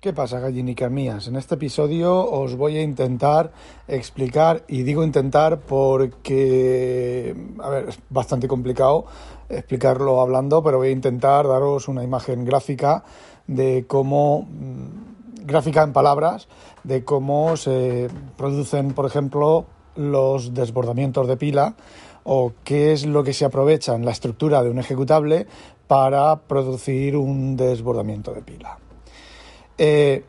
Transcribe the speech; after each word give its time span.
¿Qué 0.00 0.12
pasa, 0.12 0.38
gallinicas 0.38 0.92
mías? 0.92 1.26
En 1.26 1.34
este 1.34 1.56
episodio 1.56 2.24
os 2.30 2.54
voy 2.54 2.76
a 2.76 2.82
intentar 2.82 3.50
explicar, 3.88 4.62
y 4.68 4.84
digo 4.84 5.02
intentar 5.02 5.58
porque, 5.58 7.34
a 7.58 7.68
ver, 7.68 7.88
es 7.88 7.98
bastante 8.08 8.46
complicado 8.46 9.06
explicarlo 9.48 10.20
hablando, 10.20 10.62
pero 10.62 10.78
voy 10.78 10.90
a 10.90 10.92
intentar 10.92 11.48
daros 11.48 11.88
una 11.88 12.04
imagen 12.04 12.44
gráfica 12.44 13.02
de 13.48 13.86
cómo, 13.88 14.42
mm, 14.42 15.46
gráfica 15.46 15.82
en 15.82 15.92
palabras, 15.92 16.46
de 16.84 17.02
cómo 17.02 17.56
se 17.56 18.06
producen, 18.36 18.92
por 18.92 19.04
ejemplo, 19.04 19.66
los 19.96 20.54
desbordamientos 20.54 21.26
de 21.26 21.36
pila 21.36 21.74
o 22.22 22.52
qué 22.62 22.92
es 22.92 23.04
lo 23.04 23.24
que 23.24 23.32
se 23.32 23.44
aprovecha 23.44 23.96
en 23.96 24.04
la 24.04 24.12
estructura 24.12 24.62
de 24.62 24.70
un 24.70 24.78
ejecutable 24.78 25.48
para 25.88 26.36
producir 26.36 27.16
un 27.16 27.56
desbordamiento 27.56 28.32
de 28.32 28.42
pila. 28.42 28.78
Eh, 29.78 30.24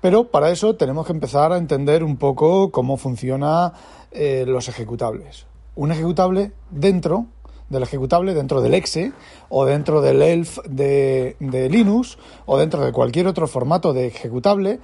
pero 0.00 0.24
para 0.24 0.50
eso 0.50 0.76
tenemos 0.76 1.06
que 1.06 1.12
empezar 1.12 1.52
a 1.52 1.58
entender 1.58 2.04
un 2.04 2.16
poco 2.16 2.70
cómo 2.70 2.96
funcionan 2.96 3.72
eh, 4.10 4.44
los 4.46 4.68
ejecutables. 4.68 5.46
Un 5.74 5.92
ejecutable 5.92 6.52
dentro 6.70 7.26
del 7.68 7.82
ejecutable, 7.82 8.34
dentro 8.34 8.62
del 8.62 8.74
exe 8.74 9.12
o 9.48 9.66
dentro 9.66 10.00
del 10.00 10.22
ELF 10.22 10.58
de, 10.66 11.36
de 11.38 11.68
Linux 11.68 12.18
o 12.46 12.58
dentro 12.58 12.84
de 12.84 12.92
cualquier 12.92 13.26
otro 13.26 13.46
formato 13.46 13.92
de 13.92 14.06
ejecutable, 14.06 14.80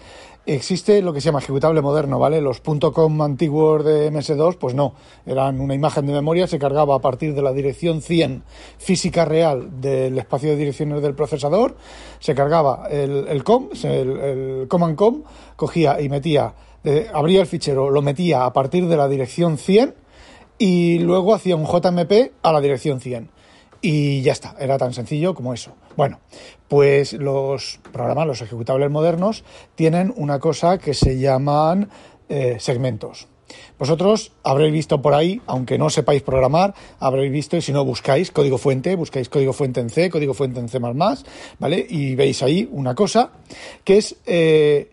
existe 0.46 1.00
lo 1.02 1.12
que 1.12 1.20
se 1.20 1.26
llama 1.26 1.38
ejecutable 1.38 1.80
moderno, 1.80 2.18
¿vale? 2.18 2.40
Los 2.40 2.60
.com 2.60 3.22
antiguos 3.22 3.84
de 3.84 4.12
MS2, 4.12 4.56
pues 4.58 4.74
no, 4.74 4.94
eran 5.26 5.60
una 5.60 5.74
imagen 5.74 6.06
de 6.06 6.12
memoria, 6.12 6.46
se 6.46 6.58
cargaba 6.58 6.96
a 6.96 6.98
partir 6.98 7.34
de 7.34 7.42
la 7.42 7.52
dirección 7.52 8.02
100 8.02 8.42
física 8.78 9.24
real 9.24 9.80
del 9.80 10.18
espacio 10.18 10.50
de 10.50 10.56
direcciones 10.56 11.02
del 11.02 11.14
procesador, 11.14 11.76
se 12.18 12.34
cargaba 12.34 12.88
el, 12.90 13.26
el 13.28 13.44
com, 13.44 13.68
el, 13.82 14.10
el 14.20 14.68
command 14.68 14.96
com, 14.96 15.22
cogía 15.56 16.00
y 16.00 16.08
metía, 16.08 16.54
eh, 16.84 17.08
abría 17.12 17.40
el 17.40 17.46
fichero, 17.46 17.90
lo 17.90 18.02
metía 18.02 18.44
a 18.44 18.52
partir 18.52 18.86
de 18.86 18.96
la 18.96 19.08
dirección 19.08 19.56
100 19.56 19.94
y 20.58 20.98
luego 20.98 21.34
hacía 21.34 21.56
un 21.56 21.64
JMP 21.64 22.32
a 22.42 22.52
la 22.52 22.60
dirección 22.60 23.00
100 23.00 23.30
y 23.80 24.22
ya 24.22 24.32
está, 24.32 24.56
era 24.58 24.78
tan 24.78 24.94
sencillo 24.94 25.34
como 25.34 25.52
eso. 25.52 25.72
Bueno, 25.96 26.20
pues 26.68 27.12
los 27.12 27.80
programas, 27.92 28.26
los 28.26 28.42
ejecutables 28.42 28.90
modernos, 28.90 29.44
tienen 29.74 30.12
una 30.16 30.38
cosa 30.38 30.78
que 30.78 30.94
se 30.94 31.18
llaman 31.18 31.88
eh, 32.28 32.56
segmentos. 32.58 33.28
Vosotros 33.78 34.32
habréis 34.42 34.72
visto 34.72 35.02
por 35.02 35.14
ahí, 35.14 35.40
aunque 35.46 35.78
no 35.78 35.90
sepáis 35.90 36.22
programar, 36.22 36.74
habréis 36.98 37.30
visto, 37.30 37.56
y 37.56 37.62
si 37.62 37.72
no 37.72 37.84
buscáis 37.84 38.30
código 38.30 38.58
fuente, 38.58 38.94
buscáis 38.96 39.28
código 39.28 39.52
fuente 39.52 39.80
en 39.80 39.90
C, 39.90 40.10
código 40.10 40.34
fuente 40.34 40.60
en 40.60 40.68
C, 40.68 40.78
¿vale? 40.78 41.86
Y 41.88 42.14
veis 42.14 42.42
ahí 42.42 42.68
una 42.70 42.94
cosa 42.94 43.30
que 43.84 43.98
es 43.98 44.16
eh, 44.26 44.90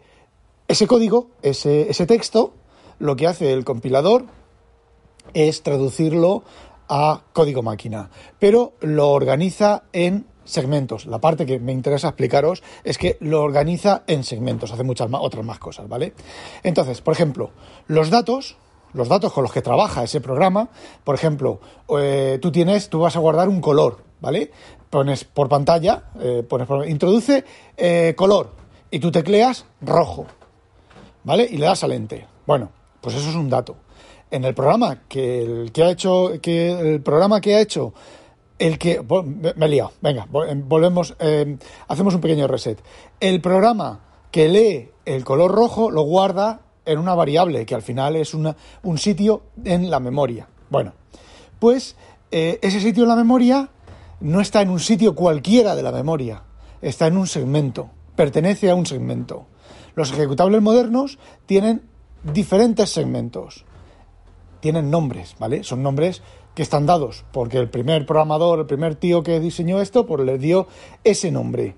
ese 0.68 0.88
código, 0.88 1.30
ese, 1.42 1.90
ese 1.90 2.06
texto, 2.06 2.54
lo 3.00 3.16
que 3.16 3.28
hace 3.28 3.54
el 3.54 3.64
compilador 3.64 4.26
es 5.34 5.64
traducirlo 5.64 6.44
a 6.90 7.24
código 7.34 7.62
máquina, 7.62 8.10
pero 8.40 8.74
lo 8.82 9.12
organiza 9.12 9.84
en 9.94 10.26
segmentos. 10.44 11.06
La 11.06 11.20
parte 11.20 11.45
que 11.45 11.59
me 11.59 11.72
interesa 11.72 12.09
explicaros 12.09 12.64
es 12.84 12.97
que 12.97 13.17
lo 13.20 13.42
organiza 13.42 14.03
en 14.08 14.23
segmentos, 14.23 14.72
hace 14.72 14.83
muchas 14.83 15.09
más, 15.09 15.22
otras 15.23 15.45
más 15.45 15.59
cosas, 15.59 15.88
¿vale? 15.88 16.14
Entonces, 16.64 17.02
por 17.02 17.14
ejemplo, 17.14 17.52
los 17.88 18.09
datos, 18.09 18.58
los 18.94 19.08
datos 19.08 19.33
con 19.33 19.44
los 19.44 19.52
que 19.52 19.61
trabaja 19.61 20.03
ese 20.03 20.22
programa, 20.22 20.70
por 21.03 21.16
ejemplo, 21.16 21.59
eh, 22.00 22.39
tú 22.42 22.52
tienes, 22.52 22.89
tú 22.89 23.00
vas 23.00 23.16
a 23.16 23.20
guardar 23.20 23.50
un 23.50 23.61
color, 23.61 24.03
¿vale? 24.20 24.52
Pones 24.89 25.23
por 25.23 25.48
pantalla, 25.48 26.11
eh, 26.20 26.44
pones 26.48 26.67
introduce 26.89 27.45
eh, 27.78 28.14
color 28.17 28.52
y 28.89 29.00
tú 29.00 29.11
tecleas 29.11 29.66
rojo, 29.81 30.26
¿vale? 31.23 31.48
Y 31.50 31.58
le 31.58 31.66
das 31.66 31.83
al 31.83 31.94
enter. 31.94 32.28
Bueno, 32.45 32.72
pues 33.00 33.16
eso 33.16 33.30
es 33.30 33.36
un 33.36 33.50
dato 33.50 33.76
en 34.31 34.45
el 34.45 34.53
programa 34.53 35.03
que 35.08 35.44
el 35.44 35.72
que 35.72 35.83
ha 35.83 35.92
hecho 35.92 36.31
que 36.42 36.72
el 36.72 37.02
programa 37.02 37.42
que 37.42 37.55
ha 37.55 37.61
hecho 37.61 37.93
el 38.61 38.77
que 38.77 39.02
me 39.55 39.66
he 39.66 39.70
liado. 39.70 39.92
Venga 40.02 40.27
em, 40.48 40.67
volvemos 40.67 41.16
eh, 41.20 41.58
hacemos 41.88 42.14
un 42.14 42.22
pequeño 42.22 42.48
reset. 42.48 42.80
El 43.20 43.42
programa 43.42 44.02
que 44.30 44.48
lee 44.48 44.92
el 45.05 45.23
color 45.23 45.52
rojo 45.52 45.89
lo 45.89 46.04
guarda 46.04 46.61
en 46.86 46.99
una 46.99 47.16
variable 47.16 47.66
que 47.66 47.76
al 47.76 47.82
final 47.82 48.16
es 48.16 48.33
una, 48.33 48.55
un 48.83 48.98
sitio 48.98 49.42
en 49.66 49.89
la 49.89 49.99
memoria. 49.99 50.48
Bueno 50.70 50.94
pues 51.58 51.95
eh, 52.30 52.60
ese 52.61 52.80
sitio 52.80 53.04
en 53.04 53.10
la 53.10 53.16
memoria 53.16 53.70
no 54.20 54.42
está 54.42 54.61
en 54.61 54.70
un 54.70 54.80
sitio 54.80 55.16
cualquiera 55.16 55.76
de 55.76 55.83
la 55.83 55.92
memoria 55.92 56.43
está 56.82 57.08
en 57.08 57.17
un 57.17 57.28
segmento 57.28 57.89
pertenece 58.16 58.70
a 58.70 58.76
un 58.76 58.86
segmento. 58.86 59.48
Los 59.95 60.11
ejecutables 60.11 60.61
modernos 60.61 61.17
tienen 61.48 61.82
diferentes 62.23 62.92
segmentos 62.92 63.66
tienen 64.61 64.89
nombres, 64.89 65.36
¿vale? 65.39 65.64
Son 65.66 65.83
nombres 65.83 66.22
que 66.56 66.64
están 66.64 66.86
dados 66.86 67.26
porque 67.32 67.58
el 67.58 67.70
primer 67.70 68.06
programador, 68.06 68.60
el 68.60 68.66
primer 68.66 68.95
tío 68.95 69.23
que 69.23 69.39
diseñó 69.39 69.82
esto, 69.82 70.06
pues 70.06 70.22
le 70.26 70.38
dio 70.38 70.67
ese 71.04 71.32
nombre. 71.32 71.76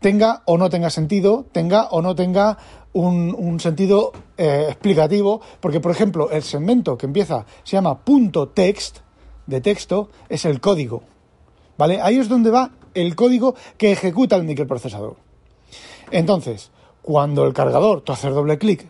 Tenga 0.00 0.42
o 0.46 0.58
no 0.58 0.68
tenga 0.68 0.90
sentido, 0.90 1.46
tenga 1.52 1.88
o 1.90 2.02
no 2.02 2.14
tenga 2.14 2.58
un, 2.92 3.58
sentido 3.60 4.12
eh, 4.36 4.66
explicativo, 4.68 5.40
porque 5.60 5.80
por 5.80 5.92
ejemplo 5.92 6.30
el 6.30 6.42
segmento 6.42 6.98
que 6.98 7.06
empieza 7.06 7.46
se 7.62 7.76
llama 7.76 8.00
punto 8.00 8.48
text, 8.48 8.98
de 9.46 9.60
texto, 9.60 10.10
es 10.28 10.44
el 10.44 10.60
código, 10.60 11.02
¿vale? 11.76 12.00
Ahí 12.00 12.18
es 12.18 12.28
donde 12.28 12.50
va 12.50 12.70
el 12.94 13.16
código 13.16 13.54
que 13.76 13.92
ejecuta 13.92 14.36
el 14.36 14.44
microprocesador. 14.44 15.16
Entonces, 16.10 16.70
cuando 17.00 17.44
el 17.44 17.52
cargador, 17.52 18.02
tú 18.02 18.12
haces 18.12 18.32
doble 18.32 18.58
clic 18.58 18.88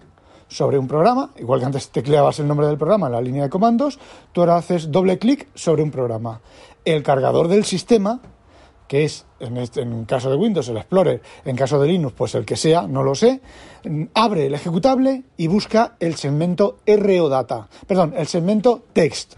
sobre 0.53 0.79
un 0.79 0.87
programa, 0.87 1.31
igual 1.39 1.61
que 1.61 1.67
antes 1.67 1.89
tecleabas 1.89 2.39
el 2.39 2.47
nombre 2.47 2.67
del 2.67 2.77
programa 2.77 3.07
en 3.07 3.13
la 3.13 3.21
línea 3.21 3.45
de 3.45 3.51
comandos, 3.51 3.99
tú 4.33 4.43
ahora 4.43 4.57
haces 4.57 4.91
doble 4.91 5.19
clic 5.19 5.49
sobre 5.55 5.83
un 5.83 5.91
programa. 5.91 6.41
El 6.85 7.03
cargador 7.03 7.49
del 7.49 7.65
sistema, 7.65 8.21
que 8.87 9.05
es 9.05 9.25
en, 9.41 9.57
este, 9.57 9.81
en 9.81 10.05
caso 10.05 10.31
de 10.31 10.37
Windows 10.37 10.69
el 10.69 10.77
Explorer, 10.77 11.23
en 11.45 11.57
caso 11.57 11.81
de 11.81 11.89
Linux 11.89 12.15
pues 12.17 12.35
el 12.35 12.45
que 12.45 12.57
sea, 12.57 12.87
no 12.87 13.03
lo 13.03 13.15
sé, 13.15 13.41
abre 14.15 14.47
el 14.47 14.55
ejecutable 14.55 15.23
y 15.37 15.47
busca 15.47 15.97
el 15.99 16.17
segmento 16.17 16.79
RO 16.87 17.29
data, 17.29 17.69
perdón, 17.87 18.15
el 18.17 18.27
segmento 18.27 18.83
text 18.93 19.37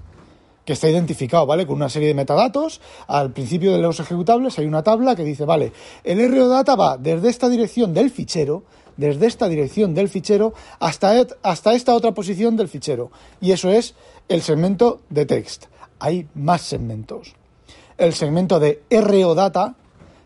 que 0.64 0.72
está 0.72 0.88
identificado, 0.88 1.46
¿vale? 1.46 1.66
Con 1.66 1.76
una 1.76 1.88
serie 1.88 2.08
de 2.08 2.14
metadatos. 2.14 2.80
Al 3.06 3.32
principio 3.32 3.72
de 3.72 3.78
los 3.78 4.00
ejecutables 4.00 4.58
hay 4.58 4.66
una 4.66 4.82
tabla 4.82 5.14
que 5.14 5.22
dice, 5.22 5.44
vale, 5.44 5.72
el 6.02 6.34
RO 6.34 6.48
data 6.48 6.74
va 6.74 6.96
desde 6.96 7.28
esta 7.28 7.48
dirección 7.48 7.92
del 7.92 8.10
fichero, 8.10 8.64
desde 8.96 9.26
esta 9.26 9.48
dirección 9.48 9.94
del 9.94 10.08
fichero 10.08 10.54
hasta, 10.78 11.14
hasta 11.42 11.74
esta 11.74 11.94
otra 11.94 12.12
posición 12.12 12.56
del 12.56 12.68
fichero. 12.68 13.10
Y 13.40 13.52
eso 13.52 13.70
es 13.70 13.94
el 14.28 14.42
segmento 14.42 15.00
de 15.10 15.26
text. 15.26 15.66
Hay 15.98 16.28
más 16.34 16.62
segmentos. 16.62 17.34
El 17.96 18.14
segmento 18.14 18.58
de 18.58 18.82
RO 18.90 19.34
data, 19.34 19.76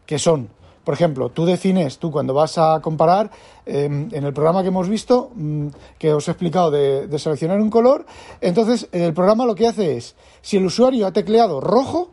que 0.07 0.19
son, 0.19 0.49
por 0.85 0.95
ejemplo, 0.95 1.29
tú 1.29 1.45
defines, 1.45 1.99
tú 1.99 2.11
cuando 2.11 2.33
vas 2.33 2.57
a 2.57 2.81
comparar, 2.81 3.31
em, 3.67 4.09
en 4.13 4.25
el 4.25 4.33
programa 4.33 4.63
que 4.63 4.69
hemos 4.69 4.89
visto, 4.89 5.31
mm, 5.35 5.69
que 5.99 6.15
os 6.15 6.27
he 6.29 6.31
explicado 6.31 6.71
de, 6.71 7.07
de 7.07 7.19
seleccionar 7.19 7.61
un 7.61 7.69
color, 7.69 8.07
entonces 8.41 8.89
el 8.93 9.13
programa 9.13 9.45
lo 9.45 9.55
que 9.55 9.67
hace 9.67 9.99
es, 9.99 10.17
si 10.41 10.57
el 10.57 10.65
usuario 10.65 11.07
ha 11.07 11.13
tecleado 11.13 11.61
rojo, 11.61 12.11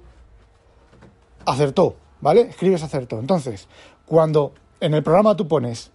acertó, 1.46 1.96
¿vale? 2.20 2.42
Escribes 2.42 2.84
acertó. 2.84 3.20
Entonces, 3.20 3.68
cuando 4.06 4.54
en 4.80 4.94
el 4.94 5.04
programa 5.04 5.36
tú 5.36 5.48
pones 5.48 5.92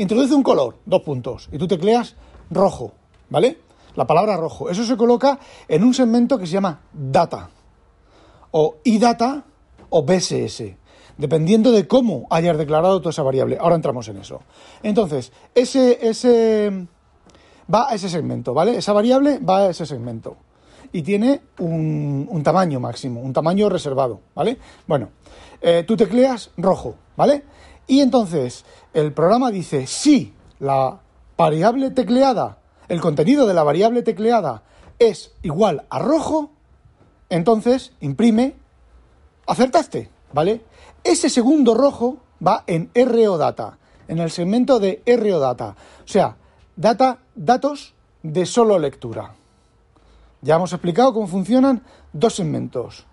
Introduce 0.00 0.34
un 0.34 0.42
color, 0.42 0.78
dos 0.86 1.02
puntos, 1.02 1.50
y 1.52 1.58
tú 1.58 1.68
tecleas 1.68 2.16
rojo, 2.48 2.94
¿vale? 3.28 3.58
La 3.96 4.06
palabra 4.06 4.34
rojo. 4.38 4.70
Eso 4.70 4.82
se 4.82 4.96
coloca 4.96 5.38
en 5.68 5.84
un 5.84 5.92
segmento 5.92 6.38
que 6.38 6.46
se 6.46 6.54
llama 6.54 6.80
data, 6.90 7.50
o 8.50 8.76
idata, 8.84 9.44
o 9.90 10.02
BSS, 10.02 10.74
dependiendo 11.18 11.70
de 11.70 11.86
cómo 11.86 12.26
hayas 12.30 12.56
declarado 12.56 13.00
toda 13.00 13.10
esa 13.10 13.22
variable. 13.22 13.58
Ahora 13.60 13.74
entramos 13.74 14.08
en 14.08 14.16
eso. 14.16 14.40
Entonces, 14.82 15.32
ese, 15.54 15.98
ese 16.00 16.86
va 17.72 17.90
a 17.90 17.94
ese 17.94 18.08
segmento, 18.08 18.54
¿vale? 18.54 18.78
Esa 18.78 18.94
variable 18.94 19.38
va 19.38 19.66
a 19.66 19.68
ese 19.68 19.84
segmento. 19.84 20.38
Y 20.92 21.02
tiene 21.02 21.42
un, 21.58 22.40
tamaño 22.42 22.80
máximo, 22.80 23.20
un 23.20 23.34
tamaño 23.34 23.68
reservado, 23.68 24.20
¿vale? 24.34 24.56
Bueno, 24.86 25.10
eh, 25.60 25.84
tú 25.86 25.94
tecleas 25.94 26.52
rojo, 26.56 26.94
¿vale? 27.18 27.44
Y 27.90 28.02
entonces 28.02 28.64
el 28.94 29.12
programa 29.12 29.50
dice, 29.50 29.88
si 29.88 30.32
la 30.60 31.00
variable 31.36 31.90
tecleada, 31.90 32.58
el 32.86 33.00
contenido 33.00 33.48
de 33.48 33.54
la 33.54 33.64
variable 33.64 34.02
tecleada 34.02 34.62
es 35.00 35.32
igual 35.42 35.86
a 35.90 35.98
rojo, 35.98 36.52
entonces 37.30 37.90
imprime, 37.98 38.54
acertaste, 39.44 40.08
¿vale? 40.32 40.62
Ese 41.02 41.28
segundo 41.28 41.74
rojo 41.74 42.18
va 42.46 42.62
en 42.68 42.92
RO 42.94 43.36
data, 43.38 43.76
en 44.06 44.20
el 44.20 44.30
segmento 44.30 44.78
de 44.78 45.02
RO 45.04 45.40
data, 45.40 45.74
o 46.04 46.08
sea, 46.08 46.36
data, 46.76 47.18
datos 47.34 47.94
de 48.22 48.46
solo 48.46 48.78
lectura. 48.78 49.34
Ya 50.42 50.54
hemos 50.54 50.72
explicado 50.72 51.12
cómo 51.12 51.26
funcionan 51.26 51.82
dos 52.12 52.36
segmentos. 52.36 53.04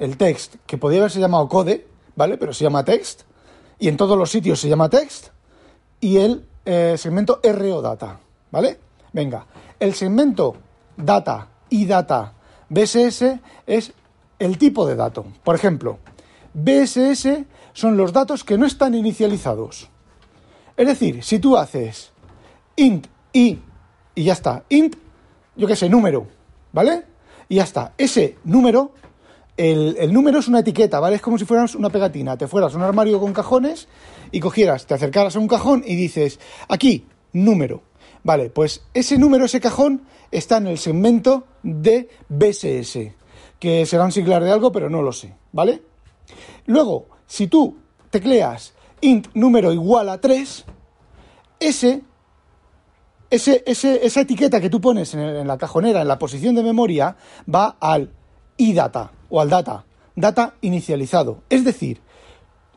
El 0.00 0.16
text, 0.16 0.56
que 0.66 0.76
podría 0.76 1.02
haberse 1.02 1.20
llamado 1.20 1.48
code, 1.48 1.86
¿vale? 2.16 2.36
Pero 2.36 2.52
se 2.52 2.64
llama 2.64 2.84
text, 2.84 3.27
y 3.78 3.88
en 3.88 3.96
todos 3.96 4.18
los 4.18 4.30
sitios 4.30 4.60
se 4.60 4.68
llama 4.68 4.88
text, 4.88 5.28
y 6.00 6.16
el 6.18 6.46
eh, 6.64 6.96
segmento 6.98 7.40
RO 7.42 7.82
data, 7.82 8.20
¿vale? 8.50 8.78
Venga, 9.12 9.46
el 9.80 9.94
segmento 9.94 10.56
data 10.96 11.48
y 11.70 11.86
data 11.86 12.34
BSS 12.68 13.40
es 13.66 13.92
el 14.38 14.58
tipo 14.58 14.86
de 14.86 14.96
dato. 14.96 15.26
Por 15.42 15.54
ejemplo, 15.54 15.98
BSS 16.54 17.44
son 17.72 17.96
los 17.96 18.12
datos 18.12 18.44
que 18.44 18.58
no 18.58 18.66
están 18.66 18.94
inicializados. 18.94 19.88
Es 20.76 20.86
decir, 20.86 21.22
si 21.24 21.38
tú 21.38 21.56
haces 21.56 22.12
int 22.76 23.06
i 23.32 23.58
y 24.14 24.24
ya 24.24 24.32
está, 24.32 24.64
int, 24.68 24.96
yo 25.56 25.66
qué 25.66 25.76
sé, 25.76 25.88
número, 25.88 26.26
¿vale? 26.72 27.04
Y 27.48 27.56
ya 27.56 27.64
está, 27.64 27.94
ese 27.98 28.36
número, 28.44 28.92
el, 29.58 30.12
número 30.12 30.38
es 30.38 30.46
una 30.46 30.60
etiqueta, 30.60 31.00
¿vale? 31.00 31.16
Es 31.16 31.22
como 31.22 31.36
si 31.36 31.44
fueras 31.44 31.74
una 31.74 31.90
pegatina, 31.90 32.36
te 32.38 32.46
fueras 32.46 32.74
a 32.74 32.76
un 32.76 32.84
armario 32.84 33.18
con 33.18 33.32
cajones 33.32 33.88
y 34.30 34.38
cogieras, 34.38 34.86
te 34.86 34.94
acercaras 34.94 35.34
a 35.34 35.40
un 35.40 35.48
cajón 35.48 35.82
y 35.84 35.96
dices, 35.96 36.38
aquí, 36.68 37.06
número. 37.32 37.82
Vale, 38.22 38.50
pues 38.50 38.84
ese 38.94 39.18
número, 39.18 39.46
ese 39.46 39.60
cajón, 39.60 40.02
está 40.30 40.58
en 40.58 40.68
el 40.68 40.78
segmento 40.78 41.44
de 41.64 42.08
BSS, 42.28 42.98
que 43.58 43.84
será 43.84 44.04
un 44.04 44.12
siglar 44.12 44.44
de 44.44 44.52
algo, 44.52 44.70
pero 44.70 44.88
no 44.88 45.02
lo 45.02 45.12
sé, 45.12 45.34
¿vale? 45.50 45.82
Luego, 46.66 47.08
si 47.26 47.48
tú 47.48 47.78
tecleas 48.10 48.74
int 49.00 49.26
número 49.34 49.72
igual 49.72 50.08
a 50.08 50.20
3, 50.20 50.66
ese, 51.58 52.02
ese, 53.28 53.62
esa 53.66 54.20
etiqueta 54.20 54.60
que 54.60 54.70
tú 54.70 54.80
pones 54.80 55.14
en, 55.14 55.20
en, 55.20 55.48
la 55.48 55.58
cajonera, 55.58 56.00
en 56.00 56.08
la 56.08 56.18
posición 56.18 56.54
de 56.54 56.62
memoria, 56.62 57.16
va 57.52 57.76
al 57.80 58.12
iData 58.56 59.17
o 59.30 59.40
al 59.40 59.50
data, 59.50 59.84
data 60.16 60.54
inicializado. 60.60 61.42
Es 61.48 61.64
decir, 61.64 62.00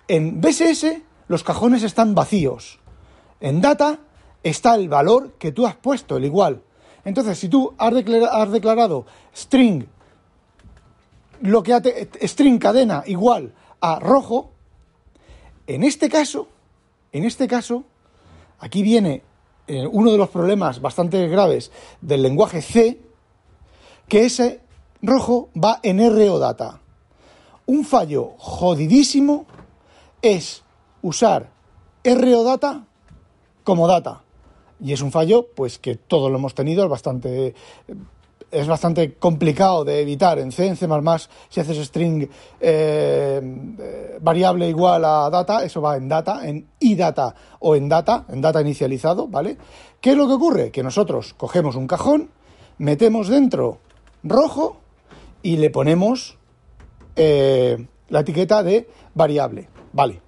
en 0.07 0.41
BSS 0.41 1.01
los 1.27 1.43
cajones 1.43 1.83
están 1.83 2.15
vacíos. 2.15 2.79
En 3.39 3.61
data 3.61 3.99
está 4.43 4.75
el 4.75 4.89
valor 4.89 5.33
que 5.39 5.51
tú 5.51 5.65
has 5.65 5.75
puesto, 5.75 6.17
el 6.17 6.25
igual. 6.25 6.61
Entonces, 7.05 7.39
si 7.39 7.49
tú 7.49 7.73
has, 7.77 7.93
has 8.31 8.51
declarado 8.51 9.05
string, 9.35 9.85
lo 11.41 11.63
que 11.63 12.07
string 12.23 12.59
cadena 12.59 13.03
igual 13.07 13.53
a 13.79 13.99
rojo, 13.99 14.51
en 15.67 15.83
este 15.83 16.09
caso, 16.09 16.47
en 17.11 17.25
este 17.25 17.47
caso, 17.47 17.83
aquí 18.59 18.83
viene 18.83 19.23
eh, 19.67 19.87
uno 19.87 20.11
de 20.11 20.17
los 20.17 20.29
problemas 20.29 20.81
bastante 20.81 21.27
graves 21.27 21.71
del 22.01 22.21
lenguaje 22.21 22.61
C, 22.61 22.99
que 24.07 24.25
ese 24.25 24.61
rojo 25.01 25.49
va 25.55 25.79
en 25.83 25.99
RO 25.99 26.39
data. 26.39 26.79
Un 27.65 27.85
fallo 27.85 28.33
jodidísimo 28.37 29.45
es 30.21 30.63
usar 31.01 31.49
RO 32.03 32.43
data 32.43 32.85
como 33.63 33.87
data. 33.87 34.21
Y 34.79 34.93
es 34.93 35.01
un 35.01 35.11
fallo, 35.11 35.47
pues 35.55 35.77
que 35.77 35.95
todos 35.95 36.31
lo 36.31 36.37
hemos 36.37 36.55
tenido, 36.55 36.83
es 36.83 36.89
bastante, 36.89 37.53
es 38.49 38.67
bastante 38.67 39.13
complicado 39.13 39.85
de 39.85 40.01
evitar 40.01 40.39
en 40.39 40.51
C, 40.51 40.67
en 40.67 40.75
C++, 40.75 40.87
si 41.49 41.59
haces 41.59 41.77
string 41.87 42.27
eh, 42.59 44.19
variable 44.19 44.67
igual 44.67 45.05
a 45.05 45.29
data, 45.29 45.63
eso 45.63 45.81
va 45.81 45.97
en 45.97 46.09
data, 46.09 46.47
en 46.47 46.67
idata 46.79 47.35
o 47.59 47.75
en 47.75 47.87
data, 47.87 48.25
en 48.29 48.41
data 48.41 48.59
inicializado, 48.59 49.27
¿vale? 49.27 49.55
¿Qué 49.99 50.11
es 50.11 50.17
lo 50.17 50.27
que 50.27 50.33
ocurre? 50.33 50.71
Que 50.71 50.81
nosotros 50.81 51.35
cogemos 51.35 51.75
un 51.75 51.85
cajón, 51.85 52.31
metemos 52.79 53.27
dentro 53.27 53.77
rojo 54.23 54.80
y 55.43 55.57
le 55.57 55.69
ponemos 55.69 56.37
eh, 57.15 57.87
la 58.09 58.19
etiqueta 58.21 58.63
de 58.63 58.89
variable, 59.13 59.69
¿vale? 59.93 60.21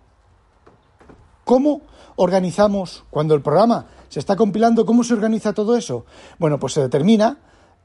¿Cómo 1.43 1.81
organizamos 2.15 3.05
cuando 3.09 3.35
el 3.35 3.41
programa 3.41 3.87
se 4.09 4.19
está 4.19 4.35
compilando? 4.35 4.85
¿Cómo 4.85 5.03
se 5.03 5.13
organiza 5.13 5.53
todo 5.53 5.75
eso? 5.75 6.05
Bueno, 6.39 6.59
pues 6.59 6.73
se 6.73 6.81
determina 6.81 7.39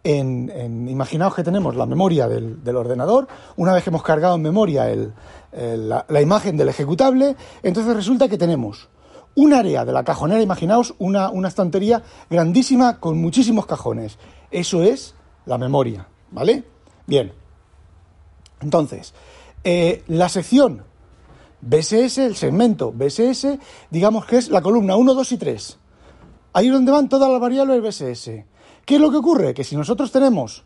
en, 0.05 0.89
imaginaos 0.89 1.35
que 1.35 1.43
tenemos 1.43 1.75
la 1.77 1.87
memoria 1.87 2.29
del, 2.29 2.77
ordenador, 2.77 3.27
una 3.57 3.73
vez 3.73 3.83
que 3.83 3.91
hemos 3.91 4.03
cargado 4.03 4.37
en 4.37 4.43
memoria 4.43 4.87
la, 5.53 6.23
imagen 6.23 6.57
del 6.57 6.69
ejecutable, 6.69 7.37
entonces 7.63 7.95
resulta 7.95 8.29
que 8.29 8.39
tenemos 8.39 8.89
un 9.35 9.53
área 9.53 9.85
de 9.85 9.93
la 9.93 10.05
cajonera, 10.05 10.41
imaginaos 10.41 10.95
una, 10.99 11.31
una 11.31 11.49
estantería 11.49 12.03
grandísima 12.31 12.99
con 12.99 13.21
muchísimos 13.21 13.67
cajones. 13.67 14.19
Eso 14.51 14.83
es 14.83 15.15
la 15.47 15.59
memoria, 15.59 16.09
¿vale? 16.31 16.65
Bien. 17.09 17.33
Entonces, 18.61 19.15
eh, 19.65 20.05
la 20.09 20.29
sección 20.29 20.85
BSS, 21.63 22.19
el 22.19 22.37
segmento 22.37 22.93
BSS, 22.93 23.59
digamos 23.91 24.27
que 24.27 24.37
es 24.37 24.51
la 24.51 24.61
columna 24.61 24.95
1, 24.95 25.15
2 25.15 25.33
y 25.33 25.39
3. 25.39 25.79
Ahí 26.53 26.67
es 26.67 26.73
donde 26.73 26.93
van 26.93 27.09
todas 27.09 27.31
las 27.31 27.41
variables 27.41 27.83
BSS. 27.83 28.45
¿Qué 28.85 28.97
es 28.97 29.01
lo 29.01 29.11
que 29.11 29.17
ocurre? 29.17 29.55
Que 29.55 29.65
si 29.65 29.75
nosotros 29.75 30.13
tenemos 30.13 30.65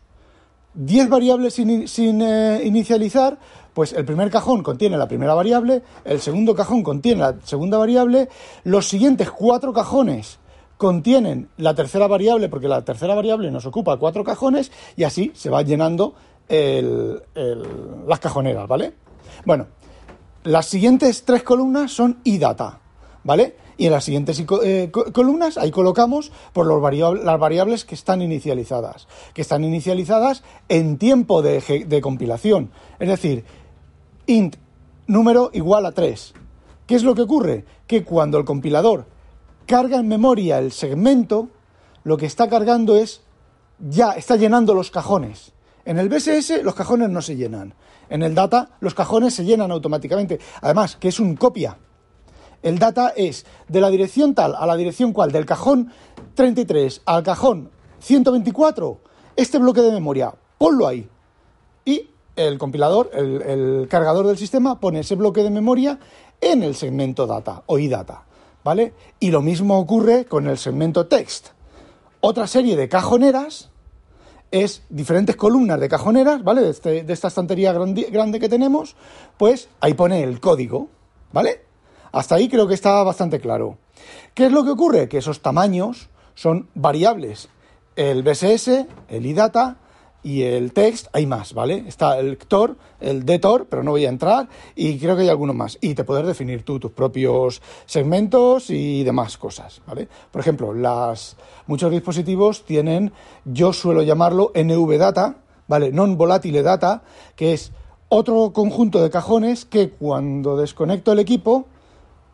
10 0.73 1.07
variables 1.07 1.53
sin, 1.53 2.21
eh, 2.21 2.61
inicializar, 2.65 3.39
pues 3.73 3.93
el 3.93 4.03
primer 4.03 4.29
cajón 4.29 4.63
contiene 4.63 4.97
la 4.97 5.07
primera 5.07 5.33
variable, 5.33 5.81
el 6.03 6.19
segundo 6.19 6.55
cajón 6.55 6.83
contiene 6.83 7.21
la 7.21 7.35
segunda 7.45 7.77
variable, 7.77 8.27
los 8.65 8.85
siguientes 8.87 9.31
cuatro 9.31 9.71
cajones 9.71 10.39
contienen 10.77 11.47
la 11.55 11.73
tercera 11.73 12.07
variable, 12.07 12.49
porque 12.49 12.67
la 12.67 12.83
tercera 12.83 13.15
variable 13.15 13.49
nos 13.51 13.65
ocupa 13.65 13.95
cuatro 13.95 14.25
cajones, 14.25 14.69
y 14.97 15.03
así 15.05 15.31
se 15.33 15.49
va 15.49 15.61
llenando 15.61 16.13
las 16.49 18.19
cajoneras, 18.19 18.67
¿vale? 18.67 18.93
Bueno, 19.45 19.67
las 20.43 20.65
siguientes 20.65 21.23
tres 21.23 21.43
columnas 21.43 21.91
son 21.91 22.19
iData, 22.23 22.79
¿vale? 23.23 23.55
Y 23.77 23.87
en 23.87 23.91
las 23.91 24.03
siguientes 24.03 24.43
eh, 24.63 24.91
columnas 24.91 25.57
ahí 25.57 25.71
colocamos 25.71 26.31
por 26.53 26.67
los 26.67 26.81
las 27.23 27.39
variables 27.39 27.85
que 27.85 27.95
están 27.95 28.21
inicializadas, 28.21 29.07
que 29.33 29.41
están 29.41 29.63
inicializadas 29.63 30.43
en 30.69 30.97
tiempo 30.97 31.41
de, 31.41 31.85
de 31.87 32.01
compilación. 32.01 32.71
Es 32.99 33.09
decir, 33.09 33.45
int 34.27 34.57
número 35.07 35.49
igual 35.53 35.85
a 35.85 35.91
3. 35.91 36.33
¿Qué 36.85 36.95
es 36.95 37.03
lo 37.03 37.15
que 37.15 37.21
ocurre? 37.21 37.65
Que 37.87 38.03
cuando 38.03 38.37
el 38.37 38.45
compilador 38.45 39.05
carga 39.65 39.99
en 39.99 40.07
memoria 40.07 40.59
el 40.59 40.71
segmento, 40.71 41.49
lo 42.03 42.17
que 42.17 42.25
está 42.25 42.49
cargando 42.49 42.97
es 42.97 43.21
ya 43.79 44.11
está 44.11 44.35
llenando 44.35 44.73
los 44.73 44.91
cajones. 44.91 45.52
En 45.85 45.99
el 45.99 46.09
BSS 46.09 46.63
los 46.63 46.75
cajones 46.75 47.09
no 47.09 47.21
se 47.21 47.35
llenan. 47.35 47.73
En 48.09 48.23
el 48.23 48.35
data 48.35 48.69
los 48.79 48.93
cajones 48.93 49.33
se 49.33 49.43
llenan 49.43 49.71
automáticamente. 49.71 50.39
Además, 50.61 50.95
que 50.95 51.09
es 51.09 51.19
un 51.19 51.35
copia. 51.35 51.77
El 52.61 52.79
data 52.79 53.13
es 53.15 53.45
de 53.67 53.81
la 53.81 53.89
dirección 53.89 54.33
tal 54.33 54.55
a 54.55 54.65
la 54.65 54.77
dirección 54.77 55.11
cual, 55.11 55.31
del 55.31 55.45
cajón 55.45 55.91
33 56.35 57.01
al 57.05 57.23
cajón 57.23 57.69
124, 57.99 58.99
este 59.35 59.59
bloque 59.59 59.81
de 59.81 59.91
memoria, 59.91 60.33
ponlo 60.57 60.87
ahí. 60.87 61.09
Y 61.83 62.09
el 62.35 62.57
compilador, 62.57 63.11
el, 63.13 63.87
cargador 63.89 64.27
del 64.27 64.37
sistema, 64.37 64.79
pone 64.79 65.01
ese 65.01 65.15
bloque 65.15 65.43
de 65.43 65.49
memoria 65.49 65.99
en 66.39 66.63
el 66.63 66.75
segmento 66.75 67.27
data 67.27 67.63
o 67.65 67.77
iData. 67.77 68.23
¿Vale? 68.63 68.93
Y 69.19 69.31
lo 69.31 69.41
mismo 69.41 69.77
ocurre 69.77 70.23
con 70.23 70.47
el 70.47 70.57
segmento 70.57 71.07
text. 71.07 71.49
Otra 72.21 72.47
serie 72.47 72.77
de 72.77 72.87
cajoneras 72.87 73.72
es 74.53 74.83
diferentes 74.87 75.35
columnas 75.35 75.79
de 75.79 75.89
cajoneras, 75.89 76.43
¿vale? 76.43 76.61
De, 76.61 76.69
este, 76.69 77.11
esta 77.11 77.27
estantería 77.27 77.73
grande, 77.73 78.39
que 78.39 78.47
tenemos, 78.47 78.95
pues 79.35 79.67
ahí 79.81 79.95
pone 79.95 80.21
el 80.21 80.39
código, 80.39 80.89
¿vale? 81.31 81.61
Hasta 82.11 82.35
ahí 82.35 82.47
creo 82.47 82.67
que 82.67 82.75
está 82.75 83.01
bastante 83.01 83.39
claro. 83.39 83.79
¿Qué 84.35 84.45
es 84.45 84.51
lo 84.51 84.63
que 84.63 84.69
ocurre? 84.69 85.09
Que 85.09 85.17
esos 85.17 85.41
tamaños 85.41 86.09
son 86.35 86.69
variables. 86.75 87.49
El 87.95 88.21
BSS, 88.21 88.85
el 89.09 89.25
IDATA 89.25 89.77
y 90.23 90.43
el 90.43 90.71
text, 90.71 91.07
hay 91.11 91.25
más, 91.25 91.53
¿vale? 91.53 91.83
Está 91.87 92.17
el 92.17 92.37
tor, 92.37 92.77
el 93.01 93.25
detor, 93.25 93.67
pero 93.69 93.83
no 93.83 93.91
voy 93.91 94.05
a 94.05 94.09
entrar, 94.09 94.47
y 94.75 94.97
creo 94.97 95.15
que 95.15 95.23
hay 95.23 95.29
alguno 95.29 95.53
más. 95.53 95.77
Y 95.81 95.93
te 95.93 96.05
puedes 96.05 96.25
definir 96.25 96.63
tú 96.63 96.79
tus 96.79 96.91
propios 96.91 97.61
segmentos 97.85 98.69
y 98.69 99.03
demás 99.03 99.37
cosas, 99.37 99.81
¿vale? 99.85 100.07
Por 100.31 100.39
ejemplo, 100.39 100.73
las, 100.73 101.35
muchos 101.67 101.91
dispositivos 101.91 102.63
tienen, 102.65 103.11
yo 103.43 103.73
suelo 103.73 104.01
llamarlo 104.01 104.51
NVData, 104.55 105.35
¿vale? 105.67 105.91
Non 105.91 106.15
volatile 106.15 106.63
data, 106.63 107.03
que 107.35 107.53
es 107.53 107.71
otro 108.07 108.53
conjunto 108.53 109.01
de 109.03 109.09
cajones 109.09 109.65
que 109.65 109.89
cuando 109.91 110.55
desconecto 110.55 111.11
el 111.11 111.19
equipo 111.19 111.67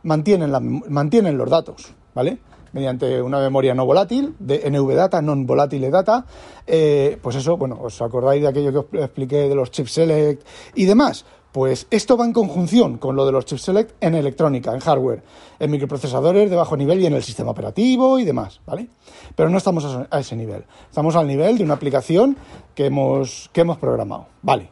mantienen, 0.03 0.51
mantienen 0.89 1.37
los 1.37 1.49
datos, 1.49 1.93
¿vale? 2.13 2.39
Mediante 2.73 3.21
una 3.21 3.39
memoria 3.39 3.73
no 3.73 3.85
volátil, 3.85 4.35
de 4.39 4.63
NVData, 4.69 5.21
non 5.21 5.45
volatile 5.45 5.89
data, 5.89 6.25
eh, 6.67 7.17
pues 7.21 7.35
eso, 7.35 7.57
bueno, 7.57 7.77
os 7.81 8.01
acordáis 8.01 8.41
de 8.41 8.49
aquello 8.49 8.71
que 8.71 8.97
os 8.97 9.03
expliqué 9.05 9.49
de 9.49 9.55
los 9.55 9.71
chip 9.71 9.87
select 9.87 10.45
y 10.75 10.85
demás. 10.85 11.25
Pues 11.49 11.87
esto 11.89 12.15
va 12.15 12.25
en 12.25 12.33
conjunción 12.33 13.01
con 13.01 13.15
lo 13.15 13.25
de 13.25 13.31
los 13.31 13.45
chip 13.45 13.57
select 13.57 13.97
en 14.01 14.13
electrónica, 14.13 14.71
en 14.73 14.79
hardware, 14.79 15.23
en 15.57 15.71
microprocesadores 15.71 16.49
de 16.49 16.55
bajo 16.55 16.77
nivel 16.77 17.01
y 17.01 17.07
en 17.07 17.13
el 17.13 17.23
sistema 17.23 17.51
operativo 17.51 18.19
y 18.19 18.23
demás, 18.23 18.61
¿vale? 18.67 18.87
Pero 19.35 19.49
no 19.49 19.57
estamos 19.57 19.83
a 19.85 20.19
ese 20.19 20.35
nivel. 20.35 20.65
Estamos 20.89 21.15
al 21.15 21.25
nivel 21.25 21.57
de 21.57 21.63
una 21.63 21.73
aplicación 21.73 22.37
que 22.75 22.85
hemos, 22.85 23.49
que 23.51 23.61
hemos 23.61 23.77
programado, 23.79 24.27
¿vale? 24.43 24.69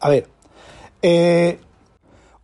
A 0.00 0.08
ver, 0.08 0.26
eh, 1.02 1.60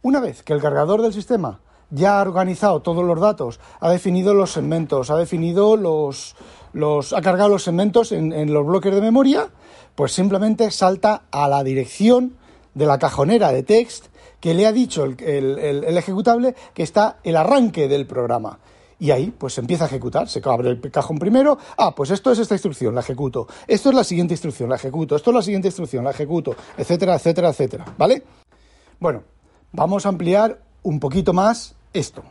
Una 0.05 0.21
vez 0.21 0.43
que 0.43 0.53
el 0.53 0.61
cargador 0.61 1.01
del 1.01 1.15
sistema 1.15 1.61
ya 1.95 2.19
ha 2.19 2.23
organizado 2.23 2.81
todos 2.81 3.05
los 3.05 3.21
datos, 3.21 3.61
ha 3.81 3.91
definido 3.91 4.35
los 4.35 4.53
segmentos, 4.53 5.11
ha 5.11 5.17
definido 5.17 5.77
los, 5.77 6.35
los 6.73 7.13
ha 7.13 7.23
cargado 7.23 7.51
los 7.51 7.63
segmentos 7.63 8.11
en, 8.13 8.53
los 8.53 8.67
bloques 8.67 8.93
de 8.93 9.01
memoria, 9.01 9.49
pues 9.95 10.13
simplemente 10.13 10.71
salta 10.71 11.23
a 11.31 11.49
la 11.49 11.63
dirección 11.63 12.37
de 12.75 12.87
la 12.87 12.99
cajonera 12.99 13.53
de 13.53 13.63
text 13.63 14.07
que 14.41 14.55
le 14.55 14.67
ha 14.67 14.73
dicho 14.73 15.05
el, 15.05 15.17
el, 15.23 15.97
ejecutable 15.97 16.55
que 16.75 16.83
está 16.83 17.19
el 17.23 17.37
arranque 17.37 17.89
del 17.89 18.07
programa. 18.07 18.59
Y 18.99 19.11
ahí, 19.11 19.33
pues 19.37 19.59
empieza 19.59 19.85
a 19.85 19.87
ejecutar. 19.89 20.29
Se 20.29 20.41
abre 20.45 20.71
el 20.71 20.91
cajón 20.91 21.19
primero. 21.19 21.59
Ah, 21.77 21.95
pues 21.95 22.11
esto 22.11 22.31
es 22.31 22.39
esta 22.39 22.55
instrucción, 22.55 22.95
la 22.95 23.01
ejecuto. 23.01 23.47
Esto 23.67 23.91
es 23.91 23.95
la 23.95 24.05
siguiente 24.05 24.35
instrucción, 24.35 24.71
la 24.71 24.77
ejecuto. 24.77 25.17
Esto 25.17 25.31
es 25.31 25.37
la 25.37 25.43
siguiente 25.43 25.69
instrucción, 25.69 26.05
la 26.05 26.11
ejecuto. 26.11 26.55
Etcétera, 26.77 27.17
etcétera, 27.17 27.49
etcétera. 27.51 27.85
¿Vale? 27.99 28.23
Bueno, 29.01 29.25
vamos 29.73 30.07
a 30.07 30.11
ampliar 30.11 30.61
un 30.85 31.01
poquito 31.01 31.33
más 31.33 31.75
esto. 31.95 32.23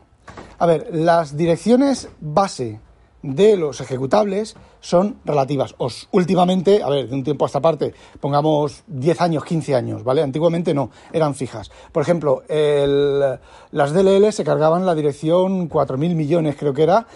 A 0.60 0.68
ver, 0.68 0.90
las 0.92 1.36
direcciones 1.36 2.10
base 2.22 2.80
de 3.24 3.58
los 3.58 3.82
ejecutables 3.82 4.56
son 4.82 5.18
relativas. 5.24 5.76
Os, 5.78 6.10
últimamente, 6.12 6.84
a 6.84 6.90
ver, 6.90 7.08
de 7.08 7.16
un 7.16 7.24
tiempo 7.24 7.46
a 7.46 7.48
esta 7.48 7.62
parte, 7.62 7.94
pongamos 8.20 8.84
10 8.88 9.22
años, 9.22 9.46
15 9.46 9.76
años, 9.76 10.04
¿vale? 10.04 10.22
Antiguamente 10.22 10.74
no, 10.74 10.92
eran 11.14 11.34
fijas. 11.34 11.72
Por 11.92 12.04
ejemplo, 12.04 12.44
las 12.48 13.94
DLL 13.94 14.32
se 14.32 14.44
cargaban 14.44 14.86
la 14.86 14.94
dirección 14.94 15.70
4.000 15.70 16.16
millones, 16.16 16.58
creo 16.60 16.74
que 16.74 16.84
era, 16.84 17.08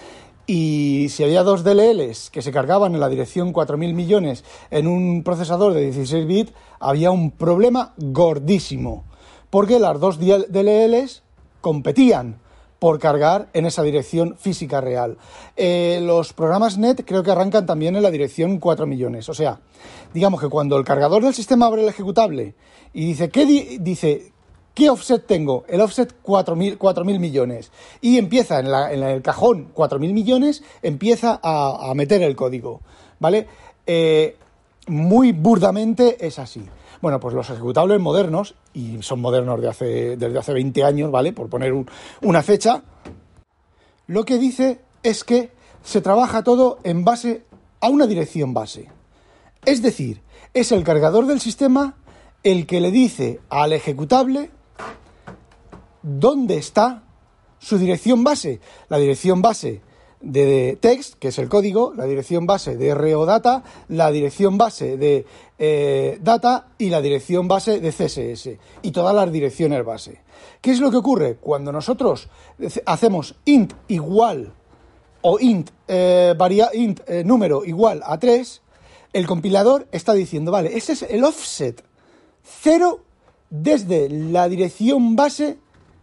y 0.46 1.08
si 1.10 1.26
había 1.26 1.44
dos 1.44 1.66
DLLs 1.66 2.30
que 2.30 2.42
se 2.42 2.54
cargaban 2.54 2.94
en 2.94 3.02
la 3.02 3.10
dirección 3.10 3.54
4.000 3.54 3.94
millones 3.94 4.46
en 4.72 4.88
un 4.88 5.24
procesador 5.24 5.74
de 5.74 5.82
16 5.82 6.26
bits, 6.26 6.54
había 6.80 7.12
un 7.12 7.32
problema 7.32 7.94
gordísimo, 7.98 9.04
porque 9.50 9.78
las 9.78 10.00
dos 10.00 10.20
DLLs 10.20 11.24
competían 11.62 12.40
por 12.80 13.00
cargar 13.00 13.50
en 13.54 13.66
esa 13.66 13.84
dirección 13.84 14.36
física 14.38 14.82
real. 14.82 15.18
Eh, 15.56 16.00
los 16.04 16.34
programas 16.34 16.78
NET 16.78 17.04
creo 17.06 17.24
que 17.24 17.32
arrancan 17.32 17.66
también 17.66 17.96
en 17.96 18.04
la 18.04 18.12
dirección 18.12 18.60
4 18.60 18.86
millones. 18.86 19.28
O 19.30 19.34
sea, 19.34 19.60
digamos 20.14 20.40
que 20.40 20.50
cuando 20.50 20.78
el 20.78 20.86
cargador 20.86 21.24
del 21.24 21.34
sistema 21.34 21.66
abre 21.66 21.84
el 21.84 21.90
ejecutable 21.90 22.56
y 22.94 23.06
dice, 23.06 23.30
¿qué 23.30 23.46
dice? 23.80 24.32
¿Qué 24.74 24.92
offset 24.92 25.26
tengo? 25.26 25.66
El 25.68 25.82
offset 25.82 26.14
4.000 26.24 27.20
millones. 27.20 27.72
Y 28.00 28.20
empieza 28.20 28.60
en, 28.60 28.68
el 29.02 29.24
cajón 29.24 29.74
4.000 29.74 30.14
millones, 30.14 30.64
empieza 30.84 31.40
a, 31.42 31.92
meter 31.96 32.22
el 32.22 32.36
código. 32.36 32.82
¿Vale? 33.20 33.48
Eh, 33.88 34.36
muy 34.86 35.32
burdamente 35.32 36.24
es 36.26 36.38
así. 36.38 36.64
Bueno, 37.02 37.20
pues 37.20 37.36
los 37.36 37.50
ejecutables 37.50 38.00
modernos, 38.00 38.56
y 38.74 39.02
son 39.02 39.22
modernos 39.22 39.62
de 39.62 39.68
hace, 39.70 40.18
desde 40.18 40.40
hace 40.40 40.54
20 40.54 40.84
años, 40.84 41.12
¿vale? 41.12 41.34
Por 41.34 41.50
poner 41.50 41.74
una 42.22 42.42
fecha, 42.42 42.84
lo 44.08 44.26
que 44.26 44.38
dice 44.38 44.82
es 45.04 45.24
que 45.24 45.52
se 45.84 46.02
trabaja 46.02 46.44
todo 46.44 46.80
en 46.84 47.04
base 47.04 47.46
a 47.82 47.90
una 47.90 48.08
dirección 48.08 48.54
base. 48.54 48.90
Es 49.66 49.82
decir, 49.82 50.22
es 50.54 50.72
el 50.72 50.84
cargador 50.84 51.28
del 51.28 51.40
sistema 51.40 51.96
el 52.44 52.66
que 52.66 52.82
le 52.82 52.92
dice 52.92 53.42
al 53.50 53.74
ejecutable 53.74 54.52
dónde 56.02 56.58
está 56.58 57.04
su 57.60 57.78
dirección 57.78 58.24
base. 58.24 58.60
La 58.90 58.98
dirección 58.98 59.42
base 59.42 59.82
de 60.22 60.78
text, 60.82 61.16
que 61.16 61.30
es 61.30 61.38
el 61.38 61.50
código, 61.50 61.94
la 61.96 62.06
dirección 62.06 62.46
base 62.46 62.76
de 62.76 62.94
RO 62.94 63.26
data, 63.26 63.64
la 63.88 64.12
dirección 64.12 64.58
base 64.58 64.98
de 64.98 65.26
eh, 65.60 66.18
data 66.22 66.70
y 66.78 66.90
la 66.90 67.02
dirección 67.02 67.48
base 67.48 67.80
de 67.80 67.92
CSS 67.92 68.50
y 68.82 68.92
todas 68.92 69.16
las 69.16 69.32
direcciones 69.32 69.86
base. 69.86 70.22
¿Qué 70.62 70.72
es 70.72 70.80
lo 70.80 70.92
que 70.92 70.98
ocurre? 70.98 71.36
Cuando 71.36 71.72
nosotros 71.72 72.30
hacemos 72.86 73.36
int 73.46 73.74
igual 73.88 74.54
o 75.22 75.40
int, 75.40 75.70
eh, 75.88 76.36
int 76.74 77.02
eh, 77.08 77.24
número 77.24 77.64
igual 77.66 78.02
a 78.04 78.18
3, 78.18 78.62
el 79.14 79.28
compilador 79.28 79.88
está 79.92 80.14
diciendo, 80.14 80.52
vale, 80.52 80.78
ese 80.78 80.94
es 80.94 81.04
el 81.04 81.24
offset 81.24 81.84
cero 82.44 83.02
desde 83.50 84.10
la 84.10 84.48
dirección 84.50 85.16
base 85.16 85.58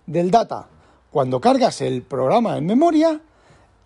del 0.07 0.31
data. 0.31 0.69
Cuando 1.11 1.41
cargas 1.41 1.81
el 1.81 2.03
programa 2.03 2.59
en 2.59 2.67
memoria, 2.67 3.21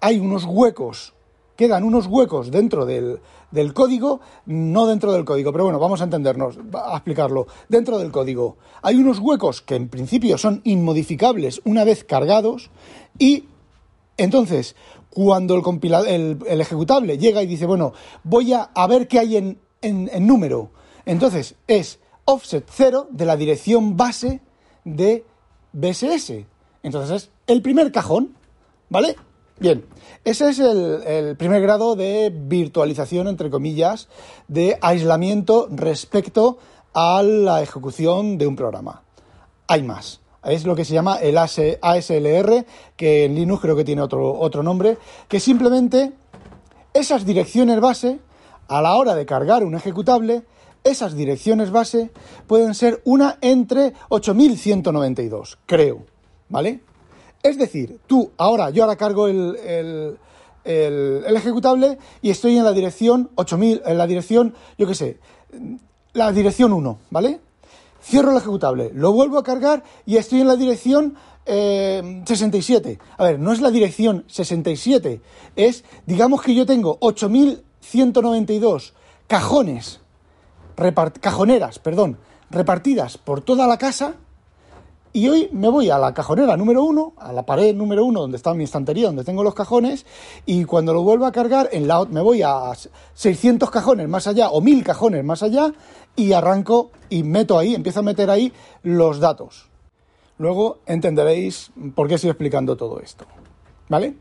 hay 0.01 0.19
unos 0.19 0.45
huecos, 0.45 1.15
quedan 1.57 1.85
unos 1.85 2.07
huecos 2.07 2.51
dentro 2.51 2.87
del, 2.87 3.21
código, 3.75 4.21
no 4.47 4.87
dentro 4.87 5.13
del 5.13 5.25
código, 5.25 5.53
pero 5.53 5.65
bueno, 5.65 5.79
vamos 5.79 6.01
a 6.01 6.05
entendernos, 6.05 6.59
a 6.73 6.95
explicarlo. 6.95 7.47
Dentro 7.69 7.99
del 7.99 8.11
código 8.11 8.57
hay 8.83 8.97
unos 8.97 9.19
huecos 9.19 9.63
que 9.63 9.75
en 9.75 9.89
principio 9.89 10.39
son 10.39 10.61
inmodificables 10.65 11.61
una 11.65 11.85
vez 11.85 12.05
cargados 12.05 12.71
y 13.19 13.45
entonces 14.17 14.77
cuando 15.11 15.55
el, 15.57 16.39
el, 16.47 16.61
ejecutable 16.61 17.19
llega 17.19 17.43
y 17.43 17.47
dice, 17.47 17.67
bueno, 17.67 17.93
voy 18.23 18.53
a, 18.53 18.71
ver 18.89 19.09
qué 19.09 19.19
hay 19.19 19.37
en, 19.37 19.59
en 19.83 20.27
número, 20.27 20.71
entonces 21.07 21.57
es 21.67 21.99
offset 22.25 22.65
0 22.71 23.09
de 23.11 23.25
la 23.25 23.37
dirección 23.37 23.97
base 23.97 24.43
de 24.85 25.25
BSS. 25.73 26.45
Entonces 26.83 27.23
es 27.25 27.31
el 27.47 27.63
primer 27.63 27.91
cajón, 27.91 28.37
¿vale? 28.91 29.17
Bien, 29.61 29.85
ese 30.25 30.51
es 30.51 30.61
el, 30.61 31.37
primer 31.37 31.61
grado 31.63 31.97
de 31.97 32.33
virtualización, 32.33 33.27
entre 33.27 33.51
comillas, 33.51 34.09
de 34.47 34.79
aislamiento 34.81 35.67
respecto 35.71 36.59
a 36.95 37.23
la 37.25 37.61
ejecución 37.61 38.39
de 38.39 38.47
un 38.47 38.55
programa. 38.55 39.03
Hay 39.67 39.83
más. 39.83 40.21
Es 40.45 40.65
lo 40.65 40.77
que 40.77 40.85
se 40.85 40.95
llama 40.95 41.17
el 41.17 41.37
ASLR, 41.37 42.67
que 42.97 43.25
en 43.25 43.35
Linux 43.35 43.61
creo 43.61 43.75
que 43.75 43.85
tiene 43.85 44.01
otro, 44.01 44.39
otro 44.39 44.63
nombre, 44.63 44.97
que 45.27 45.41
simplemente 45.41 46.13
esas 46.95 47.27
direcciones 47.27 47.81
base, 47.81 48.21
a 48.69 48.81
la 48.81 48.95
hora 48.95 49.17
de 49.17 49.27
cargar 49.27 49.65
un 49.65 49.75
ejecutable, 49.75 50.45
esas 50.85 51.17
direcciones 51.17 51.71
base 51.73 52.13
pueden 52.47 52.75
ser 52.75 53.03
una 53.05 53.39
entre 53.41 53.95
8192, 54.09 55.59
creo, 55.67 56.05
¿vale? 56.49 56.81
Es 57.43 57.59
decir, 57.59 58.01
tú 58.07 58.31
ahora, 58.37 58.71
yo 58.71 58.83
ahora 58.83 58.97
cargo 58.97 59.29
el, 59.29 60.19
ejecutable 60.65 61.99
y 62.21 62.31
estoy 62.31 62.59
en 62.59 62.65
la 62.65 62.73
dirección 62.73 63.31
8000, 63.37 63.83
en 63.87 63.99
la 63.99 64.07
dirección, 64.07 64.55
yo 64.77 64.87
qué 64.87 64.95
sé, 64.95 65.19
la 66.13 66.33
dirección 66.33 66.73
1, 66.73 66.99
¿vale? 67.11 67.41
Cierro 68.03 68.33
el 68.33 68.39
ejecutable, 68.39 68.91
lo 68.95 69.13
vuelvo 69.13 69.39
a 69.39 69.45
cargar 69.45 69.85
y 70.05 70.17
estoy 70.17 70.41
en 70.41 70.49
la 70.49 70.57
dirección 70.57 71.15
67. 71.47 72.91
Eh, 72.91 72.99
a 73.17 73.25
ver, 73.25 73.39
no 73.39 73.53
es 73.53 73.61
la 73.61 73.71
dirección 73.71 74.25
67, 74.27 75.21
es, 75.57 75.85
digamos 76.07 76.43
que 76.43 76.55
yo 76.55 76.67
tengo 76.67 76.99
8192 77.01 78.95
cajones, 79.27 80.01
cajoneras, 81.21 81.79
perdón, 81.79 82.19
repartidas 82.51 83.17
por 83.17 83.41
toda 83.41 83.67
la 83.67 83.79
casa 83.79 84.15
y 85.13 85.29
hoy 85.29 85.49
me 85.53 85.69
voy 85.69 85.91
a 85.91 85.99
la 85.99 86.13
cajonera 86.13 86.57
número 86.57 86.85
uno, 86.85 87.13
a 87.17 87.33
la 87.33 87.45
pared 87.45 87.75
número 87.75 88.05
uno, 88.05 88.21
donde 88.21 88.37
está 88.37 88.55
mi 88.55 88.65
estantería, 88.65 89.07
donde 89.07 89.25
tengo 89.25 89.43
los 89.43 89.55
cajones, 89.55 90.07
y 90.47 90.65
cuando 90.65 90.93
lo 90.93 91.03
vuelvo 91.03 91.27
a 91.27 91.33
cargar, 91.33 91.69
en 91.73 91.89
la, 91.89 92.05
me 92.05 92.21
voy 92.21 92.43
a 92.43 92.73
600 93.15 93.71
cajones 93.71 94.09
más 94.09 94.27
allá 94.27 94.51
o 94.51 94.61
1000 94.61 94.85
cajones 94.85 95.25
más 95.25 95.43
allá 95.43 95.73
y 96.17 96.33
arranco 96.33 96.91
y 97.09 97.23
meto 97.23 97.59
ahí, 97.59 97.75
empiezo 97.75 98.01
a 98.01 98.03
meter 98.03 98.31
ahí 98.31 98.53
los 98.83 99.21
datos. 99.21 99.69
Luego 100.39 100.79
entenderéis 100.87 101.71
por 101.95 102.09
qué 102.09 102.15
estoy 102.15 102.31
explicando 102.31 102.77
todo 102.77 103.01
esto. 103.01 103.25
¿Vale? 103.89 104.15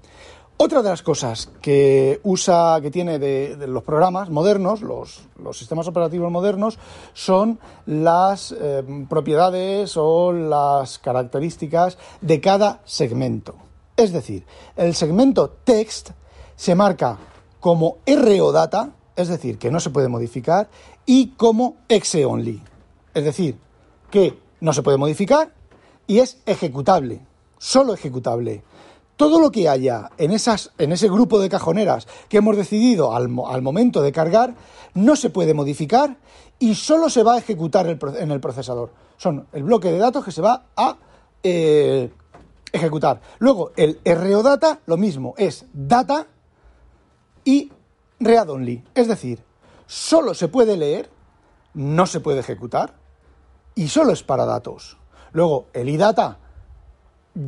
Otra 0.60 0.82
de 0.82 0.90
las 0.90 1.04
cosas 1.04 1.50
que 1.62 2.20
usa, 2.24 2.80
que 2.82 2.90
tiene 2.90 3.20
de, 3.20 3.68
los 3.68 3.84
programas 3.84 4.32
modernos, 4.32 4.82
los, 4.82 5.22
sistemas 5.54 5.88
operativos 5.88 6.32
modernos, 6.32 6.80
son 7.14 7.60
las 7.86 8.56
eh, 8.60 8.84
propiedades 9.08 9.96
o 9.98 10.34
las 10.34 10.98
características 10.98 12.00
de 12.22 12.42
cada 12.42 12.82
segmento. 12.86 13.54
Es 13.96 14.12
decir, 14.12 14.46
el 14.76 14.96
segmento 14.96 15.52
text 15.64 16.10
se 16.56 16.74
marca 16.74 17.20
como 17.60 17.98
RO 18.08 18.52
data, 18.52 18.96
es 19.16 19.28
decir, 19.28 19.60
que 19.60 19.70
no 19.70 19.80
se 19.80 19.92
puede 19.92 20.08
modificar, 20.08 20.70
y 21.06 21.30
como 21.38 21.76
exe 21.88 22.26
only, 22.26 22.64
es 23.14 23.24
decir, 23.24 23.60
que 24.10 24.40
no 24.60 24.74
se 24.74 24.82
puede 24.82 24.98
modificar 24.98 25.54
y 26.08 26.18
es 26.20 26.40
ejecutable, 26.48 27.22
solo 27.60 27.94
ejecutable 27.94 28.64
todo 29.18 29.42
lo 29.42 29.52
que 29.52 29.68
haya 29.68 30.12
en, 30.18 30.32
esas, 30.32 30.72
en 30.78 30.92
ese 30.92 31.10
grupo 31.10 31.40
de 31.40 31.50
cajoneras 31.50 32.08
que 32.30 32.38
hemos 32.38 32.56
decidido 32.56 33.14
al, 33.16 33.28
momento 33.30 34.02
de 34.02 34.12
cargar 34.12 34.54
no 34.94 35.16
se 35.16 35.32
puede 35.32 35.54
modificar 35.54 36.18
y 36.60 36.76
solo 36.76 37.10
se 37.10 37.24
va 37.24 37.34
a 37.34 37.38
ejecutar 37.40 37.88
en 37.88 38.32
el 38.32 38.40
procesador. 38.40 38.92
Son 39.18 39.48
el 39.52 39.64
bloque 39.64 39.92
de 39.92 39.98
datos 39.98 40.24
que 40.24 40.32
se 40.32 40.42
va 40.42 40.68
a 40.76 40.98
eh, 41.44 42.12
ejecutar. 42.72 43.20
Luego, 43.40 43.72
el 43.76 44.00
RO 44.06 44.44
data, 44.44 44.80
lo 44.86 44.98
mismo, 44.98 45.34
es 45.38 45.66
data 45.74 46.28
y 47.44 47.72
read 48.20 48.50
only. 48.50 48.84
Es 48.94 49.08
decir, 49.08 49.44
solo 49.88 50.34
se 50.34 50.48
puede 50.48 50.78
leer, 50.78 51.10
no 51.74 52.06
se 52.06 52.20
puede 52.20 52.40
ejecutar 52.40 52.96
y 53.74 53.88
solo 53.88 54.14
es 54.14 54.24
para 54.24 54.46
datos. 54.46 54.98
Luego, 55.32 55.68
el 55.74 55.90
iData 55.90 56.40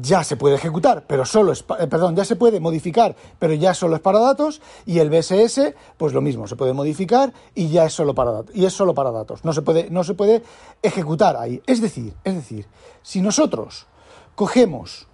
ya 0.01 0.23
se 0.23 0.37
puede 0.37 0.55
ejecutar, 0.55 1.05
pero 1.07 1.25
solo 1.25 1.51
es, 1.51 1.65
eh, 1.79 1.87
perdón, 1.87 2.15
ya 2.15 2.23
se 2.23 2.35
puede 2.35 2.59
modificar, 2.59 3.15
pero 3.39 3.53
ya 3.53 3.73
solo 3.73 3.95
es 3.95 4.01
para 4.01 4.19
datos, 4.19 4.61
y 4.85 4.99
el 4.99 5.09
BSS, 5.09 5.73
pues 5.97 6.13
lo 6.13 6.21
mismo, 6.21 6.47
se 6.47 6.55
puede 6.55 6.73
modificar 6.73 7.33
y 7.55 7.69
ya 7.69 7.85
es 7.85 7.93
solo 7.93 8.13
para 8.13 8.31
datos, 8.31 8.55
y 8.55 8.65
es 8.65 8.73
solo 8.73 8.93
para 8.93 9.11
datos, 9.11 9.43
no 9.43 9.53
se 9.53 9.61
puede, 9.61 9.89
no 9.89 10.03
se 10.03 10.13
puede 10.13 10.43
ejecutar 10.83 11.37
ahí. 11.37 11.61
Es 11.65 11.81
decir, 11.81 12.13
es 12.23 12.35
decir, 12.35 12.67
si 13.01 13.21
nosotros 13.21 13.87
cogemos 14.35 15.07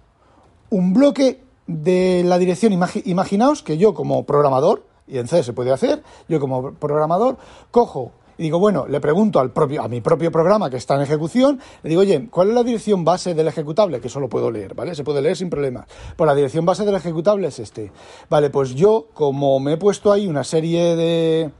un 0.68 0.92
bloque 0.92 1.42
de 1.66 2.22
la 2.24 2.38
dirección, 2.38 2.72
imaginaos 2.72 3.62
que 3.62 3.78
yo 3.78 3.94
como 3.94 4.24
programador, 4.24 4.84
y 5.08 5.18
en 5.18 5.28
C 5.28 5.42
se 5.42 5.52
puede 5.52 5.72
hacer, 5.72 6.02
yo 6.28 6.40
como 6.40 6.74
programador 6.74 7.38
cojo 7.70 8.12
y 8.38 8.42
digo, 8.44 8.58
bueno, 8.58 8.86
le 8.86 9.00
pregunto 9.00 9.40
al 9.40 9.50
propio, 9.50 9.82
a 9.82 9.88
mi 9.88 10.00
propio 10.00 10.30
programa 10.30 10.68
que 10.68 10.76
está 10.76 10.94
en 10.96 11.02
ejecución, 11.02 11.58
le 11.82 11.88
digo, 11.88 12.02
oye, 12.02 12.28
¿cuál 12.30 12.48
es 12.48 12.54
la 12.54 12.62
dirección 12.62 13.04
base 13.04 13.34
del 13.34 13.48
ejecutable? 13.48 14.00
Que 14.00 14.08
eso 14.08 14.20
lo 14.20 14.28
puedo 14.28 14.50
leer, 14.50 14.74
¿vale? 14.74 14.94
Se 14.94 15.04
puede 15.04 15.22
leer 15.22 15.36
sin 15.36 15.48
problemas. 15.48 15.86
Pues 16.16 16.26
la 16.26 16.34
dirección 16.34 16.66
base 16.66 16.84
del 16.84 16.94
ejecutable 16.94 17.48
es 17.48 17.58
este. 17.58 17.92
Vale, 18.28 18.50
pues 18.50 18.74
yo, 18.74 19.08
como 19.14 19.58
me 19.58 19.72
he 19.72 19.76
puesto 19.78 20.12
ahí 20.12 20.26
una 20.26 20.44
serie 20.44 20.96
de, 20.96 21.50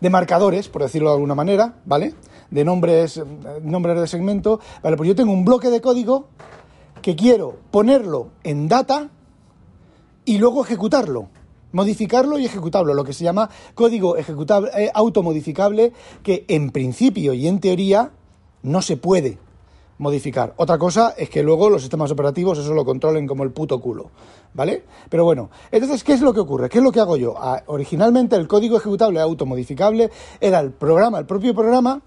de 0.00 0.10
marcadores, 0.10 0.68
por 0.68 0.82
decirlo 0.82 1.10
de 1.10 1.14
alguna 1.16 1.34
manera, 1.34 1.74
¿vale? 1.84 2.14
De 2.50 2.64
nombres, 2.64 3.22
nombres 3.62 4.00
de 4.00 4.06
segmento, 4.06 4.58
vale, 4.82 4.96
pues 4.96 5.08
yo 5.08 5.14
tengo 5.14 5.32
un 5.32 5.44
bloque 5.44 5.68
de 5.68 5.80
código 5.80 6.28
que 7.02 7.14
quiero 7.14 7.56
ponerlo 7.70 8.28
en 8.42 8.68
data 8.68 9.10
y 10.24 10.38
luego 10.38 10.64
ejecutarlo 10.64 11.28
modificarlo 11.72 12.38
y 12.38 12.46
ejecutarlo, 12.46 12.94
lo 12.94 13.04
que 13.04 13.12
se 13.12 13.24
llama 13.24 13.50
código 13.74 14.16
ejecutable, 14.16 14.70
eh, 14.76 14.90
automodificable, 14.92 15.92
que 16.22 16.44
en 16.48 16.70
principio 16.70 17.34
y 17.34 17.46
en 17.46 17.60
teoría 17.60 18.10
no 18.62 18.82
se 18.82 18.96
puede 18.96 19.38
modificar. 19.98 20.54
Otra 20.56 20.78
cosa 20.78 21.14
es 21.16 21.28
que 21.28 21.42
luego 21.42 21.68
los 21.68 21.82
sistemas 21.82 22.10
operativos 22.10 22.58
eso 22.58 22.72
lo 22.72 22.84
controlen 22.84 23.26
como 23.26 23.44
el 23.44 23.50
puto 23.50 23.80
culo, 23.80 24.10
¿vale? 24.54 24.84
Pero 25.10 25.24
bueno, 25.24 25.50
entonces, 25.70 26.02
¿qué 26.02 26.14
es 26.14 26.22
lo 26.22 26.32
que 26.32 26.40
ocurre? 26.40 26.70
¿Qué 26.70 26.78
es 26.78 26.84
lo 26.84 26.90
que 26.90 27.00
hago 27.00 27.16
yo? 27.18 27.34
Ah, 27.36 27.62
originalmente 27.66 28.34
el 28.36 28.48
código 28.48 28.78
ejecutable 28.78 29.20
automodificable 29.20 30.10
era 30.40 30.60
el 30.60 30.72
programa, 30.72 31.18
el 31.18 31.26
propio 31.26 31.54
programa, 31.54 32.00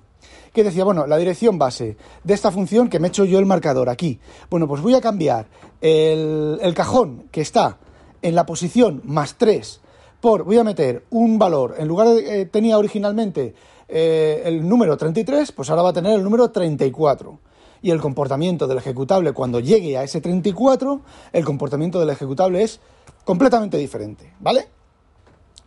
que 0.52 0.64
decía, 0.64 0.84
bueno, 0.84 1.06
la 1.06 1.18
dirección 1.18 1.58
base 1.58 1.98
de 2.24 2.34
esta 2.34 2.52
función 2.52 2.90
que 2.90 3.00
me 3.00 3.08
he 3.08 3.10
hecho 3.10 3.26
yo 3.26 3.40
el 3.40 3.46
marcador 3.46 3.90
aquí. 3.90 4.20
Bueno, 4.50 4.68
pues 4.68 4.82
voy 4.82 4.96
a 4.96 5.02
cambiar 5.02 5.48
el, 5.82 6.60
el 6.62 6.74
cajón 6.74 7.28
que 7.32 7.42
está 7.42 7.78
en 8.24 8.36
la 8.36 8.46
posición 8.46 9.02
más 9.06 9.36
3 9.38 9.82
por, 10.24 10.46
voy 10.46 10.58
a 10.58 10.64
meter 10.64 11.04
un 11.10 11.38
valor, 11.38 11.76
en 11.78 11.86
lugar 11.86 12.08
de 12.08 12.42
eh, 12.42 12.46
tenía 12.46 12.78
originalmente 12.78 13.54
eh, 13.90 14.42
el 14.46 14.66
número 14.66 14.96
33, 14.96 15.52
pues 15.52 15.70
ahora 15.70 15.82
va 15.82 15.90
a 15.90 15.94
tener 15.94 16.14
el 16.14 16.24
número 16.24 16.50
34. 16.50 17.40
Y 17.82 17.92
el 17.92 18.00
comportamiento 18.00 18.66
del 18.66 18.78
ejecutable 18.78 19.34
cuando 19.34 19.60
llegue 19.60 19.98
a 19.98 20.04
ese 20.04 20.22
34, 20.22 21.02
el 21.34 21.44
comportamiento 21.44 22.00
del 22.00 22.10
ejecutable 22.10 22.64
es 22.64 22.80
completamente 23.26 23.78
diferente, 23.78 24.34
¿vale? 24.40 24.70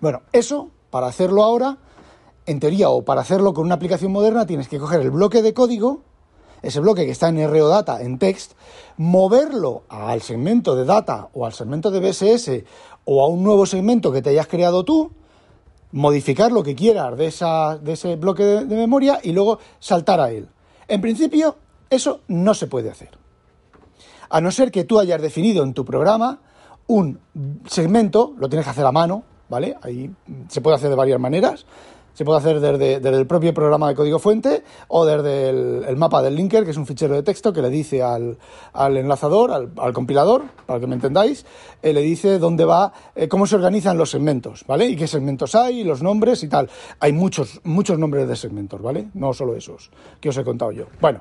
Bueno, 0.00 0.22
eso, 0.32 0.70
para 0.88 1.08
hacerlo 1.08 1.44
ahora, 1.44 1.76
en 2.46 2.58
teoría, 2.58 2.88
o 2.88 3.04
para 3.04 3.20
hacerlo 3.20 3.52
con 3.52 3.66
una 3.66 3.74
aplicación 3.74 4.10
moderna, 4.10 4.46
tienes 4.46 4.68
que 4.68 4.78
coger 4.78 5.02
el 5.02 5.10
bloque 5.10 5.42
de 5.42 5.52
código, 5.52 6.00
ese 6.66 6.80
bloque 6.80 7.04
que 7.04 7.12
está 7.12 7.28
en 7.28 7.50
RO 7.50 7.68
Data, 7.68 8.00
en 8.02 8.18
text, 8.18 8.52
moverlo 8.96 9.84
al 9.88 10.22
segmento 10.22 10.74
de 10.74 10.84
data 10.84 11.28
o 11.34 11.46
al 11.46 11.52
segmento 11.52 11.90
de 11.90 12.00
BSS 12.00 12.64
o 13.04 13.22
a 13.22 13.28
un 13.28 13.42
nuevo 13.42 13.66
segmento 13.66 14.12
que 14.12 14.22
te 14.22 14.30
hayas 14.30 14.46
creado 14.46 14.84
tú, 14.84 15.12
modificar 15.92 16.52
lo 16.52 16.62
que 16.62 16.74
quieras 16.74 17.16
de, 17.16 17.26
esa, 17.26 17.78
de 17.78 17.92
ese 17.92 18.16
bloque 18.16 18.44
de, 18.44 18.64
de 18.64 18.76
memoria 18.76 19.20
y 19.22 19.32
luego 19.32 19.58
saltar 19.78 20.20
a 20.20 20.30
él. 20.30 20.48
En 20.88 21.00
principio, 21.00 21.56
eso 21.88 22.20
no 22.28 22.54
se 22.54 22.66
puede 22.66 22.90
hacer. 22.90 23.10
A 24.28 24.40
no 24.40 24.50
ser 24.50 24.70
que 24.70 24.84
tú 24.84 24.98
hayas 24.98 25.22
definido 25.22 25.62
en 25.62 25.72
tu 25.72 25.84
programa 25.84 26.40
un 26.88 27.20
segmento, 27.66 28.34
lo 28.38 28.48
tienes 28.48 28.64
que 28.64 28.70
hacer 28.70 28.86
a 28.86 28.92
mano, 28.92 29.22
¿vale? 29.48 29.76
Ahí 29.82 30.10
se 30.48 30.60
puede 30.60 30.76
hacer 30.76 30.90
de 30.90 30.96
varias 30.96 31.20
maneras. 31.20 31.66
Se 32.16 32.24
puede 32.24 32.38
hacer 32.38 32.60
desde, 32.60 32.94
el 32.94 33.26
propio 33.26 33.52
programa 33.52 33.88
de 33.88 33.94
código 33.94 34.18
fuente 34.18 34.64
o 34.88 35.04
desde 35.04 35.50
el, 35.50 35.96
mapa 35.98 36.22
del 36.22 36.34
linker, 36.34 36.64
que 36.64 36.70
es 36.70 36.78
un 36.78 36.86
fichero 36.86 37.14
de 37.14 37.22
texto 37.22 37.52
que 37.52 37.60
le 37.60 37.68
dice 37.68 38.02
al, 38.02 38.38
enlazador, 38.74 39.52
al, 39.52 39.92
compilador, 39.92 40.44
para 40.64 40.80
que 40.80 40.86
me 40.86 40.94
entendáis, 40.94 41.44
eh, 41.82 41.92
le 41.92 42.00
dice 42.00 42.38
dónde 42.38 42.64
va, 42.64 42.90
eh, 43.14 43.28
cómo 43.28 43.46
se 43.46 43.56
organizan 43.56 43.98
los 43.98 44.12
segmentos, 44.12 44.64
¿vale? 44.66 44.86
Y 44.86 44.96
qué 44.96 45.06
segmentos 45.06 45.54
hay, 45.54 45.84
los 45.84 46.02
nombres 46.02 46.42
y 46.42 46.48
tal. 46.48 46.70
Hay 47.00 47.12
muchos, 47.12 47.60
muchos 47.64 47.98
nombres 47.98 48.26
de 48.26 48.34
segmentos, 48.34 48.80
¿vale? 48.80 49.10
No 49.12 49.34
solo 49.34 49.54
esos 49.54 49.90
que 50.18 50.30
os 50.30 50.38
he 50.38 50.42
contado 50.42 50.72
yo. 50.72 50.86
Bueno, 51.02 51.20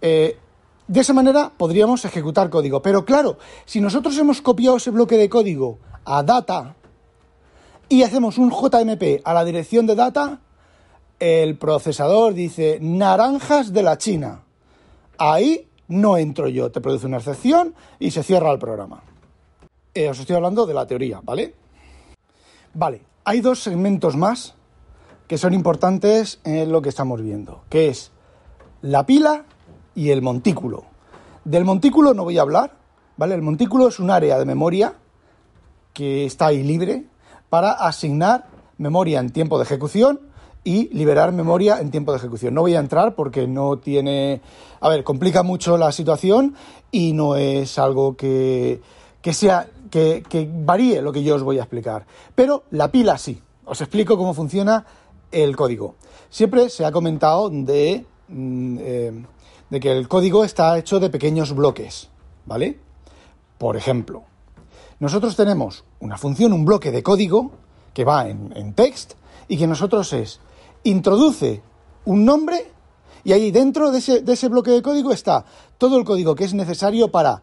eh, 0.00 0.34
de 0.88 1.00
esa 1.00 1.12
manera 1.12 1.52
podríamos 1.54 2.06
ejecutar 2.06 2.48
código. 2.48 2.80
Pero 2.80 3.04
claro, 3.04 3.36
si 3.66 3.82
nosotros 3.82 4.16
hemos 4.16 4.40
copiado 4.40 4.78
ese 4.78 4.90
bloque 4.90 5.18
de 5.18 5.28
código 5.28 5.78
a 6.06 6.22
data, 6.22 6.76
y 7.90 8.04
hacemos 8.04 8.38
un 8.38 8.50
JMP 8.50 9.20
a 9.24 9.34
la 9.34 9.44
dirección 9.44 9.84
de 9.84 9.96
data, 9.96 10.38
el 11.18 11.58
procesador 11.58 12.34
dice 12.34 12.78
naranjas 12.80 13.72
de 13.72 13.82
la 13.82 13.98
China. 13.98 14.44
Ahí 15.18 15.68
no 15.88 16.16
entro 16.16 16.46
yo, 16.48 16.70
te 16.70 16.80
produce 16.80 17.06
una 17.06 17.16
excepción 17.16 17.74
y 17.98 18.12
se 18.12 18.22
cierra 18.22 18.52
el 18.52 18.60
programa. 18.60 19.02
Eh, 19.92 20.08
os 20.08 20.20
estoy 20.20 20.36
hablando 20.36 20.66
de 20.66 20.74
la 20.74 20.86
teoría, 20.86 21.20
¿vale? 21.24 21.52
Vale, 22.74 23.02
hay 23.24 23.40
dos 23.40 23.60
segmentos 23.60 24.16
más 24.16 24.54
que 25.26 25.36
son 25.36 25.52
importantes 25.52 26.38
en 26.44 26.70
lo 26.70 26.82
que 26.82 26.90
estamos 26.90 27.20
viendo, 27.20 27.64
que 27.68 27.88
es 27.88 28.12
la 28.82 29.04
pila 29.04 29.46
y 29.96 30.10
el 30.10 30.22
montículo. 30.22 30.84
Del 31.44 31.64
montículo 31.64 32.14
no 32.14 32.22
voy 32.22 32.38
a 32.38 32.42
hablar, 32.42 32.76
¿vale? 33.16 33.34
El 33.34 33.42
montículo 33.42 33.88
es 33.88 33.98
un 33.98 34.12
área 34.12 34.38
de 34.38 34.44
memoria 34.44 34.94
que 35.92 36.24
está 36.24 36.46
ahí 36.46 36.62
libre, 36.62 37.09
para 37.50 37.72
asignar 37.72 38.46
memoria 38.78 39.20
en 39.20 39.30
tiempo 39.30 39.58
de 39.58 39.64
ejecución 39.64 40.20
y 40.64 40.88
liberar 40.94 41.32
memoria 41.32 41.80
en 41.80 41.90
tiempo 41.90 42.12
de 42.12 42.18
ejecución. 42.18 42.54
No 42.54 42.62
voy 42.62 42.74
a 42.74 42.80
entrar 42.80 43.14
porque 43.14 43.46
no 43.46 43.78
tiene... 43.78 44.40
A 44.80 44.88
ver, 44.88 45.04
complica 45.04 45.42
mucho 45.42 45.76
la 45.76 45.92
situación 45.92 46.54
y 46.90 47.12
no 47.12 47.36
es 47.36 47.78
algo 47.78 48.16
que, 48.16 48.80
sea... 49.32 49.68
Que, 49.90 50.22
varíe 50.52 51.02
lo 51.02 51.12
que 51.12 51.22
yo 51.22 51.34
os 51.34 51.42
voy 51.42 51.58
a 51.58 51.62
explicar. 51.62 52.06
Pero 52.34 52.64
la 52.70 52.90
pila 52.90 53.18
sí. 53.18 53.40
Os 53.64 53.80
explico 53.80 54.16
cómo 54.16 54.34
funciona 54.34 54.84
el 55.32 55.56
código. 55.56 55.96
Siempre 56.28 56.68
se 56.70 56.84
ha 56.84 56.92
comentado 56.92 57.50
de, 57.50 58.04
mm, 58.28 58.78
eh, 58.80 59.24
de 59.68 59.80
que 59.80 59.92
el 59.92 60.08
código 60.08 60.44
está 60.44 60.78
hecho 60.78 61.00
de 61.00 61.10
pequeños 61.10 61.54
bloques, 61.54 62.08
¿vale? 62.46 62.78
Por 63.58 63.76
ejemplo, 63.76 64.24
nosotros 65.00 65.34
tenemos 65.34 65.84
una 65.98 66.18
función, 66.18 66.52
un 66.52 66.64
bloque 66.64 66.90
de 66.90 67.02
código 67.02 67.52
que 67.94 68.04
va 68.04 68.28
en, 68.28 68.74
text 68.74 69.14
y 69.48 69.56
que 69.56 69.66
nosotros 69.66 70.12
es 70.12 70.40
introduce 70.84 71.62
un 72.04 72.24
nombre 72.24 72.70
y 73.24 73.32
ahí 73.32 73.50
dentro 73.50 73.90
de 73.90 73.98
ese, 73.98 74.48
bloque 74.48 74.70
de 74.70 74.82
código 74.82 75.12
está 75.12 75.44
todo 75.78 75.98
el 75.98 76.04
código 76.04 76.34
que 76.34 76.44
es 76.44 76.54
necesario 76.54 77.10
para 77.10 77.42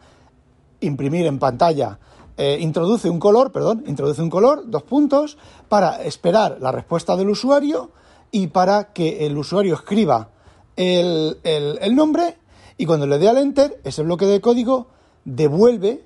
imprimir 0.80 1.26
en 1.26 1.39
pantalla, 1.39 2.00
eh, 2.38 2.58
introduce 2.62 3.10
un 3.10 3.20
color, 3.20 3.52
perdón, 3.52 3.84
introduce 3.88 4.22
un 4.22 4.30
color, 4.30 4.63
dos 4.67 4.84
puntos, 4.84 5.38
para 5.67 6.04
esperar 6.04 6.60
la 6.62 6.72
respuesta 6.72 7.15
del 7.15 7.30
usuario 7.30 7.91
y 8.32 8.48
para 8.48 8.93
que 8.93 9.26
el 9.26 9.38
usuario 9.38 9.74
escriba 9.74 10.30
el 10.76 11.96
nombre 11.96 12.38
y 12.78 12.86
cuando 12.86 13.08
le 13.08 13.17
dé 13.17 13.28
al 13.28 13.38
enter, 13.38 13.82
ese 13.84 14.04
bloque 14.04 14.26
de 14.26 14.41
código 14.41 14.88
devuelve 15.26 16.04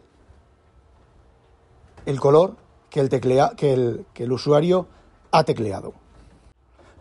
el 2.05 2.19
color 2.19 2.55
que 2.89 2.99
el, 2.99 3.09
teclea, 3.09 3.53
que 3.55 3.73
el, 3.73 4.05
que 4.13 4.23
el 4.23 4.31
usuario 4.31 4.87
ha 5.31 5.43
tecleado. 5.43 5.93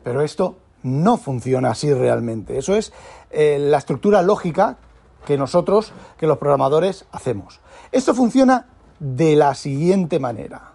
Pero 0.03 0.23
esto 0.23 0.57
no 0.83 1.17
funciona 1.17 1.71
así 1.71 1.93
realmente. 1.93 2.59
Eso 2.59 2.75
es 2.75 2.93
eh, 3.31 3.59
la 3.61 3.79
estructura 3.79 4.23
lógica 4.23 4.79
que 5.27 5.37
nosotros, 5.37 5.93
que 6.17 6.27
los 6.27 6.39
programadores, 6.39 7.05
hacemos. 7.13 7.61
Esto 7.93 8.15
funciona 8.15 8.69
de 8.99 9.37
la 9.37 9.55
siguiente 9.55 10.19
manera. 10.19 10.73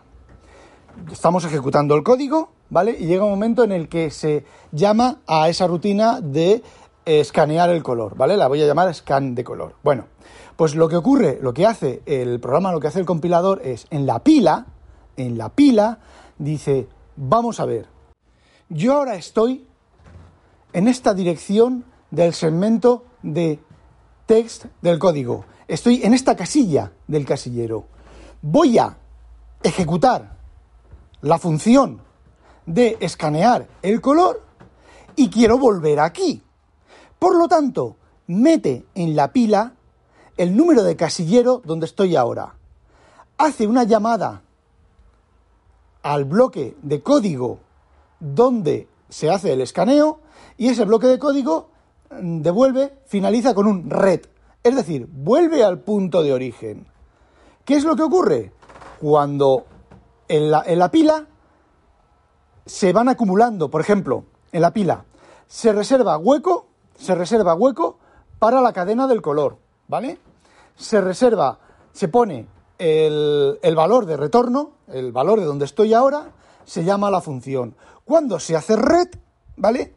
Estamos 1.12 1.44
ejecutando 1.46 1.96
el 1.96 2.04
código, 2.04 2.52
¿vale? 2.70 2.96
Y 2.98 3.06
llega 3.06 3.24
un 3.24 3.32
momento 3.32 3.64
en 3.64 3.72
el 3.72 3.90
que 3.90 4.12
se 4.12 4.46
llama 4.72 5.20
a 5.28 5.50
esa 5.50 5.68
rutina 5.68 6.22
de 6.22 6.64
escanear 7.06 7.70
el 7.70 7.84
color, 7.84 8.16
¿vale? 8.16 8.38
La 8.38 8.48
voy 8.48 8.62
a 8.62 8.68
llamar 8.68 8.94
scan 8.94 9.36
de 9.36 9.44
color. 9.44 9.76
Bueno, 9.84 10.06
pues 10.56 10.76
lo 10.76 10.88
que 10.88 10.96
ocurre, 10.96 11.39
lo 11.41 11.54
que 11.54 11.65
hace 11.65 12.02
el 12.06 12.39
programa, 12.39 12.72
lo 12.72 12.80
que 12.80 12.88
hace 12.88 13.00
el 13.00 13.06
compilador 13.06 13.62
es 13.63 13.88
en 13.89 14.06
la 14.06 14.24
pila, 14.24 14.68
en 15.18 15.38
la 15.38 15.50
pila, 15.50 16.00
dice, 16.38 16.88
vamos 17.15 17.60
a 17.60 17.65
ver, 17.65 17.88
yo 18.70 18.94
ahora 18.94 19.15
estoy 19.15 19.68
en 20.74 20.88
esta 20.88 21.13
dirección 21.13 21.86
del 22.12 22.34
segmento 22.34 23.06
de 23.22 23.60
text 24.26 24.65
del 24.82 25.00
código. 25.00 25.46
Estoy 25.68 26.02
en 26.04 26.13
esta 26.13 26.36
casilla 26.36 26.91
del 27.08 27.26
casillero. 27.26 27.86
Voy 28.41 28.78
a 28.78 28.98
ejecutar 29.63 30.38
la 31.22 31.38
función 31.38 32.02
de 32.65 32.98
escanear 33.00 33.68
el 33.82 34.02
color 34.02 34.44
y 35.15 35.30
quiero 35.30 35.58
volver 35.58 36.00
aquí. 36.00 36.44
Por 37.20 37.36
lo 37.36 37.48
tanto, 37.48 37.98
mete 38.28 38.86
en 38.96 39.15
la 39.15 39.32
pila 39.32 39.74
el 40.38 40.56
número 40.56 40.84
de 40.84 40.95
casillero 40.95 41.62
donde 41.63 41.86
estoy 41.86 42.15
ahora. 42.15 42.56
Hace 43.38 43.67
una 43.67 43.84
llamada 43.84 44.41
al 46.04 46.26
bloque 46.26 46.76
de 46.82 47.02
código 47.02 47.60
donde 48.19 48.88
se 49.10 49.30
hace 49.30 49.54
el 49.54 49.62
escaneo 49.62 50.19
y 50.58 50.69
ese 50.69 50.86
bloque 50.86 51.08
de 51.08 51.19
código 51.19 51.69
mm, 52.12 52.41
devuelve, 52.41 53.00
finaliza 53.06 53.54
con 53.54 53.67
un 53.67 53.89
red. 53.89 54.21
Es 54.63 54.76
decir, 54.76 55.08
vuelve 55.12 55.63
al 55.63 55.80
punto 55.80 56.24
de 56.24 56.34
origen. 56.34 56.88
¿Qué 57.65 57.76
es 57.76 57.84
lo 57.84 57.95
que 57.95 58.04
ocurre? 58.04 58.52
Cuando 59.02 59.65
en 60.28 60.52
la, 60.52 60.63
en 60.65 60.80
la 60.80 60.91
pila 60.91 61.28
se 62.65 62.93
van 62.93 63.10
acumulando, 63.10 63.69
por 63.69 63.82
ejemplo, 63.82 64.26
en 64.52 64.62
la 64.62 64.74
pila 64.74 65.06
se 65.48 65.71
reserva 65.74 66.17
hueco, 66.17 66.67
se 66.98 67.15
reserva 67.15 67.56
hueco 67.56 67.98
para 68.39 68.62
la 68.62 68.74
cadena 68.74 69.08
del 69.08 69.21
color, 69.21 69.58
¿vale? 69.88 70.17
Se 70.76 71.02
reserva, 71.02 71.60
se 71.91 72.08
pone 72.08 72.48
el, 72.78 73.60
el 73.62 73.76
valor 73.76 74.06
de 74.06 74.17
retorno, 74.17 74.71
el 74.88 75.12
valor 75.12 75.39
de 75.39 75.45
donde 75.45 75.65
estoy 75.65 75.93
ahora, 75.93 76.32
se 76.65 76.84
llama 76.84 77.12
la 77.12 77.21
función. 77.21 77.76
Cuando 78.04 78.39
se 78.39 78.56
hace 78.56 78.76
red, 78.76 79.08
¿vale? 79.56 79.93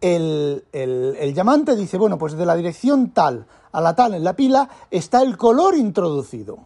El, 0.00 0.64
el, 0.72 1.16
el, 1.18 1.34
llamante 1.34 1.74
dice, 1.74 1.98
bueno, 1.98 2.18
pues 2.18 2.34
de 2.34 2.46
la 2.46 2.54
dirección 2.54 3.10
tal 3.10 3.46
a 3.72 3.80
la 3.80 3.96
tal 3.96 4.14
en 4.14 4.24
la 4.24 4.34
pila 4.34 4.68
está 4.90 5.22
el 5.22 5.36
color 5.36 5.74
introducido, 5.74 6.58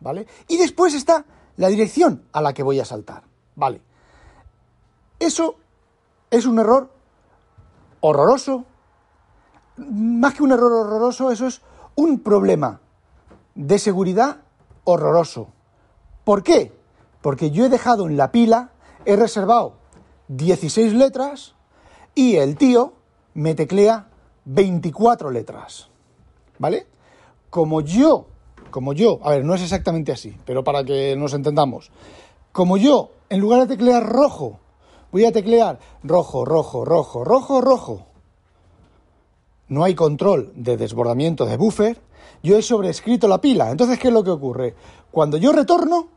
¿vale? 0.00 0.26
Y 0.48 0.58
después 0.58 0.94
está 0.94 1.24
la 1.56 1.68
dirección 1.68 2.24
a 2.32 2.40
la 2.40 2.52
que 2.52 2.62
voy 2.62 2.78
a 2.78 2.84
saltar, 2.84 3.24
¿vale? 3.56 3.80
Eso 5.18 5.56
es 6.30 6.46
un 6.46 6.58
error 6.58 6.90
horroroso. 8.00 8.64
Más 9.76 10.34
que 10.34 10.42
un 10.42 10.52
error 10.52 10.72
horroroso, 10.72 11.30
eso 11.30 11.46
es 11.46 11.62
un 11.94 12.20
problema 12.20 12.80
de 13.54 13.78
seguridad 13.78 14.38
horroroso. 14.84 15.48
¿Por 16.24 16.42
qué? 16.42 16.72
Porque 17.20 17.50
yo 17.50 17.66
he 17.66 17.68
dejado 17.68 18.06
en 18.06 18.16
la 18.16 18.32
pila, 18.32 18.70
he 19.04 19.16
reservado 19.16 19.74
16 20.28 20.94
letras 20.94 21.54
y 22.14 22.36
el 22.36 22.56
tío 22.56 22.94
me 23.34 23.54
teclea 23.54 24.08
24 24.44 25.30
letras. 25.30 25.88
¿Vale? 26.58 26.86
Como 27.50 27.80
yo, 27.80 28.26
como 28.70 28.92
yo, 28.92 29.18
a 29.22 29.30
ver, 29.30 29.44
no 29.44 29.54
es 29.54 29.62
exactamente 29.62 30.12
así, 30.12 30.36
pero 30.44 30.64
para 30.64 30.84
que 30.84 31.16
nos 31.16 31.34
entendamos, 31.34 31.90
como 32.52 32.76
yo, 32.76 33.10
en 33.28 33.40
lugar 33.40 33.60
de 33.60 33.66
teclear 33.66 34.06
rojo, 34.06 34.58
voy 35.10 35.24
a 35.24 35.32
teclear 35.32 35.78
rojo, 36.02 36.44
rojo, 36.44 36.84
rojo, 36.84 37.24
rojo, 37.24 37.60
rojo. 37.60 38.06
No 39.72 39.84
hay 39.84 39.94
control 39.94 40.52
de 40.54 40.76
desbordamiento 40.76 41.46
de 41.46 41.56
buffer. 41.56 41.98
Yo 42.42 42.58
he 42.58 42.62
sobrescrito 42.62 43.26
la 43.26 43.40
pila. 43.40 43.70
Entonces, 43.70 43.98
¿qué 43.98 44.08
es 44.08 44.14
lo 44.14 44.22
que 44.22 44.28
ocurre? 44.28 44.74
Cuando 45.10 45.38
yo 45.38 45.50
retorno, 45.50 46.08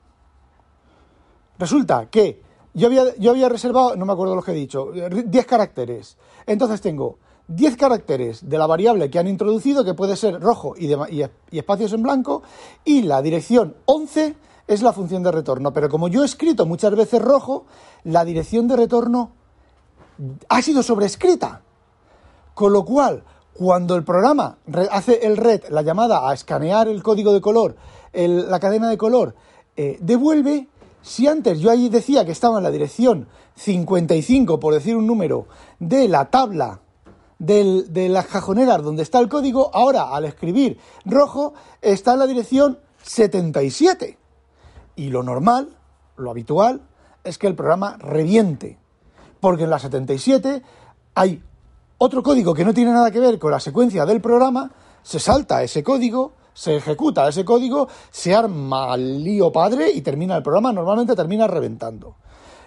resulta 1.58 2.10
que 2.10 2.42
yo 2.74 2.88
había, 2.88 3.16
yo 3.16 3.32
había 3.32 3.48
reservado, 3.48 3.96
no 3.96 4.06
me 4.06 4.12
acuerdo 4.12 4.36
lo 4.36 4.44
que 4.44 4.52
he 4.52 4.56
dicho, 4.56 4.92
10 4.92 5.46
caracteres. 5.46 6.18
Entonces 6.46 6.82
tengo 6.82 7.18
10 7.48 7.78
caracteres 7.78 8.50
de 8.50 8.58
la 8.58 8.68
variable 8.68 9.10
que 9.10 9.20
han 9.20 9.28
introducido, 9.30 9.86
que 9.86 9.94
puede 9.94 10.18
ser 10.18 10.42
rojo 10.42 10.76
y, 10.78 10.94
y, 10.94 11.58
espacios 11.58 11.94
en 11.94 12.04
blanco, 12.04 12.44
y 12.84 13.04
la 13.04 13.22
dirección 13.22 13.78
11 13.86 14.36
es 14.68 14.82
la 14.82 14.92
función 14.92 15.24
de 15.24 15.32
retorno. 15.32 15.72
Pero 15.72 15.88
como 15.88 16.10
yo 16.10 16.24
he 16.24 16.26
escrito 16.26 16.66
muchas 16.66 16.94
veces 16.94 17.22
rojo, 17.22 17.68
la 18.04 18.26
dirección 18.26 18.68
de 18.68 18.76
retorno 18.76 19.32
ha 20.50 20.62
sido 20.62 20.84
sobrescrita. 20.84 21.62
Con 22.54 22.74
lo 22.74 22.84
cual, 22.84 23.24
cuando 23.58 23.96
el 23.96 24.04
programa 24.04 24.58
hace 24.92 25.26
el 25.26 25.38
red, 25.38 25.64
la 25.70 25.82
llamada 25.82 26.30
a 26.30 26.34
escanear 26.34 26.90
el 26.90 27.02
código 27.02 27.34
de 27.34 27.40
color, 27.40 27.78
la 28.14 28.60
cadena 28.60 28.90
de 28.90 28.98
color, 28.98 29.36
eh, 29.78 29.98
devuelve 30.02 30.68
si 31.02 31.28
antes 31.28 31.60
yo 31.60 31.72
ahí 31.72 31.88
decía 31.88 32.26
que 32.26 32.32
estaba 32.32 32.58
en 32.58 32.64
la 32.64 32.72
dirección 32.72 33.28
55, 33.56 34.60
por 34.60 34.74
decir 34.74 34.98
un 34.98 35.08
número, 35.08 35.48
de 35.80 36.08
la 36.10 36.30
tabla 36.30 36.82
de 37.38 38.10
las 38.10 38.28
cajoneras 38.28 38.82
donde 38.84 39.04
está 39.04 39.20
el 39.20 39.30
código, 39.30 39.70
ahora 39.74 40.16
al 40.16 40.26
escribir 40.26 40.80
rojo 41.06 41.54
está 41.82 42.14
en 42.14 42.20
la 42.20 42.28
dirección 42.28 42.80
77. 43.04 44.18
Y 44.98 45.10
lo 45.10 45.24
normal, 45.24 45.78
lo 46.18 46.32
habitual, 46.32 46.82
es 47.24 47.38
que 47.38 47.48
el 47.48 47.56
programa 47.56 47.98
reviente. 48.00 48.80
Porque 49.40 49.64
en 49.64 49.70
la 49.70 49.80
77 49.80 50.62
hay 51.14 51.44
otro 51.98 52.24
código 52.24 52.54
que 52.54 52.66
no 52.66 52.74
tiene 52.74 52.92
nada 52.92 53.12
que 53.12 53.20
ver 53.20 53.40
con 53.40 53.52
la 53.52 53.60
secuencia 53.60 54.06
del 54.06 54.22
programa, 54.22 54.72
se 55.04 55.20
salta 55.20 55.64
ese 55.64 55.84
código, 55.84 56.34
se 56.54 56.78
ejecuta 56.78 57.28
ese 57.28 57.46
código, 57.46 57.88
se 58.12 58.34
arma 58.34 58.96
lío 58.98 59.52
padre 59.52 59.92
y 59.92 60.02
termina 60.02 60.36
el 60.36 60.44
programa, 60.44 60.74
normalmente 60.74 61.16
termina 61.16 61.48
reventando. 61.48 62.16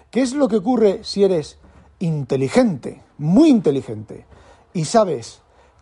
¿Qué 0.09 0.21
es 0.21 0.33
lo 0.33 0.47
que 0.47 0.57
ocurre 0.57 1.03
si 1.03 1.23
eres 1.23 1.59
inteligente, 1.99 3.03
muy 3.17 3.49
inteligente, 3.49 4.25
y 4.73 4.85
sabes 4.85 5.41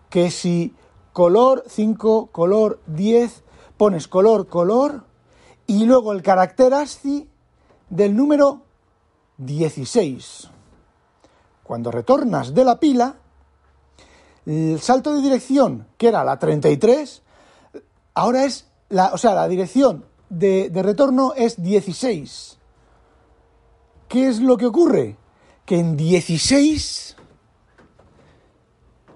que 0.10 0.32
si 0.32 0.74
color 1.14 1.64
5, 1.68 2.28
color 2.32 2.80
10, 2.88 3.44
pones 3.78 4.08
color, 4.08 4.48
color, 4.48 5.04
y 5.68 5.86
luego 5.86 6.12
el 6.14 6.24
carácter 6.24 6.74
ASCII 6.74 7.30
del 7.90 8.16
número 8.16 8.62
16. 9.38 10.50
Cuando 11.64 11.92
retornas 11.92 12.54
de 12.54 12.66
la 12.66 12.80
pila, 12.80 13.18
el 14.48 14.80
salto 14.80 15.14
de 15.14 15.22
dirección, 15.22 15.88
que 15.98 16.08
era 16.08 16.24
la 16.24 16.40
33, 16.40 17.22
Ahora 18.18 18.46
es, 18.46 18.66
la, 18.90 19.14
o 19.14 19.20
sea, 19.20 19.36
la 19.36 19.48
dirección 19.48 20.04
de, 20.32 20.72
de 20.72 20.82
retorno 20.82 21.34
es 21.36 21.62
16. 21.62 22.58
¿Qué 24.08 24.28
es 24.28 24.40
lo 24.40 24.58
que 24.58 24.66
ocurre? 24.66 25.18
Que 25.64 25.78
en 25.78 25.96
16, 25.96 27.16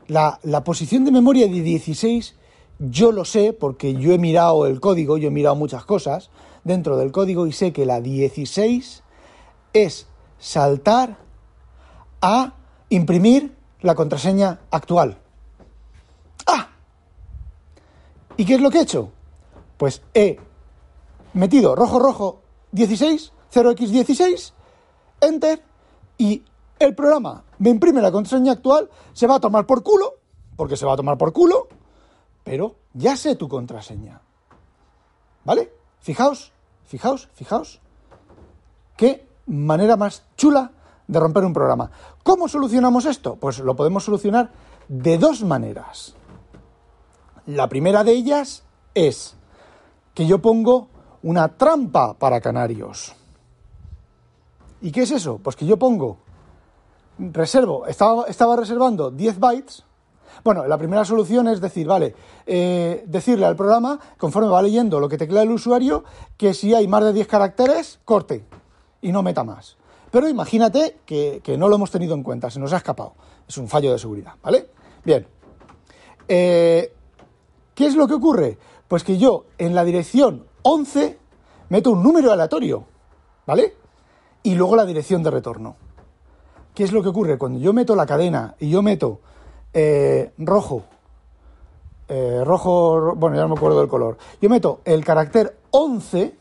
la, 0.06 0.40
la, 0.44 0.64
posición 0.64 1.04
de 1.04 1.12
memoria 1.12 1.48
de 1.48 1.62
16, 1.62 2.36
yo 2.78 3.12
lo 3.12 3.26
sé 3.26 3.54
porque 3.54 3.96
yo 3.96 4.12
he 4.12 4.20
mirado 4.20 4.68
el 4.68 4.80
código, 4.80 5.18
yo 5.18 5.30
he 5.30 5.32
mirado 5.32 5.56
muchas 5.56 5.84
cosas 5.84 6.30
dentro 6.64 6.96
del 6.96 7.12
código 7.12 7.48
y 7.48 7.54
sé 7.54 7.74
que 7.74 7.88
la 7.88 8.02
16 8.02 9.02
es 9.74 10.06
saltar 10.38 11.18
a 12.22 12.54
imprimir 12.90 13.56
la 13.82 13.96
contraseña 13.96 14.60
actual. 14.70 15.21
¿Y 18.38 18.46
qué 18.46 18.56
es 18.56 18.62
lo 18.62 18.72
que 18.72 18.80
he 18.80 18.82
hecho? 18.82 19.12
Pues 19.78 20.02
he 20.14 20.40
metido 21.34 21.76
rojo, 21.76 22.00
rojo 22.00 22.42
16, 22.72 23.32
0x16, 23.54 24.54
enter, 25.22 25.64
y 26.18 26.44
el 26.80 26.96
programa 26.96 27.44
me 27.60 27.70
imprime 27.70 28.02
la 28.02 28.12
contraseña 28.12 28.54
actual, 28.54 28.90
se 29.14 29.28
va 29.28 29.36
a 29.36 29.40
tomar 29.40 29.66
por 29.66 29.84
culo, 29.84 30.16
porque 30.56 30.78
se 30.78 30.86
va 30.86 30.94
a 30.94 30.98
tomar 30.98 31.18
por 31.18 31.34
culo, 31.34 31.68
pero 32.44 32.76
ya 32.94 33.16
sé 33.16 33.36
tu 33.36 33.48
contraseña. 33.48 34.22
¿Vale? 35.44 35.72
Fijaos, 36.00 36.52
fijaos, 36.86 37.30
fijaos. 37.34 37.80
Qué 38.98 39.28
manera 39.48 39.98
más 39.98 40.24
chula 40.38 40.72
de 41.08 41.20
romper 41.20 41.44
un 41.44 41.54
programa. 41.54 41.92
¿Cómo 42.24 42.48
solucionamos 42.48 43.06
esto? 43.06 43.36
Pues 43.36 43.60
lo 43.60 43.76
podemos 43.76 44.04
solucionar 44.04 44.52
de 44.88 45.18
dos 45.18 45.44
maneras. 45.44 46.16
La 47.46 47.68
primera 47.68 48.04
de 48.04 48.12
ellas 48.12 48.64
es 48.94 49.36
que 50.14 50.28
yo 50.28 50.40
pongo 50.40 50.88
una 51.24 51.58
trampa 51.58 52.14
para 52.14 52.42
canarios. 52.42 53.14
¿Y 54.82 54.92
qué 54.92 55.04
es 55.04 55.12
eso? 55.12 55.40
Pues 55.42 55.56
que 55.56 55.66
yo 55.66 55.78
pongo, 55.78 56.18
reservo, 57.18 57.86
estaba, 57.86 58.56
reservando 58.56 59.12
10 59.12 59.40
bytes. 59.40 59.84
Bueno, 60.44 60.66
la 60.66 60.78
primera 60.78 61.06
solución 61.06 61.48
es 61.48 61.62
decir, 61.62 61.86
vale, 61.86 62.16
eh, 62.48 63.04
decirle 63.08 63.46
al 63.46 63.56
programa, 63.56 64.00
conforme 64.18 64.50
va 64.50 64.62
leyendo 64.62 65.00
lo 65.00 65.08
que 65.08 65.18
teclea 65.18 65.44
el 65.44 65.52
usuario, 65.52 66.04
que 66.38 66.54
si 66.54 66.74
hay 66.74 66.88
más 66.88 67.04
de 67.04 67.14
10 67.14 67.28
caracteres, 67.28 68.00
corte 68.06 68.46
y 69.02 69.12
no 69.12 69.22
meta 69.22 69.44
más. 69.44 69.78
Pero 70.10 70.28
imagínate 70.28 71.00
que, 71.06 71.42
que 71.44 71.58
no 71.58 71.70
lo 71.70 71.76
hemos 71.76 71.92
tenido 71.92 72.16
en 72.16 72.24
cuenta, 72.24 72.50
se 72.50 72.60
nos 72.60 72.74
ha 72.74 72.78
escapado. 72.78 73.14
Es 73.48 73.58
un 73.58 73.68
fallo 73.68 73.92
de 73.92 74.00
seguridad, 74.00 74.34
¿vale? 74.42 74.70
Bien. 75.04 75.28
Eh, 76.28 76.94
¿Qué 77.76 77.86
es 77.86 77.96
lo 77.96 78.08
que 78.08 78.16
ocurre? 78.16 78.58
Pues 78.88 79.04
que 79.04 79.18
yo 79.18 79.46
en 79.58 79.74
la 79.74 79.84
dirección 79.84 80.46
11 80.64 81.18
meto 81.70 81.92
un 81.92 82.04
número 82.04 82.32
aleatorio, 82.32 82.84
¿vale? 83.48 83.76
Y 84.44 84.56
luego 84.56 84.76
la 84.76 84.86
dirección 84.86 85.24
de 85.24 85.32
retorno. 85.32 85.76
¿Qué 86.74 86.84
es 86.84 86.92
lo 86.92 87.02
que 87.02 87.10
ocurre? 87.10 87.38
Cuando 87.38 87.60
yo 87.60 87.74
meto 87.74 87.96
la 87.96 88.06
cadena 88.06 88.56
y 88.60 88.70
yo 88.70 88.82
meto 88.82 89.20
eh, 89.74 90.34
rojo, 90.38 90.84
eh, 92.08 92.42
rojo, 92.44 93.16
bueno, 93.16 93.36
ya 93.36 93.44
no 93.44 93.50
me 93.50 93.56
acuerdo 93.56 93.80
del 93.80 93.90
color, 93.90 94.18
yo 94.42 94.50
meto 94.50 94.82
el 94.84 95.04
carácter 95.04 95.58
11, 95.72 96.36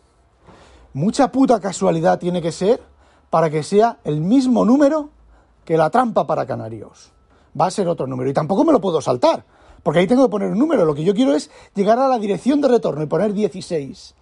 mucha 0.95 1.31
puta 1.31 1.61
casualidad 1.61 2.19
tiene 2.19 2.43
que 2.43 2.53
ser 2.53 2.83
para 3.29 3.51
que 3.51 3.63
sea 3.63 3.99
el 4.03 4.21
mismo 4.21 4.65
número 4.65 5.11
que 5.65 5.77
la 5.77 5.91
trampa 5.91 6.27
para 6.27 6.47
canarios. 6.47 7.13
Va 7.59 7.67
a 7.67 7.71
ser 7.71 7.87
otro 7.89 8.07
número 8.07 8.31
y 8.31 8.33
tampoco 8.33 8.65
me 8.65 8.73
lo 8.73 8.81
puedo 8.81 9.01
saltar 9.01 9.45
Porque 9.83 10.01
ahí 10.01 10.07
tengo 10.07 10.25
que 10.27 10.31
poner 10.31 10.51
un 10.51 10.59
número. 10.59 10.85
Lo 10.85 10.95
que 10.95 11.05
yo 11.05 11.15
quiero 11.15 11.35
es 11.35 11.51
llegar 11.75 11.99
a 11.99 12.09
la 12.09 12.19
dirección 12.19 12.61
de 12.61 12.69
retorno 12.69 13.03
y 13.03 13.07
poner 13.07 13.33
16. 13.33 14.15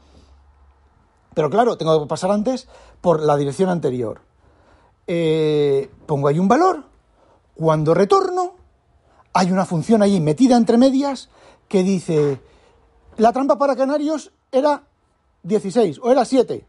Pero 1.35 1.51
claro, 1.51 1.77
tengo 1.77 2.01
que 2.01 2.09
pasar 2.09 2.31
antes 2.31 2.69
por 3.01 3.21
la 3.23 3.37
dirección 3.37 3.69
anterior. 3.69 4.21
Eh, 5.07 5.91
pongo 6.07 6.29
ahí 6.29 6.39
un 6.39 6.49
valor. 6.49 6.85
Cuando 7.55 7.95
retorno, 7.95 8.55
hay 9.33 9.51
una 9.51 9.65
función 9.65 10.03
ahí 10.03 10.21
metida 10.21 10.57
entre 10.57 10.79
medias 10.79 11.29
que 11.69 11.83
dice, 11.83 12.41
la 13.17 13.33
trampa 13.33 13.59
para 13.59 13.77
canarios 13.77 14.33
era 14.53 14.85
16 15.43 16.01
o 16.03 16.11
era 16.11 16.25
7. 16.25 16.67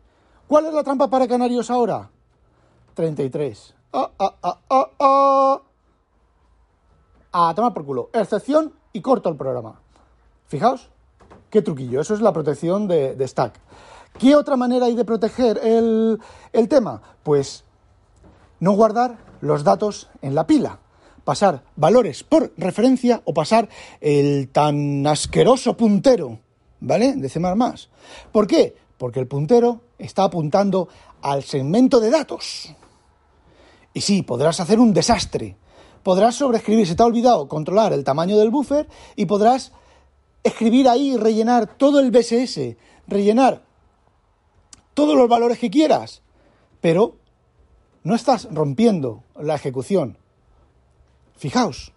¿Cuál 0.48 0.66
es 0.66 0.74
la 0.74 0.84
trampa 0.84 1.10
para 1.10 1.28
canarios 1.28 1.70
ahora? 1.70 2.10
33. 2.96 3.76
Ah, 3.94 4.12
ah, 4.20 4.36
ah, 4.44 4.60
ah, 4.70 4.90
ah. 5.00 5.62
A 7.32 7.54
tomar 7.54 7.74
por 7.74 7.86
culo. 7.86 8.10
Excepción 8.14 8.74
y 8.94 9.02
corto 9.02 9.30
el 9.30 9.36
programa. 9.36 9.80
Fijaos, 10.48 10.90
qué 11.50 11.62
truquillo. 11.62 12.02
Eso 12.02 12.14
es 12.14 12.22
la 12.22 12.34
protección 12.34 12.88
de, 12.88 13.28
stack. 13.28 13.60
¿Qué 14.18 14.36
otra 14.36 14.56
manera 14.56 14.88
hay 14.88 14.96
de 14.96 15.06
proteger 15.06 15.60
el, 15.64 16.20
el 16.52 16.68
tema? 16.68 17.02
Pues 17.24 17.64
no 18.60 18.74
guardar 18.74 19.18
los 19.42 19.64
datos 19.64 20.10
en 20.22 20.36
la 20.36 20.48
pila 20.48 20.80
pasar 21.30 21.62
valores 21.76 22.24
por 22.24 22.52
referencia 22.58 23.22
o 23.24 23.36
pasar 23.36 23.70
el 24.02 24.50
tan 24.50 25.06
asqueroso 25.06 25.78
puntero, 25.78 26.40
¿vale? 26.80 27.14
De 27.14 27.30
C++. 27.30 27.40
¿Por 28.32 28.48
qué? 28.48 28.76
Porque 28.98 29.20
el 29.20 29.28
puntero 29.28 29.82
está 30.00 30.24
apuntando 30.24 30.90
al 31.22 31.44
segmento 31.44 32.00
de 32.00 32.10
datos. 32.10 32.74
Y 33.94 34.02
sí, 34.02 34.24
podrás 34.24 34.60
hacer 34.60 34.80
un 34.80 34.92
desastre. 34.92 35.56
Podrás 36.04 36.36
sobreescribir, 36.36 36.88
se 36.88 36.96
te 36.96 37.04
ha 37.04 37.06
olvidado 37.06 37.48
controlar 37.48 37.94
el 37.94 38.04
tamaño 38.04 38.38
del 38.38 38.50
buffer 38.50 38.88
y 39.16 39.26
podrás 39.26 39.72
escribir 40.44 40.88
ahí, 40.88 41.18
rellenar 41.18 41.68
todo 41.78 42.00
el 42.00 42.12
BSS, 42.12 42.78
rellenar 43.08 43.64
todos 44.94 45.16
los 45.16 45.28
valores 45.28 45.60
que 45.60 45.70
quieras, 45.70 46.22
pero 46.82 47.16
no 48.04 48.16
estás 48.16 48.48
rompiendo 48.52 49.24
la 49.40 49.56
ejecución. 49.56 50.18
Fijaos, 51.38 51.92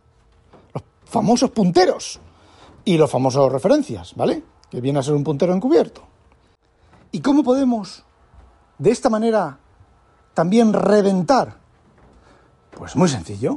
los 0.74 0.82
famosos 1.04 1.50
punteros 1.50 2.20
y 2.84 2.96
los 2.96 3.10
famosos 3.10 3.50
referencias, 3.52 4.14
¿vale? 4.16 4.42
Que 4.70 4.80
viene 4.80 4.98
a 4.98 5.02
ser 5.02 5.14
un 5.14 5.24
puntero 5.24 5.54
encubierto. 5.54 6.02
¿Y 7.12 7.20
cómo 7.20 7.42
podemos, 7.42 8.04
de 8.78 8.90
esta 8.90 9.10
manera, 9.10 9.58
también 10.34 10.72
reventar 10.72 11.62
pues 12.76 12.96
muy 12.96 13.08
sencillo. 13.08 13.56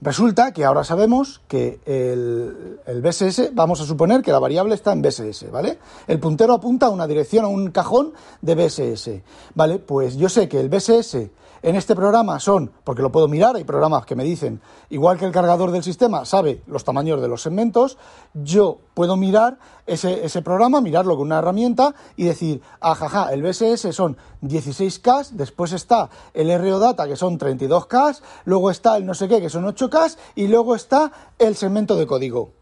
Resulta 0.00 0.52
que 0.52 0.64
ahora 0.64 0.84
sabemos 0.84 1.40
que 1.48 1.80
el, 1.84 3.02
BSS, 3.02 3.52
vamos 3.52 3.80
a 3.80 3.84
suponer 3.84 4.22
que 4.22 4.30
la 4.30 4.38
variable 4.38 4.76
está 4.76 4.92
en 4.92 5.02
BSS, 5.02 5.50
¿vale? 5.50 5.80
El 6.06 6.20
puntero 6.20 6.54
apunta 6.54 6.86
a 6.86 6.90
una 6.90 7.08
dirección, 7.08 7.44
a 7.44 7.48
un 7.48 7.72
cajón 7.72 8.12
de 8.40 8.54
BSS, 8.54 9.10
¿vale? 9.56 9.80
Pues 9.80 10.16
yo 10.16 10.28
sé 10.28 10.48
que 10.48 10.60
el 10.60 10.68
BSS 10.68 11.30
en 11.62 11.74
este 11.74 11.96
programa 11.96 12.38
son, 12.38 12.70
porque 12.84 13.02
lo 13.02 13.10
puedo 13.10 13.26
mirar, 13.26 13.56
hay 13.56 13.64
programas 13.64 14.06
que 14.06 14.14
me 14.14 14.22
dicen, 14.22 14.60
igual 14.90 15.18
que 15.18 15.24
el 15.24 15.32
cargador 15.32 15.72
del 15.72 15.82
sistema 15.82 16.24
sabe 16.24 16.62
los 16.68 16.84
tamaños 16.84 17.20
de 17.20 17.26
los 17.26 17.42
segmentos, 17.42 17.98
yo 18.34 18.78
puedo 18.94 19.16
mirar 19.16 19.58
ese, 19.86 20.24
ese 20.24 20.42
programa, 20.42 20.80
mirarlo 20.80 21.16
con 21.16 21.26
una 21.26 21.38
herramienta 21.38 21.94
y 22.16 22.24
decir, 22.24 22.62
ajaja, 22.80 23.26
ah, 23.28 23.32
el 23.32 23.42
BSS 23.42 23.92
son 23.94 24.16
16K, 24.42 25.30
después 25.30 25.72
está 25.72 26.10
el 26.34 26.56
RO 26.56 26.78
Data 26.78 27.08
que 27.08 27.16
son 27.16 27.38
32K, 27.38 28.20
luego 28.44 28.70
está 28.70 28.96
el 28.96 29.06
no 29.06 29.14
sé 29.14 29.26
qué 29.26 29.40
que 29.40 29.50
son 29.50 29.64
8K 29.88 30.16
y 30.36 30.48
luego 30.48 30.74
está 30.74 31.12
el 31.38 31.56
segmento 31.56 31.96
de 31.96 32.06
código 32.06 32.52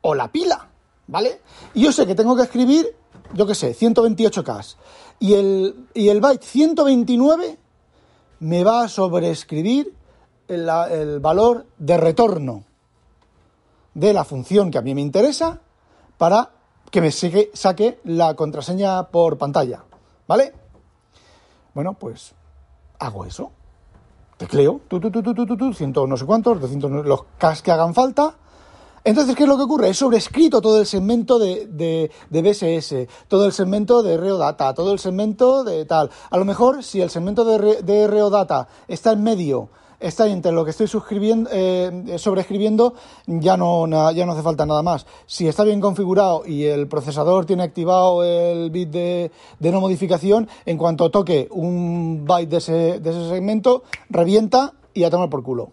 o 0.00 0.14
la 0.14 0.30
pila, 0.30 0.68
¿vale? 1.06 1.40
Y 1.74 1.82
yo 1.82 1.92
sé 1.92 2.06
que 2.06 2.14
tengo 2.14 2.36
que 2.36 2.42
escribir, 2.42 2.94
yo 3.34 3.46
qué 3.46 3.54
sé, 3.54 3.74
128K 3.74 4.76
y 5.20 5.34
el, 5.34 5.88
y 5.94 6.08
el 6.08 6.20
byte 6.20 6.44
129 6.44 7.58
me 8.40 8.64
va 8.64 8.84
a 8.84 8.88
sobreescribir 8.88 9.94
el 10.48 11.20
valor 11.20 11.66
de 11.78 11.96
retorno 11.96 12.64
de 13.94 14.12
la 14.12 14.24
función 14.24 14.70
que 14.70 14.78
a 14.78 14.82
mí 14.82 14.94
me 14.94 15.00
interesa 15.00 15.60
para 16.18 16.50
que 16.90 17.00
me 17.00 17.10
saque 17.10 18.00
la 18.04 18.34
contraseña 18.34 19.08
por 19.08 19.38
pantalla. 19.38 19.84
¿Vale? 20.28 20.52
Bueno, 21.74 21.94
pues 21.94 22.34
hago 22.98 23.24
eso. 23.24 23.50
Tecleo, 24.42 24.80
tu, 24.88 24.98
no 24.98 26.16
sé 26.16 26.26
cuántos, 26.26 26.60
los 26.60 27.24
cas 27.38 27.62
que 27.62 27.70
hagan 27.70 27.94
falta. 27.94 28.34
Entonces, 29.04 29.36
¿qué 29.36 29.44
es 29.44 29.48
lo 29.48 29.56
que 29.56 29.62
ocurre? 29.62 29.88
He 29.88 29.94
sobrescrito 29.94 30.60
todo 30.60 30.80
el 30.80 30.86
segmento 30.86 31.38
de, 31.38 31.68
de, 31.68 32.10
de 32.28 32.42
BSS, 32.42 33.28
todo 33.28 33.46
el 33.46 33.52
segmento 33.52 34.02
de 34.02 34.16
ReoData, 34.16 34.74
todo 34.74 34.92
el 34.92 34.98
segmento 34.98 35.62
de 35.62 35.84
tal. 35.84 36.10
A 36.30 36.38
lo 36.38 36.44
mejor, 36.44 36.82
si 36.82 37.00
el 37.00 37.10
segmento 37.10 37.44
de, 37.44 37.82
de 37.82 38.08
ReoData 38.08 38.66
está 38.88 39.12
en 39.12 39.22
medio 39.22 39.70
está 40.02 40.26
entre 40.26 40.52
lo 40.52 40.64
que 40.64 40.72
estoy 40.72 40.88
suscribiendo, 40.88 41.48
eh, 41.52 42.16
sobreescribiendo, 42.18 42.94
ya 43.26 43.56
no, 43.56 43.84
hace 43.84 44.42
falta 44.42 44.66
nada 44.66 44.82
más. 44.82 45.06
Si 45.26 45.48
está 45.48 45.64
bien 45.64 45.80
configurado 45.80 46.42
y 46.46 46.64
el 46.64 46.88
procesador 46.88 47.46
tiene 47.46 47.62
activado 47.62 48.24
el 48.24 48.70
bit 48.70 48.90
de, 48.90 49.30
no 49.60 49.80
modificación, 49.80 50.48
en 50.66 50.76
cuanto 50.76 51.10
toque 51.10 51.48
un 51.50 52.24
byte 52.26 52.50
de 52.50 52.56
ese, 52.56 53.28
segmento, 53.28 53.84
revienta 54.10 54.74
y 54.92 55.04
a 55.04 55.10
tomar 55.10 55.30
por 55.30 55.42
culo. 55.42 55.70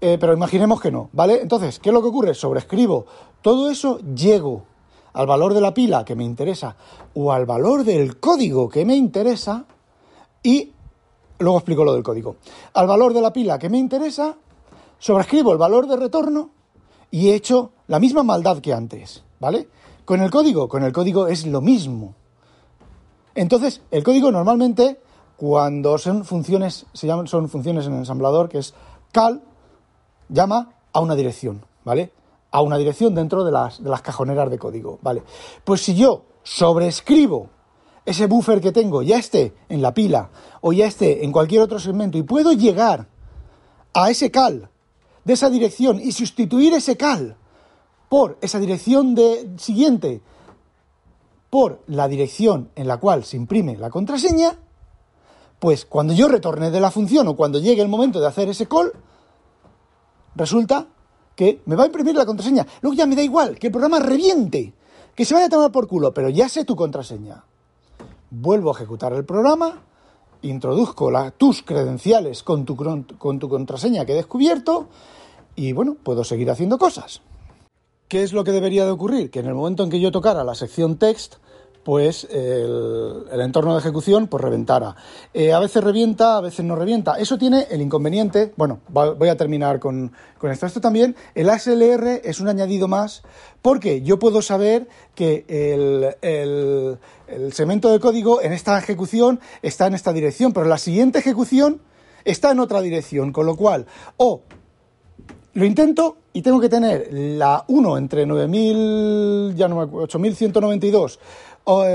Eh, 0.00 0.18
pero 0.20 0.32
imaginemos 0.34 0.80
que 0.80 0.90
no, 0.90 1.08
¿vale? 1.12 1.40
Entonces, 1.40 1.78
¿qué 1.78 1.90
es 1.90 1.94
lo 1.94 2.02
que 2.02 2.08
ocurre? 2.08 2.34
Sobreescribo 2.34 3.06
todo 3.42 3.70
eso, 3.70 3.98
llego 3.98 4.64
al 5.14 5.26
valor 5.26 5.54
de 5.54 5.62
la 5.62 5.72
pila 5.72 6.04
que 6.04 6.14
me 6.14 6.24
interesa 6.24 6.76
o 7.14 7.32
al 7.32 7.46
valor 7.46 7.84
del 7.84 8.20
código 8.20 8.68
que 8.68 8.84
me 8.84 8.94
interesa 8.94 9.64
y 10.42 10.72
Luego 11.38 11.58
explico 11.58 11.84
lo 11.84 11.94
del 11.94 12.02
código. 12.02 12.36
Al 12.74 12.86
valor 12.86 13.12
de 13.12 13.20
la 13.20 13.32
pila 13.32 13.58
que 13.58 13.68
me 13.68 13.78
interesa, 13.78 14.36
sobrescribo 14.98 15.52
el 15.52 15.58
valor 15.58 15.86
de 15.86 15.96
retorno 15.96 16.50
y 17.10 17.28
he 17.28 17.34
hecho 17.34 17.72
la 17.88 17.98
misma 17.98 18.22
maldad 18.22 18.58
que 18.58 18.72
antes, 18.72 19.22
¿vale? 19.38 19.68
Con 20.04 20.22
el 20.22 20.30
código, 20.30 20.68
con 20.68 20.82
el 20.82 20.92
código 20.92 21.26
es 21.26 21.46
lo 21.46 21.60
mismo. 21.60 22.14
Entonces, 23.34 23.82
el 23.90 24.02
código 24.02 24.32
normalmente, 24.32 25.00
cuando 25.36 25.98
son 25.98 26.24
funciones, 26.24 26.86
se 26.92 27.06
llaman, 27.06 27.26
son 27.26 27.48
funciones 27.48 27.86
en 27.86 27.92
el 27.92 27.98
ensamblador, 28.00 28.48
que 28.48 28.58
es 28.58 28.74
cal, 29.12 29.42
llama 30.28 30.72
a 30.92 31.00
una 31.00 31.14
dirección, 31.14 31.64
¿vale? 31.84 32.12
A 32.50 32.62
una 32.62 32.78
dirección 32.78 33.14
dentro 33.14 33.44
de 33.44 33.52
las, 33.52 33.82
de 33.82 33.90
las 33.90 34.00
cajoneras 34.00 34.50
de 34.50 34.58
código, 34.58 34.98
¿vale? 35.02 35.22
Pues 35.64 35.82
si 35.82 35.94
yo 35.94 36.24
sobrescribo 36.42 37.50
ese 38.06 38.26
buffer 38.26 38.60
que 38.60 38.72
tengo 38.72 39.02
ya 39.02 39.18
esté 39.18 39.52
en 39.68 39.82
la 39.82 39.92
pila 39.92 40.30
o 40.60 40.72
ya 40.72 40.86
esté 40.86 41.24
en 41.24 41.32
cualquier 41.32 41.60
otro 41.60 41.80
segmento 41.80 42.16
y 42.16 42.22
puedo 42.22 42.52
llegar 42.52 43.08
a 43.92 44.10
ese 44.10 44.30
cal 44.30 44.70
de 45.24 45.32
esa 45.32 45.50
dirección 45.50 46.00
y 46.00 46.12
sustituir 46.12 46.72
ese 46.72 46.96
cal 46.96 47.36
por 48.08 48.38
esa 48.40 48.60
dirección 48.60 49.16
de, 49.16 49.50
siguiente, 49.58 50.22
por 51.50 51.82
la 51.88 52.06
dirección 52.06 52.70
en 52.76 52.86
la 52.86 52.98
cual 52.98 53.24
se 53.24 53.36
imprime 53.36 53.76
la 53.76 53.90
contraseña, 53.90 54.56
pues 55.58 55.84
cuando 55.84 56.14
yo 56.14 56.28
retorne 56.28 56.70
de 56.70 56.80
la 56.80 56.92
función 56.92 57.26
o 57.26 57.34
cuando 57.34 57.58
llegue 57.58 57.82
el 57.82 57.88
momento 57.88 58.20
de 58.20 58.28
hacer 58.28 58.48
ese 58.48 58.68
call, 58.68 58.92
resulta 60.36 60.86
que 61.34 61.60
me 61.66 61.74
va 61.74 61.82
a 61.82 61.86
imprimir 61.86 62.14
la 62.14 62.24
contraseña. 62.24 62.64
Luego 62.82 62.94
ya 62.94 63.06
me 63.06 63.16
da 63.16 63.22
igual, 63.22 63.58
que 63.58 63.66
el 63.66 63.72
programa 63.72 63.98
reviente, 63.98 64.74
que 65.16 65.24
se 65.24 65.34
vaya 65.34 65.46
a 65.46 65.50
tomar 65.50 65.72
por 65.72 65.88
culo, 65.88 66.14
pero 66.14 66.28
ya 66.28 66.48
sé 66.48 66.64
tu 66.64 66.76
contraseña 66.76 67.42
vuelvo 68.30 68.70
a 68.70 68.74
ejecutar 68.74 69.12
el 69.12 69.24
programa, 69.24 69.82
introduzco 70.42 71.10
tus 71.36 71.62
credenciales 71.62 72.42
con 72.42 72.64
tu, 72.64 72.76
con 72.76 73.38
tu 73.38 73.48
contraseña 73.48 74.04
que 74.04 74.12
he 74.12 74.16
descubierto 74.16 74.88
y 75.54 75.72
bueno, 75.72 75.96
puedo 76.02 76.24
seguir 76.24 76.50
haciendo 76.50 76.78
cosas. 76.78 77.22
¿Qué 78.08 78.22
es 78.22 78.32
lo 78.32 78.44
que 78.44 78.52
debería 78.52 78.84
de 78.84 78.92
ocurrir? 78.92 79.30
Que 79.30 79.40
en 79.40 79.46
el 79.46 79.54
momento 79.54 79.82
en 79.82 79.90
que 79.90 79.98
yo 79.98 80.12
tocara 80.12 80.44
la 80.44 80.54
sección 80.54 80.96
text, 80.96 81.36
pues 81.86 82.26
el, 82.32 83.40
entorno 83.40 83.74
de 83.74 83.78
ejecución 83.78 84.26
pues 84.26 84.42
reventara. 84.42 84.96
Eh, 85.32 85.52
a 85.52 85.60
veces 85.60 85.84
revienta, 85.84 86.36
a 86.36 86.40
veces 86.40 86.64
no 86.64 86.74
revienta. 86.74 87.16
Eso 87.16 87.38
tiene 87.38 87.68
el 87.70 87.80
inconveniente, 87.80 88.52
bueno, 88.56 88.80
voy 88.88 89.28
a 89.28 89.36
terminar 89.36 89.78
con, 89.78 90.10
esto. 90.50 90.66
Esto 90.66 90.80
también, 90.80 91.14
el 91.36 91.48
ASLR 91.48 92.22
es 92.24 92.40
un 92.40 92.48
añadido 92.48 92.88
más 92.88 93.22
porque 93.62 94.02
yo 94.02 94.18
puedo 94.18 94.42
saber 94.42 94.88
que 95.14 95.44
el, 95.46 96.16
el 97.28 97.52
segmento 97.52 97.92
de 97.92 98.00
código 98.00 98.42
en 98.42 98.52
esta 98.52 98.76
ejecución 98.76 99.38
está 99.62 99.86
en 99.86 99.94
esta 99.94 100.12
dirección, 100.12 100.52
pero 100.52 100.66
la 100.66 100.78
siguiente 100.78 101.20
ejecución 101.20 101.80
está 102.24 102.50
en 102.50 102.58
otra 102.58 102.80
dirección, 102.80 103.32
con 103.32 103.46
lo 103.46 103.54
cual 103.54 103.86
o 104.16 104.42
lo 105.56 105.64
intento 105.64 106.18
y 106.34 106.42
tengo 106.42 106.60
que 106.60 106.68
tener 106.68 107.08
la 107.10 107.64
1 107.66 107.96
entre 107.96 108.26
9000, 108.26 109.54
ya 109.56 109.68
no 109.68 109.78
8192 109.78 111.14
eh, 111.14 111.18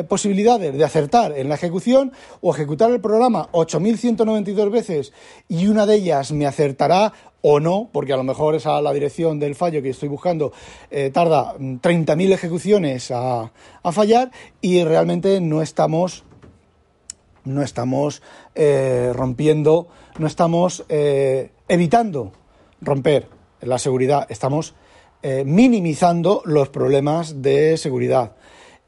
posibilidades 0.09 0.77
de 0.77 0.83
acertar 0.83 1.37
en 1.37 1.47
la 1.47 1.55
ejecución 1.55 2.11
o 2.41 2.53
ejecutar 2.53 2.91
el 2.91 2.99
programa 2.99 3.47
8.192 3.53 4.69
veces 4.69 5.13
y 5.47 5.67
una 5.67 5.85
de 5.85 5.95
ellas 5.95 6.33
me 6.33 6.45
acertará 6.45 7.13
o 7.41 7.59
no, 7.59 7.89
porque 7.91 8.13
a 8.13 8.17
lo 8.17 8.23
mejor 8.23 8.55
esa 8.55 8.81
la 8.81 8.93
dirección 8.93 9.39
del 9.39 9.55
fallo 9.55 9.81
que 9.81 9.89
estoy 9.89 10.09
buscando 10.09 10.51
eh, 10.89 11.09
tarda 11.11 11.55
30.000 11.57 12.33
ejecuciones 12.33 13.11
a, 13.11 13.51
fallar 13.91 14.31
y 14.59 14.83
realmente 14.83 15.39
no 15.41 15.61
estamos 15.61 16.23
no 17.43 17.63
estamos 17.63 18.21
eh, 18.53 19.11
rompiendo, 19.15 19.87
no 20.19 20.27
estamos 20.27 20.85
evitando 21.67 22.33
romper 22.81 23.27
la 23.61 23.79
seguridad, 23.79 24.27
estamos 24.29 24.75
eh, 25.23 25.43
minimizando 25.45 26.41
los 26.45 26.69
problemas 26.69 27.41
de 27.41 27.77
seguridad. 27.77 28.35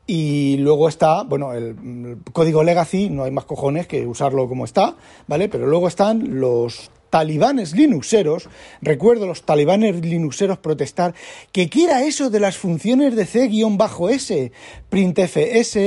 Y 0.06 0.58
luego 0.58 0.90
está, 0.90 1.24
bueno, 1.24 1.54
el, 1.54 2.18
código 2.34 2.64
legacy, 2.64 3.10
no 3.10 3.24
hay 3.24 3.32
más 3.32 3.46
cojones 3.46 3.88
que 3.88 4.06
usarlo 4.06 4.50
como 4.50 4.66
está, 4.66 4.96
¿vale? 5.28 5.48
Pero 5.48 5.66
luego 5.68 5.88
están 5.88 6.42
los 6.42 6.92
talibanes 7.10 7.74
linuxeros, 7.74 8.50
recuerdo 8.82 9.28
los 9.28 9.44
talibanes 9.44 10.04
linuxeros 10.04 10.58
protestar 10.58 11.14
que 11.52 11.70
quiera 11.70 12.04
eso 12.04 12.32
de 12.32 12.40
las 12.40 12.58
funciones 12.58 13.16
de 13.16 13.26
C-S, 13.28 14.52
printfs, 14.90 15.78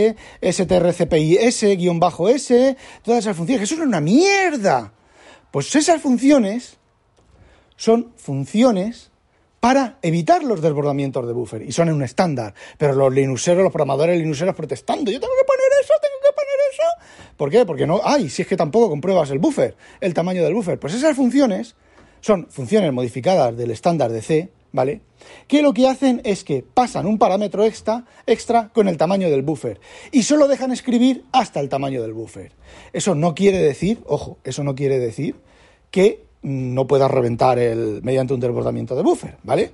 strcpis-s, 0.40 1.76
todas 3.02 3.24
esas 3.24 3.37
funciones, 3.37 3.64
eso 3.64 3.74
es 3.74 3.87
una 3.87 4.00
mierda. 4.00 4.92
Pues 5.50 5.74
esas 5.74 6.00
funciones 6.00 6.79
son 7.76 8.12
funciones 8.16 9.11
para 9.66 9.98
evitar 10.00 10.44
los 10.44 10.62
desbordamientos 10.62 11.26
de 11.26 11.33
buffer 11.33 11.62
y 11.62 11.72
son 11.72 11.88
en 11.88 11.96
un 11.96 12.05
estándar. 12.05 12.55
Pero 12.79 12.92
los 12.92 13.12
linuxeros, 13.12 13.64
los 13.64 13.72
programadores 13.72 14.16
linuxeros 14.16 14.55
protestando, 14.55 15.11
yo 15.11 15.18
tengo 15.18 15.33
que 15.37 15.44
poner 15.44 15.66
eso, 15.83 15.92
tengo 16.00 16.14
que 16.22 16.33
poner 16.33 16.59
eso. 16.72 17.35
¿Por 17.37 17.50
qué? 17.50 17.66
Porque 17.66 17.85
no, 17.85 18.00
ay, 18.05 18.31
si 18.31 18.42
es 18.42 18.48
que 18.48 18.57
tampoco 18.57 18.88
compruebas 18.88 19.29
el 19.33 19.40
buffer, 19.40 19.74
el 20.00 20.14
tamaño 20.14 20.44
del 20.44 20.55
buffer. 20.55 20.79
Pues 20.79 20.94
esas 20.94 21.16
funciones 21.16 21.74
son 22.20 22.46
funciones 22.48 22.92
modificadas 22.92 23.57
del 23.57 23.72
estándar 23.72 24.12
de 24.12 24.22
C, 24.22 24.50
¿vale? 24.70 25.00
Que 25.48 25.62
lo 25.62 25.74
que 25.74 25.88
hacen 25.88 26.20
es 26.22 26.44
que 26.44 26.62
pasan 26.62 27.05
un 27.05 27.18
parámetro 27.18 27.64
extra, 27.64 28.05
extra 28.24 28.70
con 28.72 28.87
el 28.87 28.96
tamaño 28.96 29.29
del 29.31 29.42
buffer 29.42 29.81
y 30.12 30.22
solo 30.22 30.46
dejan 30.46 30.70
escribir 30.70 31.24
hasta 31.33 31.59
el 31.59 31.68
tamaño 31.68 32.02
del 32.02 32.12
buffer. 32.12 32.52
Eso 32.92 33.16
no 33.16 33.35
quiere 33.35 33.59
decir, 33.59 33.98
ojo, 34.07 34.38
eso 34.44 34.62
no 34.62 34.76
quiere 34.76 35.00
decir 35.00 35.35
que 35.90 36.26
no 36.46 36.87
puedas 36.87 37.11
reventar 37.11 37.59
el, 37.59 38.00
mediante 38.04 38.32
un 38.32 38.38
desbordamiento 38.38 38.94
de 38.94 39.02
buffer, 39.02 39.37
¿vale? 39.42 39.72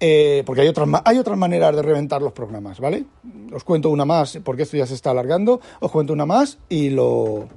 Eh, 0.00 0.42
porque 0.44 0.62
hay 0.62 0.68
otras, 0.68 0.88
hay 1.04 1.18
otras 1.18 1.38
maneras 1.38 1.74
de 1.76 1.82
reventar 1.82 2.20
los 2.20 2.32
programas, 2.32 2.80
¿vale? 2.80 3.04
Os 3.52 3.62
cuento 3.62 3.90
una 3.90 4.04
más, 4.04 4.40
porque 4.42 4.64
esto 4.64 4.76
ya 4.76 4.86
se 4.86 4.94
está 4.94 5.12
alargando, 5.12 5.60
os 5.78 5.92
cuento 5.92 6.12
una 6.12 6.26
más 6.26 6.58
y 6.68 6.90
lo, 6.90 7.48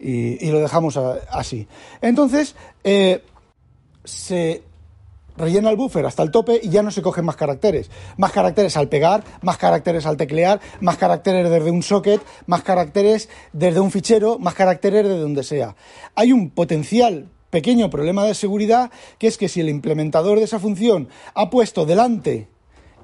y, 0.00 0.50
lo 0.50 0.58
dejamos 0.58 0.96
así. 0.96 1.68
Entonces, 2.00 2.56
eh, 2.82 3.22
se 4.02 4.64
rellena 5.36 5.70
el 5.70 5.76
buffer 5.76 6.04
hasta 6.04 6.24
el 6.24 6.32
tope 6.32 6.58
y 6.60 6.70
ya 6.70 6.82
no 6.82 6.90
se 6.90 7.00
cogen 7.00 7.24
más 7.24 7.36
caracteres. 7.36 7.92
Más 8.16 8.32
caracteres 8.32 8.76
al 8.76 8.88
pegar, 8.88 9.22
más 9.40 9.56
caracteres 9.56 10.04
al 10.04 10.16
teclear, 10.16 10.60
más 10.80 10.96
caracteres 10.96 11.48
desde 11.48 11.70
un 11.70 11.84
socket, 11.84 12.20
más 12.48 12.64
caracteres 12.64 13.28
desde 13.52 13.78
un 13.78 13.92
fichero, 13.92 14.40
más 14.40 14.54
caracteres 14.54 15.04
desde 15.04 15.20
donde 15.20 15.44
sea. 15.44 15.76
Hay 16.16 16.32
un 16.32 16.50
potencial 16.50 17.28
pequeño 17.54 17.88
problema 17.88 18.24
de 18.24 18.34
seguridad, 18.34 18.90
que 19.16 19.28
es 19.28 19.38
que 19.38 19.48
si 19.48 19.60
el 19.60 19.68
implementador 19.68 20.38
de 20.38 20.44
esa 20.44 20.58
función 20.58 21.06
ha 21.34 21.50
puesto 21.50 21.86
delante 21.86 22.48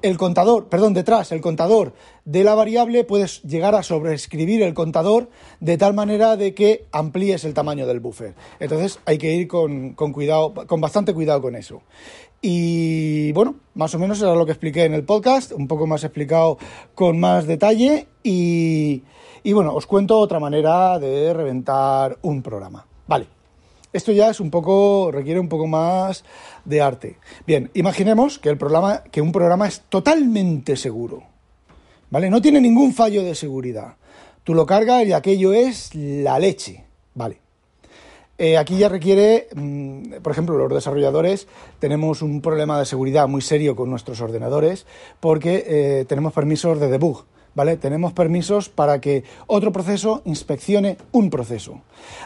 el 0.01 0.17
contador, 0.17 0.67
perdón, 0.67 0.93
detrás 0.93 1.31
el 1.31 1.39
contador 1.39 1.93
de 2.25 2.43
la 2.43 2.53
variable, 2.53 3.05
puedes 3.05 3.41
llegar 3.43 3.75
a 3.75 3.81
sobreescribir 3.81 4.61
el 4.61 4.73
contador 4.73 5.29
de 5.61 5.77
tal 5.77 5.93
manera 5.93 6.35
de 6.35 6.53
que 6.53 6.85
amplíes 6.91 7.45
el 7.45 7.53
tamaño 7.53 7.87
del 7.87 8.01
buffer. 8.01 8.35
Entonces 8.59 8.99
hay 9.05 9.17
que 9.17 9.33
ir 9.33 9.47
con, 9.47 9.93
cuidado, 9.93 10.53
con 10.67 10.81
bastante 10.81 11.13
cuidado 11.13 11.41
con 11.41 11.55
eso. 11.55 11.83
Y 12.41 13.31
bueno, 13.31 13.55
más 13.73 13.95
o 13.95 13.99
menos 13.99 14.21
era 14.21 14.35
lo 14.35 14.45
que 14.45 14.51
expliqué 14.51 14.83
en 14.83 14.93
el 14.93 15.05
podcast, 15.05 15.53
un 15.53 15.69
poco 15.69 15.87
más 15.87 16.03
explicado 16.03 16.57
con 16.93 17.21
más 17.21 17.47
detalle. 17.47 18.07
Y, 18.21 19.03
y 19.43 19.53
bueno, 19.53 19.73
os 19.73 19.87
cuento 19.87 20.19
otra 20.19 20.41
manera 20.41 20.99
de 20.99 21.33
reventar 21.33 22.17
un 22.21 22.41
programa. 22.41 22.85
Vale. 23.07 23.40
Esto 23.93 24.11
ya 24.11 24.29
es 24.29 24.39
un 24.39 24.49
poco, 24.49 25.11
requiere 25.11 25.39
un 25.39 25.49
poco 25.49 25.67
más 25.67 26.23
de 26.63 26.81
arte. 26.81 27.17
Bien, 27.45 27.69
imaginemos 27.73 28.39
que, 28.39 28.49
el 28.49 28.57
programa, 28.57 29.03
que 29.03 29.21
un 29.21 29.31
programa 29.31 29.67
es 29.67 29.81
totalmente 29.89 30.75
seguro. 30.75 31.23
¿Vale? 32.09 32.29
No 32.29 32.41
tiene 32.41 32.61
ningún 32.61 32.93
fallo 32.93 33.23
de 33.23 33.35
seguridad. 33.35 33.95
Tú 34.43 34.53
lo 34.53 34.65
cargas 34.65 35.05
y 35.05 35.13
aquello 35.13 35.53
es 35.53 35.93
la 35.95 36.39
leche. 36.39 36.83
Vale. 37.13 37.39
Eh, 38.37 38.57
aquí 38.57 38.77
ya 38.77 38.89
requiere, 38.89 39.49
mm, 39.53 40.13
por 40.23 40.31
ejemplo, 40.31 40.57
los 40.57 40.73
desarrolladores 40.73 41.47
tenemos 41.79 42.21
un 42.21 42.41
problema 42.41 42.79
de 42.79 42.85
seguridad 42.85 43.27
muy 43.27 43.41
serio 43.41 43.75
con 43.75 43.89
nuestros 43.89 44.19
ordenadores 44.19 44.87
porque 45.19 45.63
eh, 45.67 46.05
tenemos 46.05 46.33
permisos 46.33 46.79
de 46.79 46.87
debug. 46.87 47.25
¿Vale? 47.55 47.77
Tenemos 47.77 48.13
permisos 48.13 48.69
para 48.69 49.01
que 49.01 49.23
otro 49.47 49.71
proceso 49.71 50.21
inspeccione 50.25 50.97
un 51.11 51.29
proceso. 51.29 51.81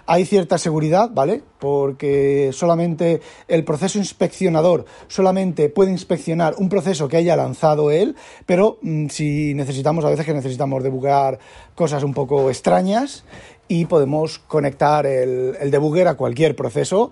Hay 0.05 0.25
cierta 0.25 0.57
seguridad, 0.57 1.09
¿vale? 1.13 1.41
Porque 1.59 2.51
solamente 2.53 3.21
el 3.47 3.63
proceso 3.63 3.97
inspeccionador 3.97 4.85
solamente 5.07 5.69
puede 5.69 5.91
inspeccionar 5.91 6.55
un 6.57 6.69
proceso 6.69 7.07
que 7.07 7.17
haya 7.17 7.35
lanzado 7.35 7.91
él, 7.91 8.15
pero 8.45 8.77
mm, 8.81 9.07
si 9.07 9.53
necesitamos, 9.53 10.05
a 10.05 10.09
veces 10.09 10.25
que 10.25 10.33
necesitamos 10.33 10.83
debugar 10.83 11.39
cosas 11.75 12.03
un 12.03 12.13
poco 12.13 12.49
extrañas 12.49 13.25
y 13.67 13.85
podemos 13.85 14.39
conectar 14.39 15.05
el, 15.05 15.57
el 15.59 15.71
debugger 15.71 16.07
a 16.07 16.15
cualquier 16.15 16.55
proceso 16.55 17.11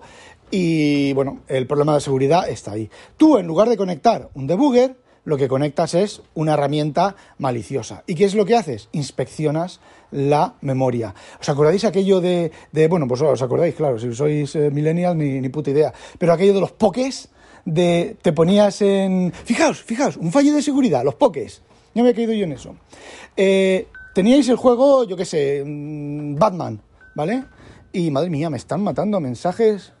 y 0.50 1.12
bueno, 1.14 1.40
el 1.48 1.66
problema 1.66 1.94
de 1.94 2.00
seguridad 2.00 2.48
está 2.48 2.72
ahí. 2.72 2.88
Tú, 3.16 3.38
en 3.38 3.46
lugar 3.46 3.68
de 3.68 3.76
conectar 3.76 4.28
un 4.34 4.46
debugger, 4.46 4.96
lo 5.24 5.36
que 5.36 5.48
conectas 5.48 5.94
es 5.94 6.22
una 6.34 6.54
herramienta 6.54 7.16
maliciosa. 7.38 8.04
¿Y 8.06 8.14
qué 8.14 8.24
es 8.24 8.34
lo 8.34 8.44
que 8.44 8.56
haces? 8.56 8.88
Inspeccionas 8.92 9.80
la 10.10 10.54
memoria. 10.60 11.14
¿Os 11.40 11.48
acordáis 11.48 11.84
aquello 11.84 12.20
de, 12.20 12.52
bueno, 12.88 13.08
pues 13.08 13.20
os 13.22 13.42
acordáis, 13.42 13.74
claro, 13.74 13.98
si 13.98 14.14
sois 14.14 14.54
eh, 14.54 14.70
millennials 14.70 15.16
ni, 15.16 15.48
puta 15.48 15.70
idea, 15.70 15.92
pero 16.18 16.32
aquello 16.32 16.54
de 16.54 16.60
los 16.60 16.72
pokés, 16.72 17.30
de 17.64 18.16
te 18.20 18.32
ponías 18.32 18.80
en... 18.82 19.32
Fijaos, 19.32 19.82
fijaos, 19.82 20.16
un 20.16 20.30
fallo 20.30 20.54
de 20.54 20.62
seguridad, 20.62 21.02
los 21.04 21.14
pokés. 21.14 21.62
Ya 21.94 22.02
me 22.02 22.10
he 22.10 22.14
caído 22.14 22.32
yo 22.32 22.44
en 22.44 22.52
eso. 22.52 22.74
Eh, 23.36 23.88
teníais 24.14 24.48
el 24.48 24.56
juego, 24.56 25.04
yo 25.04 25.16
qué 25.16 25.24
sé, 25.24 25.62
mm, 25.64 26.36
Batman, 26.36 26.80
¿vale? 27.14 27.44
Y 27.92 28.10
madre 28.10 28.30
mía, 28.30 28.50
me 28.50 28.56
están 28.56 28.82
matando 28.82 29.18
mensajes. 29.20 29.92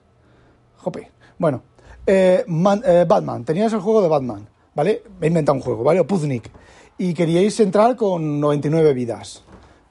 Jope. 0.76 1.10
Bueno, 1.38 1.62
eh, 2.06 2.44
Batman, 2.46 3.44
teníais 3.44 3.72
el 3.72 3.80
juego 3.80 4.02
de 4.02 4.08
Batman. 4.08 4.53
¿Vale? 4.74 5.02
He 5.20 5.26
inventado 5.26 5.56
un 5.56 5.62
juego, 5.62 5.82
¿vale? 5.82 6.00
O 6.00 6.06
Puznik. 6.06 6.50
Y 6.98 7.14
queríais 7.14 7.58
entrar 7.60 7.96
con 7.96 8.40
99 8.40 8.94
vidas 8.94 9.42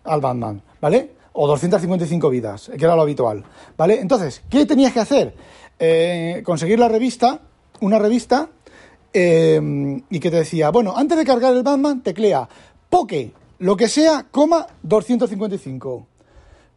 al 0.03 0.21
Batman, 0.21 0.61
¿vale? 0.79 1.11
O 1.33 1.47
255 1.47 2.29
vidas, 2.29 2.71
que 2.77 2.85
era 2.85 2.95
lo 2.95 3.01
habitual, 3.01 3.43
¿vale? 3.77 3.99
Entonces, 3.99 4.43
¿qué 4.49 4.65
tenías 4.65 4.93
que 4.93 4.99
hacer? 4.99 5.35
Eh, 5.79 6.41
conseguir 6.45 6.79
la 6.79 6.87
revista, 6.87 7.41
una 7.81 7.99
revista, 7.99 8.49
eh, 9.11 10.01
y 10.09 10.19
que 10.19 10.31
te 10.31 10.37
decía, 10.37 10.69
bueno, 10.71 10.93
antes 10.95 11.17
de 11.17 11.25
cargar 11.25 11.53
el 11.53 11.63
Batman, 11.63 12.01
teclea 12.01 12.47
Poke, 12.89 13.31
lo 13.59 13.75
que 13.75 13.87
sea, 13.87 14.27
coma 14.29 14.67
255. 14.83 16.07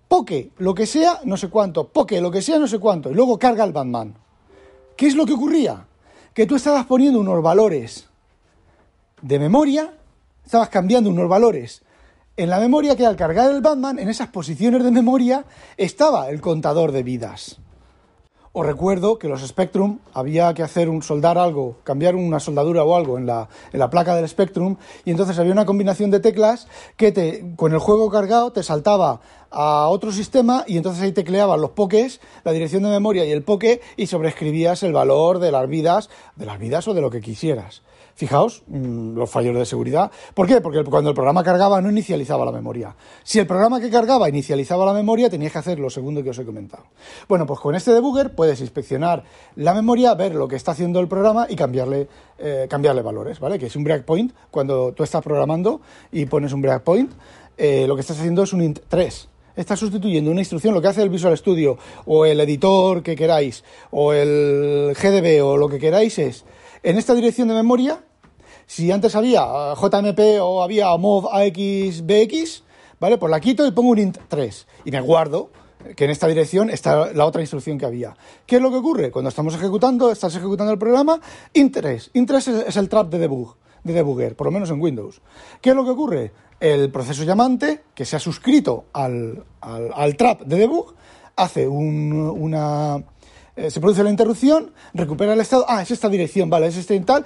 Poke, 0.09 0.51
lo 0.59 0.75
que 0.75 0.87
sea, 0.87 1.21
no 1.25 1.37
sé 1.37 1.49
cuánto. 1.49 1.88
Poke, 1.88 2.21
lo 2.21 2.31
que 2.31 2.40
sea, 2.40 2.59
no 2.59 2.66
sé 2.66 2.79
cuánto. 2.79 3.11
Y 3.11 3.14
luego 3.14 3.38
carga 3.38 3.64
el 3.64 3.73
Batman. 3.73 4.14
¿Qué 4.97 5.09
es 5.09 5.14
lo 5.14 5.27
que 5.27 5.35
ocurría? 5.35 5.87
Que 6.37 6.46
tú 6.46 6.55
estabas 6.55 6.85
poniendo 6.85 7.18
unos 7.18 7.42
valores 7.42 8.09
de 9.22 9.38
memoria, 9.38 9.94
estabas 10.44 10.68
cambiando 10.68 11.09
unos 11.09 11.31
valores 11.31 11.83
en 12.37 12.51
la 12.51 12.61
memoria 12.61 12.94
que 12.94 13.07
al 13.07 13.16
cargar 13.16 13.51
el 13.51 13.62
Batman, 13.62 13.99
en 13.99 14.11
esas 14.11 14.29
posiciones 14.29 14.85
de 14.85 14.90
memoria, 14.90 15.46
estaba 15.79 16.29
el 16.29 16.42
contador 16.42 16.92
de 16.92 17.03
vidas. 17.03 17.57
Os 18.53 18.66
recuerdo 18.66 19.18
que 19.18 19.29
los 19.29 19.46
Spectrum 19.46 19.99
había 20.12 20.53
que 20.53 20.62
hacer 20.62 20.90
un 20.90 21.03
soldar 21.03 21.39
algo, 21.39 21.76
cambiar 21.84 22.14
una 22.14 22.39
soldadura 22.39 22.84
o 22.84 22.95
algo 22.95 23.16
en 23.16 23.24
la, 23.24 23.49
en 23.72 23.78
la 23.78 23.89
placa 23.89 24.14
del 24.14 24.28
Spectrum 24.28 24.76
y 25.07 25.12
entonces 25.12 25.39
había 25.39 25.53
una 25.53 25.64
combinación 25.64 26.11
de 26.11 26.20
teclas 26.20 26.68
que 26.99 27.12
te, 27.12 27.55
con 27.57 27.72
el 27.72 27.78
juego 27.78 28.11
cargado 28.11 28.53
te 28.53 28.62
saltaba 28.62 29.20
a 29.59 29.89
otro 29.89 30.13
sistema 30.13 30.65
y 30.67 30.77
entonces 30.77 31.03
ahí 31.03 31.13
tecleabas 31.13 31.59
los 31.59 31.71
pokés, 31.71 32.21
la 32.45 32.53
dirección 32.53 32.83
de 32.83 32.91
memoria 32.91 33.25
y 33.25 33.33
el 33.33 33.43
poke 33.43 33.81
y 33.97 34.07
sobreescribías 34.07 34.83
el 34.83 34.93
valor 34.93 35.39
de 35.39 35.51
las 35.51 35.67
vidas, 35.67 36.11
de 36.37 36.45
las 36.45 36.59
vidas 36.59 36.87
o 36.89 36.93
de 36.93 37.01
lo 37.01 37.09
que 37.09 37.23
quisieras. 37.23 37.83
Fijaos, 38.15 38.65
mm, 38.67 39.17
los 39.17 39.31
fallos 39.31 39.55
de 39.55 39.65
seguridad. 39.65 40.11
¿Por 40.35 40.47
qué? 40.47 40.61
Porque 40.61 40.85
cuando 40.85 41.09
el 41.09 41.15
programa 41.15 41.43
cargaba 41.43 41.81
no 41.81 41.91
inicializaba 41.91 42.45
la 42.45 42.53
memoria. 42.53 42.95
Si 43.25 43.39
el 43.39 43.47
programa 43.47 43.81
que 43.81 43.89
cargaba 43.89 44.29
inicializaba 44.29 44.85
la 44.85 44.93
memoria, 44.93 45.31
tenías 45.31 45.53
que 45.53 45.59
hacer 45.59 45.79
lo 45.79 45.89
segundo 45.89 46.23
que 46.23 46.31
os 46.31 46.39
he 46.39 46.45
comentado. 46.45 46.85
Bueno, 47.27 47.47
pues 47.47 47.59
con 47.59 47.75
este 47.75 47.93
debugger 47.93 48.35
puedes 48.35 48.61
inspeccionar 48.61 49.25
la 49.55 49.73
memoria, 49.73 50.15
ver 50.15 50.35
lo 50.35 50.49
que 50.49 50.57
está 50.57 50.73
haciendo 50.73 51.01
el 51.01 51.09
programa 51.09 51.47
y 51.49 51.57
cambiarle, 51.57 52.09
eh, 52.39 52.67
cambiarle 52.69 53.01
valores, 53.01 53.41
¿vale? 53.41 53.59
Que 53.59 53.67
es 53.67 53.77
un 53.77 53.85
breakpoint. 53.85 54.35
Cuando 54.51 54.93
tú 54.93 55.03
estás 55.03 55.23
programando 55.23 55.81
y 56.13 56.27
pones 56.27 56.53
un 56.53 56.61
breakpoint, 56.61 57.11
eh, 57.57 57.87
lo 57.89 57.95
que 57.95 58.03
estás 58.03 58.19
haciendo 58.19 58.43
es 58.43 58.53
un 58.53 58.63
int 58.63 58.81
3 58.89 59.29
está 59.57 59.77
sustituyendo 59.77 60.31
una 60.31 60.41
instrucción, 60.41 60.75
lo 60.75 60.83
que 60.83 60.89
hace 60.89 61.03
el 61.03 61.09
Visual 61.09 61.37
Studio 61.37 61.79
o 62.05 62.25
el 62.25 62.39
editor 62.41 63.03
que 63.03 63.17
queráis 63.17 63.65
o 63.91 64.13
el 64.13 64.95
GDB 64.95 65.45
o 65.45 65.57
lo 65.57 65.69
que 65.69 65.79
queráis 65.79 66.19
es 66.19 66.45
en 66.83 66.99
esta 66.99 67.15
dirección 67.15 67.49
de 67.49 67.55
memoria, 67.55 68.01
si 68.67 68.93
antes 68.93 69.17
había 69.17 69.43
eh, 69.43 69.75
JMP 69.75 70.41
o 70.41 70.63
había 70.63 70.97
MOV 70.97 71.29
AXBX, 71.33 72.63
¿vale? 73.01 73.19
Pues 73.19 73.31
la 73.31 73.41
quito 73.41 73.67
y 73.67 73.73
pongo 73.73 73.91
un 73.91 73.99
int 73.99 74.19
3 74.29 74.67
y 74.85 74.91
me 74.91 75.01
guardo 75.01 75.51
que 75.95 76.05
en 76.05 76.11
esta 76.11 76.27
dirección 76.27 76.71
está 76.71 77.13
la 77.13 77.27
otra 77.27 77.41
instrucción 77.41 77.79
que 77.79 77.87
había. 77.87 78.17
¿Qué 78.47 78.57
es 78.57 78.63
lo 78.63 78.71
que 78.71 78.77
ocurre? 78.77 79.11
Cuando 79.11 79.29
estamos 79.29 79.55
ejecutando, 79.55 80.11
estás 80.11 80.35
ejecutando 80.35 80.73
el 80.73 80.79
programa, 80.79 81.21
int 81.55 81.75
3. 81.75 82.11
Int 82.15 82.29
3 82.29 82.49
es, 82.49 82.77
el 82.77 82.89
trap 82.89 83.09
de 83.11 83.19
debug, 83.19 83.57
de 83.87 83.93
debugger, 83.93 84.37
por 84.37 84.47
lo 84.47 84.51
menos 84.51 84.70
en 84.70 84.80
Windows. 84.80 85.20
¿Qué 85.61 85.70
es 85.70 85.76
lo 85.76 85.84
que 85.84 85.91
ocurre? 85.91 86.32
El 86.59 86.91
proceso 86.91 87.24
llamante, 87.24 87.82
que 87.95 88.05
se 88.05 88.16
ha 88.16 88.20
suscrito 88.20 88.87
al, 88.93 89.45
al 89.61 90.16
trap 90.16 90.43
de 90.43 90.57
debug, 90.57 90.95
hace 91.37 91.68
un, 91.68 92.12
una 92.12 93.03
eh, 93.57 93.70
se 93.70 93.80
produce 93.80 94.05
la 94.05 94.11
interrupción, 94.11 94.72
recupera 94.93 95.32
el 95.32 95.41
estado, 95.41 95.64
ah, 95.66 95.80
es 95.80 95.91
esta 95.91 96.11
dirección, 96.11 96.51
vale, 96.51 96.66
es 96.66 96.76
este 96.76 96.95
y 96.95 97.01
tal, 97.01 97.24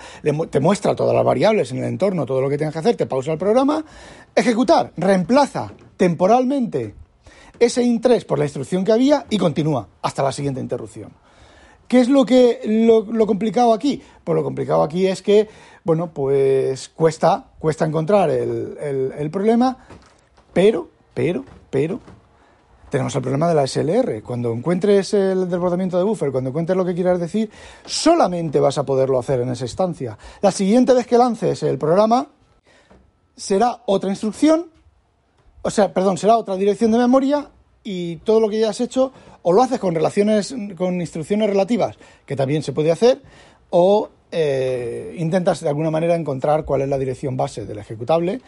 te 0.50 0.61
muestra 0.61 0.94
todas 0.94 1.12
las 1.12 1.24
variables 1.24 1.72
en 1.72 1.78
el 1.78 1.84
entorno, 1.84 2.24
todo 2.24 2.40
lo 2.40 2.48
que 2.48 2.56
tienes 2.56 2.72
que 2.72 2.78
hacer, 2.78 2.96
te 2.96 3.06
pausa 3.06 3.32
el 3.32 3.38
programa, 3.38 3.84
ejecutar, 4.34 4.92
reemplaza 4.96 5.72
temporalmente 5.96 6.94
ese 7.58 7.82
int3 7.82 8.24
por 8.26 8.38
la 8.38 8.44
instrucción 8.44 8.84
que 8.84 8.92
había 8.92 9.26
y 9.28 9.38
continúa 9.38 9.88
hasta 10.02 10.22
la 10.22 10.30
siguiente 10.30 10.61
interrupción. 10.61 11.11
¿Qué 11.88 11.98
es 11.98 12.08
lo 12.08 12.24
que 12.24 12.61
lo, 12.64 13.26
complicado 13.26 13.72
aquí? 13.72 14.00
Pues 14.22 14.36
lo 14.36 14.44
complicado 14.44 14.84
aquí 14.84 15.08
es 15.08 15.22
que, 15.22 15.48
bueno, 15.85 16.12
pues 16.12 16.89
cuesta, 16.89 17.47
cuesta 17.59 17.85
encontrar 17.85 18.31
el, 18.31 19.12
el 19.16 19.31
problema, 19.31 19.76
pero, 20.53 20.89
pero, 21.14 21.45
pero, 21.70 22.01
tenemos 22.91 23.14
el 23.14 23.22
problema 23.22 23.49
de 23.49 23.55
la 23.55 23.66
SLR. 23.66 24.22
Cuando 24.22 24.53
encuentres 24.53 25.14
el 25.14 25.49
desbordamiento 25.49 25.97
de 25.97 26.05
buffer, 26.05 26.33
cuando 26.33 26.51
encuentres 26.51 26.76
lo 26.76 26.85
que 26.85 26.95
quieras 26.95 27.20
decir, 27.20 27.51
solamente 27.87 28.61
vas 28.61 28.76
a 28.78 28.85
poderlo 28.85 29.18
hacer 29.18 29.41
en 29.41 29.51
esa 29.51 29.64
instancia. 29.64 30.18
La 30.43 30.51
siguiente 30.51 30.93
vez 30.93 31.07
que 31.07 31.16
lances 31.16 31.62
el 31.62 31.78
programa 31.78 32.26
será 33.37 33.83
otra 33.87 34.11
instrucción, 34.11 34.66
o 35.62 35.70
sea, 35.70 35.95
perdón, 35.95 36.18
será 36.18 36.37
otra 36.37 36.57
dirección 36.57 36.91
de 36.91 36.99
memoria 36.99 37.49
y 37.83 38.16
todo 38.16 38.41
lo 38.41 38.49
que 38.49 38.59
ya 38.59 38.70
has 38.70 38.81
hecho 38.81 39.12
o 39.43 39.53
lo 39.53 39.62
haces 39.62 39.78
con 39.78 39.95
relaciones, 39.95 40.55
con 40.76 41.01
instrucciones 41.01 41.49
relativas, 41.49 41.97
que 42.26 42.37
también 42.37 42.62
se 42.62 42.72
puede 42.72 42.91
hacer, 42.91 43.22
o 43.70 44.11
eh, 44.33 45.14
intentas 45.18 45.61
de 45.61 45.68
alguna 45.68 45.91
manera 45.91 46.14
encontrar 46.14 46.64
cuál 46.64 46.83
es 46.83 46.89
la 46.89 46.99
dirección 46.99 47.37
base 47.37 47.66
del 47.66 47.78
ejecutable 47.78 48.41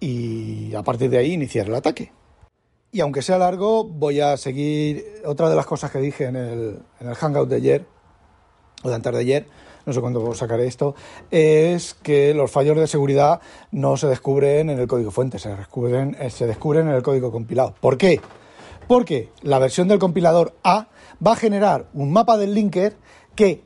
y 0.00 0.74
a 0.74 0.82
partir 0.82 1.10
de 1.10 1.18
ahí 1.18 1.32
iniciar 1.32 1.66
el 1.66 1.74
ataque. 1.74 2.12
Y 2.92 3.00
aunque 3.00 3.22
sea 3.22 3.38
largo, 3.38 3.84
voy 3.84 4.20
a 4.20 4.36
seguir 4.36 5.04
otra 5.24 5.48
de 5.48 5.56
las 5.56 5.66
cosas 5.66 5.90
que 5.90 5.98
dije 5.98 6.26
en 6.26 6.36
el, 6.36 6.78
en 7.00 7.08
el 7.08 7.14
Hangout 7.14 7.48
de 7.48 7.56
ayer, 7.56 7.86
o 8.84 8.88
de 8.88 8.94
antes 8.94 9.12
de 9.12 9.18
ayer, 9.18 9.46
no 9.86 9.92
sé 9.92 10.00
cuándo 10.00 10.34
sacaré 10.34 10.66
esto, 10.66 10.94
es 11.30 11.94
que 11.94 12.34
los 12.34 12.50
fallos 12.50 12.76
de 12.76 12.86
seguridad 12.86 13.40
no 13.70 13.96
se 13.96 14.06
descubren 14.06 14.70
en 14.70 14.78
el 14.78 14.86
código 14.86 15.10
fuente, 15.10 15.38
se 15.38 15.54
descubren, 15.54 16.16
eh, 16.20 16.30
se 16.30 16.46
descubren 16.46 16.88
en 16.88 16.94
el 16.94 17.02
código 17.02 17.32
compilado. 17.32 17.74
¿Por 17.80 17.98
qué? 17.98 18.20
Porque 18.86 19.30
la 19.42 19.58
versión 19.58 19.88
del 19.88 19.98
compilador 19.98 20.54
A 20.62 20.88
va 21.24 21.32
a 21.32 21.36
generar 21.36 21.88
un 21.94 22.12
mapa 22.12 22.36
del 22.36 22.54
linker 22.54 22.96
que 23.34 23.62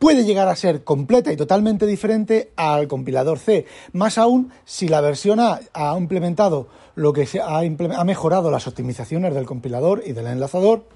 puede 0.00 0.24
llegar 0.24 0.48
a 0.48 0.56
ser 0.56 0.82
completa 0.82 1.30
y 1.30 1.36
totalmente 1.36 1.86
diferente 1.86 2.52
al 2.56 2.88
compilador 2.88 3.38
C. 3.38 3.66
Más 3.92 4.16
aún 4.16 4.50
si 4.64 4.88
la 4.88 5.02
versión 5.02 5.38
A 5.38 5.60
ha 5.74 5.96
implementado 5.96 6.68
lo 6.96 7.12
que 7.12 7.26
se 7.26 7.40
ha, 7.40 7.58
ha 7.58 8.04
mejorado 8.04 8.50
las 8.50 8.66
optimizaciones 8.66 9.34
del 9.34 9.44
compilador 9.44 10.02
y 10.04 10.12
del 10.12 10.26
enlazador. 10.26 10.86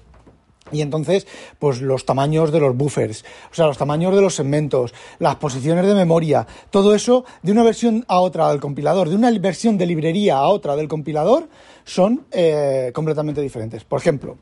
Y 0.71 0.81
entonces, 0.81 1.27
pues 1.59 1.81
los 1.81 2.05
tamaños 2.05 2.51
de 2.51 2.59
los 2.59 2.75
buffers, 2.75 3.23
o 3.51 3.53
sea, 3.53 3.67
los 3.67 3.77
tamaños 3.77 4.15
de 4.15 4.21
los 4.23 4.33
segmentos, 4.33 4.95
las 5.19 5.35
posiciones 5.35 5.85
de 5.85 5.93
memoria, 5.93 6.47
todo 6.71 6.95
eso 6.95 7.25
de 7.43 7.51
una 7.51 7.61
versión 7.61 8.03
a 8.07 8.19
otra 8.19 8.49
del 8.49 8.59
compilador, 8.59 9.09
de 9.09 9.15
una 9.15 9.29
versión 9.37 9.77
de 9.77 9.85
librería 9.85 10.37
a 10.37 10.47
otra 10.47 10.75
del 10.75 10.87
compilador, 10.87 11.47
son 11.83 12.25
eh, 12.31 12.89
completamente 12.95 13.41
diferentes. 13.41 13.83
Por 13.83 13.99
ejemplo, 13.99 14.37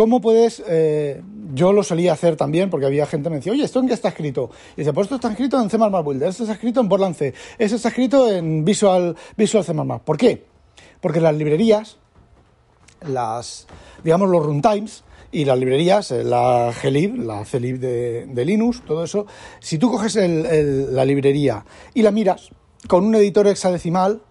¿Cómo 0.00 0.22
puedes? 0.22 0.62
Eh, 0.66 1.20
yo 1.52 1.74
lo 1.74 1.82
solía 1.82 2.14
hacer 2.14 2.34
también 2.34 2.70
porque 2.70 2.86
había 2.86 3.04
gente 3.04 3.24
que 3.24 3.30
me 3.32 3.36
decía, 3.36 3.52
oye, 3.52 3.64
¿esto 3.64 3.80
en 3.80 3.86
qué 3.86 3.92
está 3.92 4.08
escrito? 4.08 4.50
Y 4.74 4.80
dice, 4.80 4.94
pues 4.94 5.04
esto 5.04 5.16
está 5.16 5.28
escrito 5.28 5.60
en 5.60 5.68
C++ 5.68 5.76
Builder, 5.76 6.30
esto 6.30 6.44
está 6.44 6.54
escrito 6.54 6.80
en 6.80 6.88
Borland 6.88 7.14
C, 7.14 7.34
esto 7.58 7.76
está 7.76 7.90
escrito 7.90 8.26
en 8.26 8.64
Visual, 8.64 9.14
Visual 9.36 9.62
C++. 9.62 9.74
¿Por 10.02 10.16
qué? 10.16 10.46
Porque 11.02 11.20
las 11.20 11.36
librerías, 11.36 11.98
las, 13.06 13.66
digamos, 14.02 14.30
los 14.30 14.42
runtimes 14.42 15.04
y 15.32 15.44
las 15.44 15.58
librerías, 15.58 16.10
eh, 16.12 16.24
la 16.24 16.72
glib, 16.82 17.16
la 17.16 17.44
clib 17.44 17.78
de, 17.78 18.24
de, 18.24 18.44
Linux, 18.46 18.80
todo 18.86 19.04
eso, 19.04 19.26
si 19.58 19.76
tú 19.76 19.90
coges 19.90 20.16
la 20.16 21.04
librería 21.04 21.66
y 21.92 22.00
la 22.00 22.10
miras 22.10 22.48
con 22.88 23.04
un 23.04 23.14
editor 23.16 23.48
hexadecimal, 23.48 24.22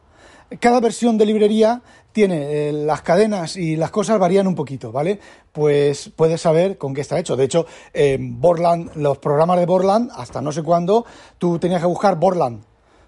cada 0.59 0.79
versión 0.79 1.19
de 1.19 1.27
librería 1.27 1.83
tiene 2.19 2.67
eh, 2.67 2.73
las 2.73 3.01
cadenas 3.01 3.55
y 3.55 3.77
las 3.77 3.91
cosas 3.91 4.19
varían 4.19 4.45
un 4.45 4.53
poquito, 4.53 4.91
¿vale? 4.91 5.21
Pues 5.53 6.11
puedes 6.13 6.41
saber 6.41 6.77
con 6.77 6.93
qué 6.93 6.99
está 6.99 7.17
hecho. 7.17 7.37
De 7.37 7.45
hecho, 7.45 7.65
en 7.93 8.41
Borland, 8.41 8.93
los 8.97 9.19
programas 9.19 9.57
de 9.57 9.65
Borland, 9.65 10.11
hasta 10.13 10.41
no 10.41 10.51
sé 10.51 10.61
cuándo, 10.61 11.05
tú 11.37 11.57
tenías 11.59 11.79
que 11.79 11.87
buscar 11.87 12.19
Borland. 12.19 12.61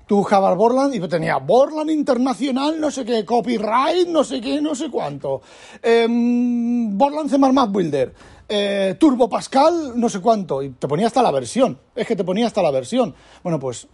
Tú 0.08 0.16
buscabas 0.16 0.56
Borland 0.56 0.96
y 0.96 1.02
tenía 1.10 1.36
Borland 1.40 1.90
Internacional, 1.90 2.80
no 2.80 2.90
sé 2.90 3.04
qué, 3.04 3.26
copyright, 3.26 4.08
no 4.08 4.24
sé 4.24 4.40
qué, 4.40 4.62
no 4.62 4.74
sé 4.76 4.90
cuánto. 4.90 5.42
Em, 5.84 6.98
Borland 6.98 7.30
C++ 7.30 7.38
Builder. 7.68 8.14
Eh, 8.48 8.96
Turbo 8.98 9.28
Pascal, 9.28 9.92
no 10.00 10.08
sé 10.08 10.22
cuánto. 10.22 10.64
Y 10.64 10.70
te 10.70 10.88
ponía 10.88 11.08
hasta 11.08 11.22
la 11.22 11.32
versión. 11.32 11.78
Es 11.94 12.08
que 12.08 12.16
te 12.16 12.24
ponía 12.24 12.48
hasta 12.48 12.62
la 12.62 12.72
versión. 12.72 13.14
Bueno, 13.44 13.60
pues 13.60 13.90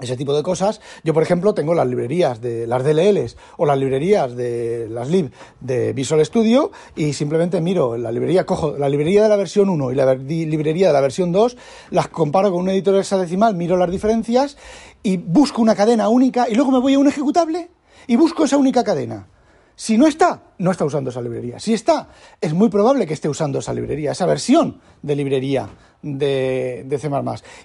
ese 0.00 0.16
tipo 0.16 0.34
de 0.34 0.42
cosas. 0.42 0.80
Yo, 1.04 1.14
por 1.14 1.22
ejemplo, 1.22 1.54
tengo 1.54 1.74
las 1.74 1.86
librerías 1.86 2.40
de 2.40 2.66
las 2.66 2.84
DLLs 2.84 3.36
o 3.56 3.66
las 3.66 3.78
librerías 3.78 4.36
de 4.36 4.88
las 4.90 5.08
lib 5.08 5.30
de 5.60 5.92
Visual 5.92 6.24
Studio 6.24 6.70
y 6.94 7.12
simplemente 7.14 7.60
miro 7.60 7.96
la 7.96 8.12
librería, 8.12 8.44
cojo 8.44 8.76
la 8.76 8.88
librería 8.88 9.22
de 9.22 9.28
la 9.28 9.36
versión 9.36 9.68
1 9.68 9.92
y 9.92 9.94
la 9.94 10.14
librería 10.14 10.88
de 10.88 10.92
la 10.92 11.00
versión 11.00 11.32
2, 11.32 11.56
las 11.90 12.08
comparo 12.08 12.50
con 12.50 12.60
un 12.60 12.68
editor 12.68 12.96
hexadecimal, 12.96 13.54
miro 13.54 13.76
las 13.76 13.90
diferencias 13.90 14.56
y 15.02 15.16
busco 15.16 15.62
una 15.62 15.74
cadena 15.74 16.08
única 16.08 16.48
y 16.48 16.54
luego 16.54 16.70
me 16.70 16.78
voy 16.78 16.94
a 16.94 16.98
un 16.98 17.08
ejecutable 17.08 17.70
y 18.06 18.16
busco 18.16 18.44
esa 18.44 18.56
única 18.56 18.84
cadena. 18.84 19.28
Si 19.78 19.98
no 19.98 20.06
está, 20.06 20.42
no 20.56 20.70
está 20.70 20.86
usando 20.86 21.10
esa 21.10 21.20
librería. 21.20 21.60
Si 21.60 21.74
está, 21.74 22.08
es 22.40 22.54
muy 22.54 22.70
probable 22.70 23.06
que 23.06 23.12
esté 23.12 23.28
usando 23.28 23.58
esa 23.58 23.74
librería, 23.74 24.12
esa 24.12 24.24
versión 24.24 24.80
de 25.02 25.14
librería 25.14 25.68
de, 26.00 26.84
de 26.86 26.98
C++. 26.98 27.10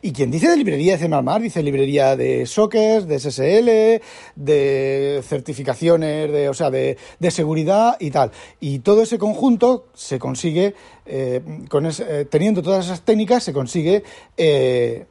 Y 0.01 0.12
quien 0.12 0.30
dice 0.30 0.49
de 0.49 0.57
librería 0.57 0.97
de 0.97 1.07
C++, 1.07 1.39
dice 1.39 1.64
librería 1.64 2.18
de 2.18 2.45
sockets, 2.45 3.07
de 3.07 3.18
SSL, 3.18 4.01
de 4.36 5.24
certificaciones, 5.24 6.30
de, 6.30 6.49
o 6.49 6.53
sea, 6.53 6.70
de, 6.70 6.97
seguridad 7.30 7.95
y 7.97 8.12
tal. 8.12 8.32
Y 8.59 8.80
todo 8.80 9.03
ese 9.03 9.18
conjunto 9.18 9.88
se 9.93 10.20
consigue, 10.20 10.76
eh, 11.05 11.41
eh, 11.41 12.26
teniendo 12.30 12.62
todas 12.62 12.86
esas 12.86 13.01
técnicas, 13.03 13.41
se 13.41 13.53
consigue... 13.53 14.03
Eh, 14.36 15.05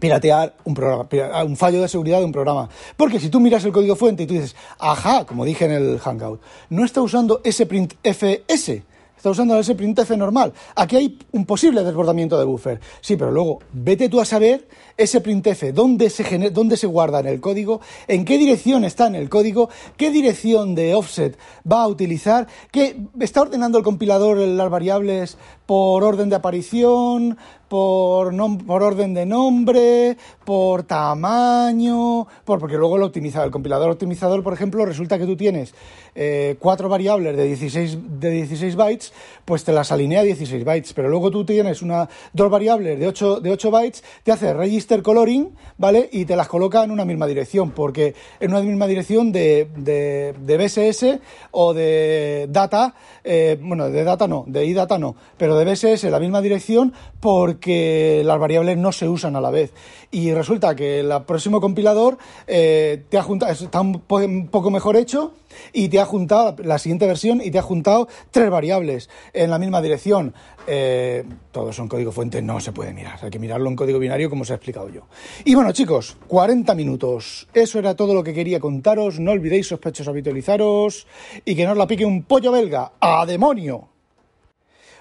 piratear 0.00 0.54
un 0.64 0.74
programa, 0.74 1.06
un 1.44 1.56
fallo 1.56 1.80
de 1.80 1.88
seguridad 1.88 2.18
de 2.18 2.24
un 2.24 2.32
programa. 2.32 2.68
Porque 2.96 3.20
si 3.20 3.28
tú 3.28 3.40
miras 3.40 3.64
el 3.64 3.72
código 3.72 3.96
fuente 3.96 4.24
y 4.24 4.26
tú 4.26 4.34
dices, 4.34 4.56
ajá, 4.78 5.24
como 5.24 5.44
dije 5.44 5.64
en 5.64 5.72
el 5.72 5.98
Hangout, 5.98 6.40
no 6.70 6.84
está 6.84 7.00
usando 7.00 7.40
ese 7.44 7.66
print 7.66 7.94
FS, 8.02 8.82
está 9.16 9.30
usando 9.30 9.58
ese 9.58 9.74
printf 9.74 10.10
normal. 10.10 10.52
Aquí 10.74 10.96
hay 10.96 11.18
un 11.32 11.46
posible 11.46 11.82
desbordamiento 11.82 12.38
de 12.38 12.44
buffer. 12.44 12.80
Sí, 13.00 13.16
pero 13.16 13.30
luego 13.30 13.60
vete 13.72 14.08
tú 14.08 14.20
a 14.20 14.24
saber 14.24 14.68
ese 14.96 15.20
printf, 15.20 15.64
dónde 15.72 16.10
se, 16.10 16.50
dónde 16.50 16.76
se 16.76 16.86
guarda 16.86 17.20
en 17.20 17.26
el 17.26 17.40
código, 17.40 17.80
en 18.06 18.24
qué 18.24 18.38
dirección 18.38 18.84
está 18.84 19.06
en 19.06 19.16
el 19.16 19.28
código, 19.28 19.68
qué 19.96 20.10
dirección 20.10 20.74
de 20.74 20.94
offset 20.94 21.36
va 21.70 21.82
a 21.82 21.88
utilizar, 21.88 22.46
qué 22.70 22.96
está 23.20 23.42
ordenando 23.42 23.78
el 23.78 23.84
compilador 23.84 24.38
las 24.38 24.70
variables 24.70 25.36
por 25.66 26.04
orden 26.04 26.28
de 26.28 26.36
aparición, 26.36 27.38
por, 27.68 28.32
por 28.66 28.82
orden 28.82 29.14
de 29.14 29.26
nombre, 29.26 30.16
por 30.44 30.84
tamaño, 30.84 32.26
por, 32.44 32.60
porque 32.60 32.76
luego 32.76 32.98
lo 32.98 33.06
optimizador, 33.06 33.46
el 33.46 33.52
compilador 33.52 33.90
optimizador, 33.90 34.42
por 34.42 34.52
ejemplo, 34.52 34.84
resulta 34.84 35.18
que 35.18 35.26
tú 35.26 35.36
tienes 35.36 35.74
eh, 36.14 36.56
cuatro 36.60 36.88
variables 36.88 37.36
de 37.36 37.44
16, 37.46 38.20
de 38.20 38.30
16 38.30 38.76
bytes, 38.76 39.12
pues 39.44 39.64
te 39.64 39.72
las 39.72 39.90
alinea 39.90 40.20
a 40.20 40.24
16 40.24 40.64
bytes, 40.64 40.92
pero 40.92 41.08
luego 41.08 41.30
tú 41.30 41.44
tienes 41.44 41.82
una, 41.82 42.08
dos 42.32 42.50
variables 42.50 43.00
de 43.00 43.08
8, 43.08 43.40
de 43.40 43.50
8 43.50 43.70
bytes, 43.70 44.04
te 44.22 44.30
hace 44.30 44.52
register 44.52 44.83
coloring, 45.02 45.54
¿vale? 45.78 46.08
Y 46.12 46.24
te 46.24 46.36
las 46.36 46.48
coloca 46.48 46.84
en 46.84 46.90
una 46.90 47.04
misma 47.04 47.26
dirección, 47.26 47.70
porque 47.70 48.14
en 48.40 48.50
una 48.50 48.60
misma 48.62 48.86
dirección 48.86 49.32
de, 49.32 49.68
de, 49.76 50.34
de 50.38 50.56
BSS 50.56 51.20
o 51.50 51.74
de 51.74 52.46
data, 52.50 52.94
eh, 53.22 53.58
bueno, 53.60 53.90
de 53.90 54.04
data 54.04 54.26
no, 54.26 54.44
de 54.46 54.64
iData 54.66 54.98
no, 54.98 55.16
pero 55.36 55.56
de 55.56 55.64
BSS 55.64 56.04
la 56.04 56.20
misma 56.20 56.40
dirección 56.40 56.92
porque 57.20 58.22
las 58.24 58.38
variables 58.38 58.76
no 58.76 58.92
se 58.92 59.08
usan 59.08 59.36
a 59.36 59.40
la 59.40 59.50
vez. 59.50 59.72
Y 60.10 60.32
resulta 60.32 60.74
que 60.74 61.00
el 61.00 61.10
próximo 61.26 61.60
compilador 61.60 62.18
eh, 62.46 63.04
te 63.08 63.18
ha 63.18 63.22
juntado, 63.22 63.52
está 63.52 63.80
un 63.80 64.00
poco 64.00 64.70
mejor 64.70 64.96
hecho 64.96 65.32
y 65.72 65.88
te 65.88 66.00
ha 66.00 66.04
juntado 66.04 66.56
la 66.62 66.78
siguiente 66.78 67.06
versión 67.06 67.40
y 67.40 67.50
te 67.50 67.58
ha 67.58 67.62
juntado 67.62 68.08
tres 68.30 68.50
variables 68.50 69.10
en 69.32 69.50
la 69.50 69.58
misma 69.58 69.80
dirección. 69.82 70.34
Eh, 70.66 71.24
todo 71.52 71.70
eso 71.70 71.86
código 71.88 72.12
fuente 72.12 72.40
no 72.40 72.60
se 72.60 72.72
puede 72.72 72.92
mirar, 72.92 73.18
hay 73.22 73.30
que 73.30 73.38
mirarlo 73.38 73.68
en 73.68 73.76
código 73.76 73.98
binario 73.98 74.30
como 74.30 74.42
os 74.42 74.50
he 74.50 74.54
explicado 74.54 74.88
yo. 74.88 75.02
Y 75.44 75.54
bueno 75.54 75.72
chicos, 75.72 76.16
40 76.26 76.74
minutos, 76.74 77.48
eso 77.52 77.78
era 77.78 77.94
todo 77.94 78.14
lo 78.14 78.24
que 78.24 78.32
quería 78.32 78.60
contaros, 78.60 79.20
no 79.20 79.32
olvidéis 79.32 79.68
sospechosos 79.68 80.08
habitualizaros 80.08 81.06
y 81.44 81.54
que 81.54 81.64
no 81.64 81.72
os 81.72 81.78
la 81.78 81.86
pique 81.86 82.04
un 82.04 82.22
pollo 82.22 82.52
belga, 82.52 82.92
¡a 83.00 83.26
demonio! 83.26 83.88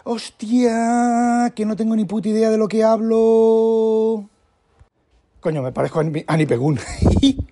Hostia, 0.06 1.54
que 1.56 1.66
no 1.66 1.78
tengo 1.78 1.96
ni 1.96 2.04
puta 2.04 2.28
idea 2.28 2.50
de 2.50 2.58
lo 2.58 2.68
que 2.68 2.84
hablo. 2.84 4.30
Coño, 5.40 5.62
me 5.62 5.72
parezco 5.72 6.02
a 6.02 6.06
Ani 6.28 6.46
Pegun. 6.46 6.78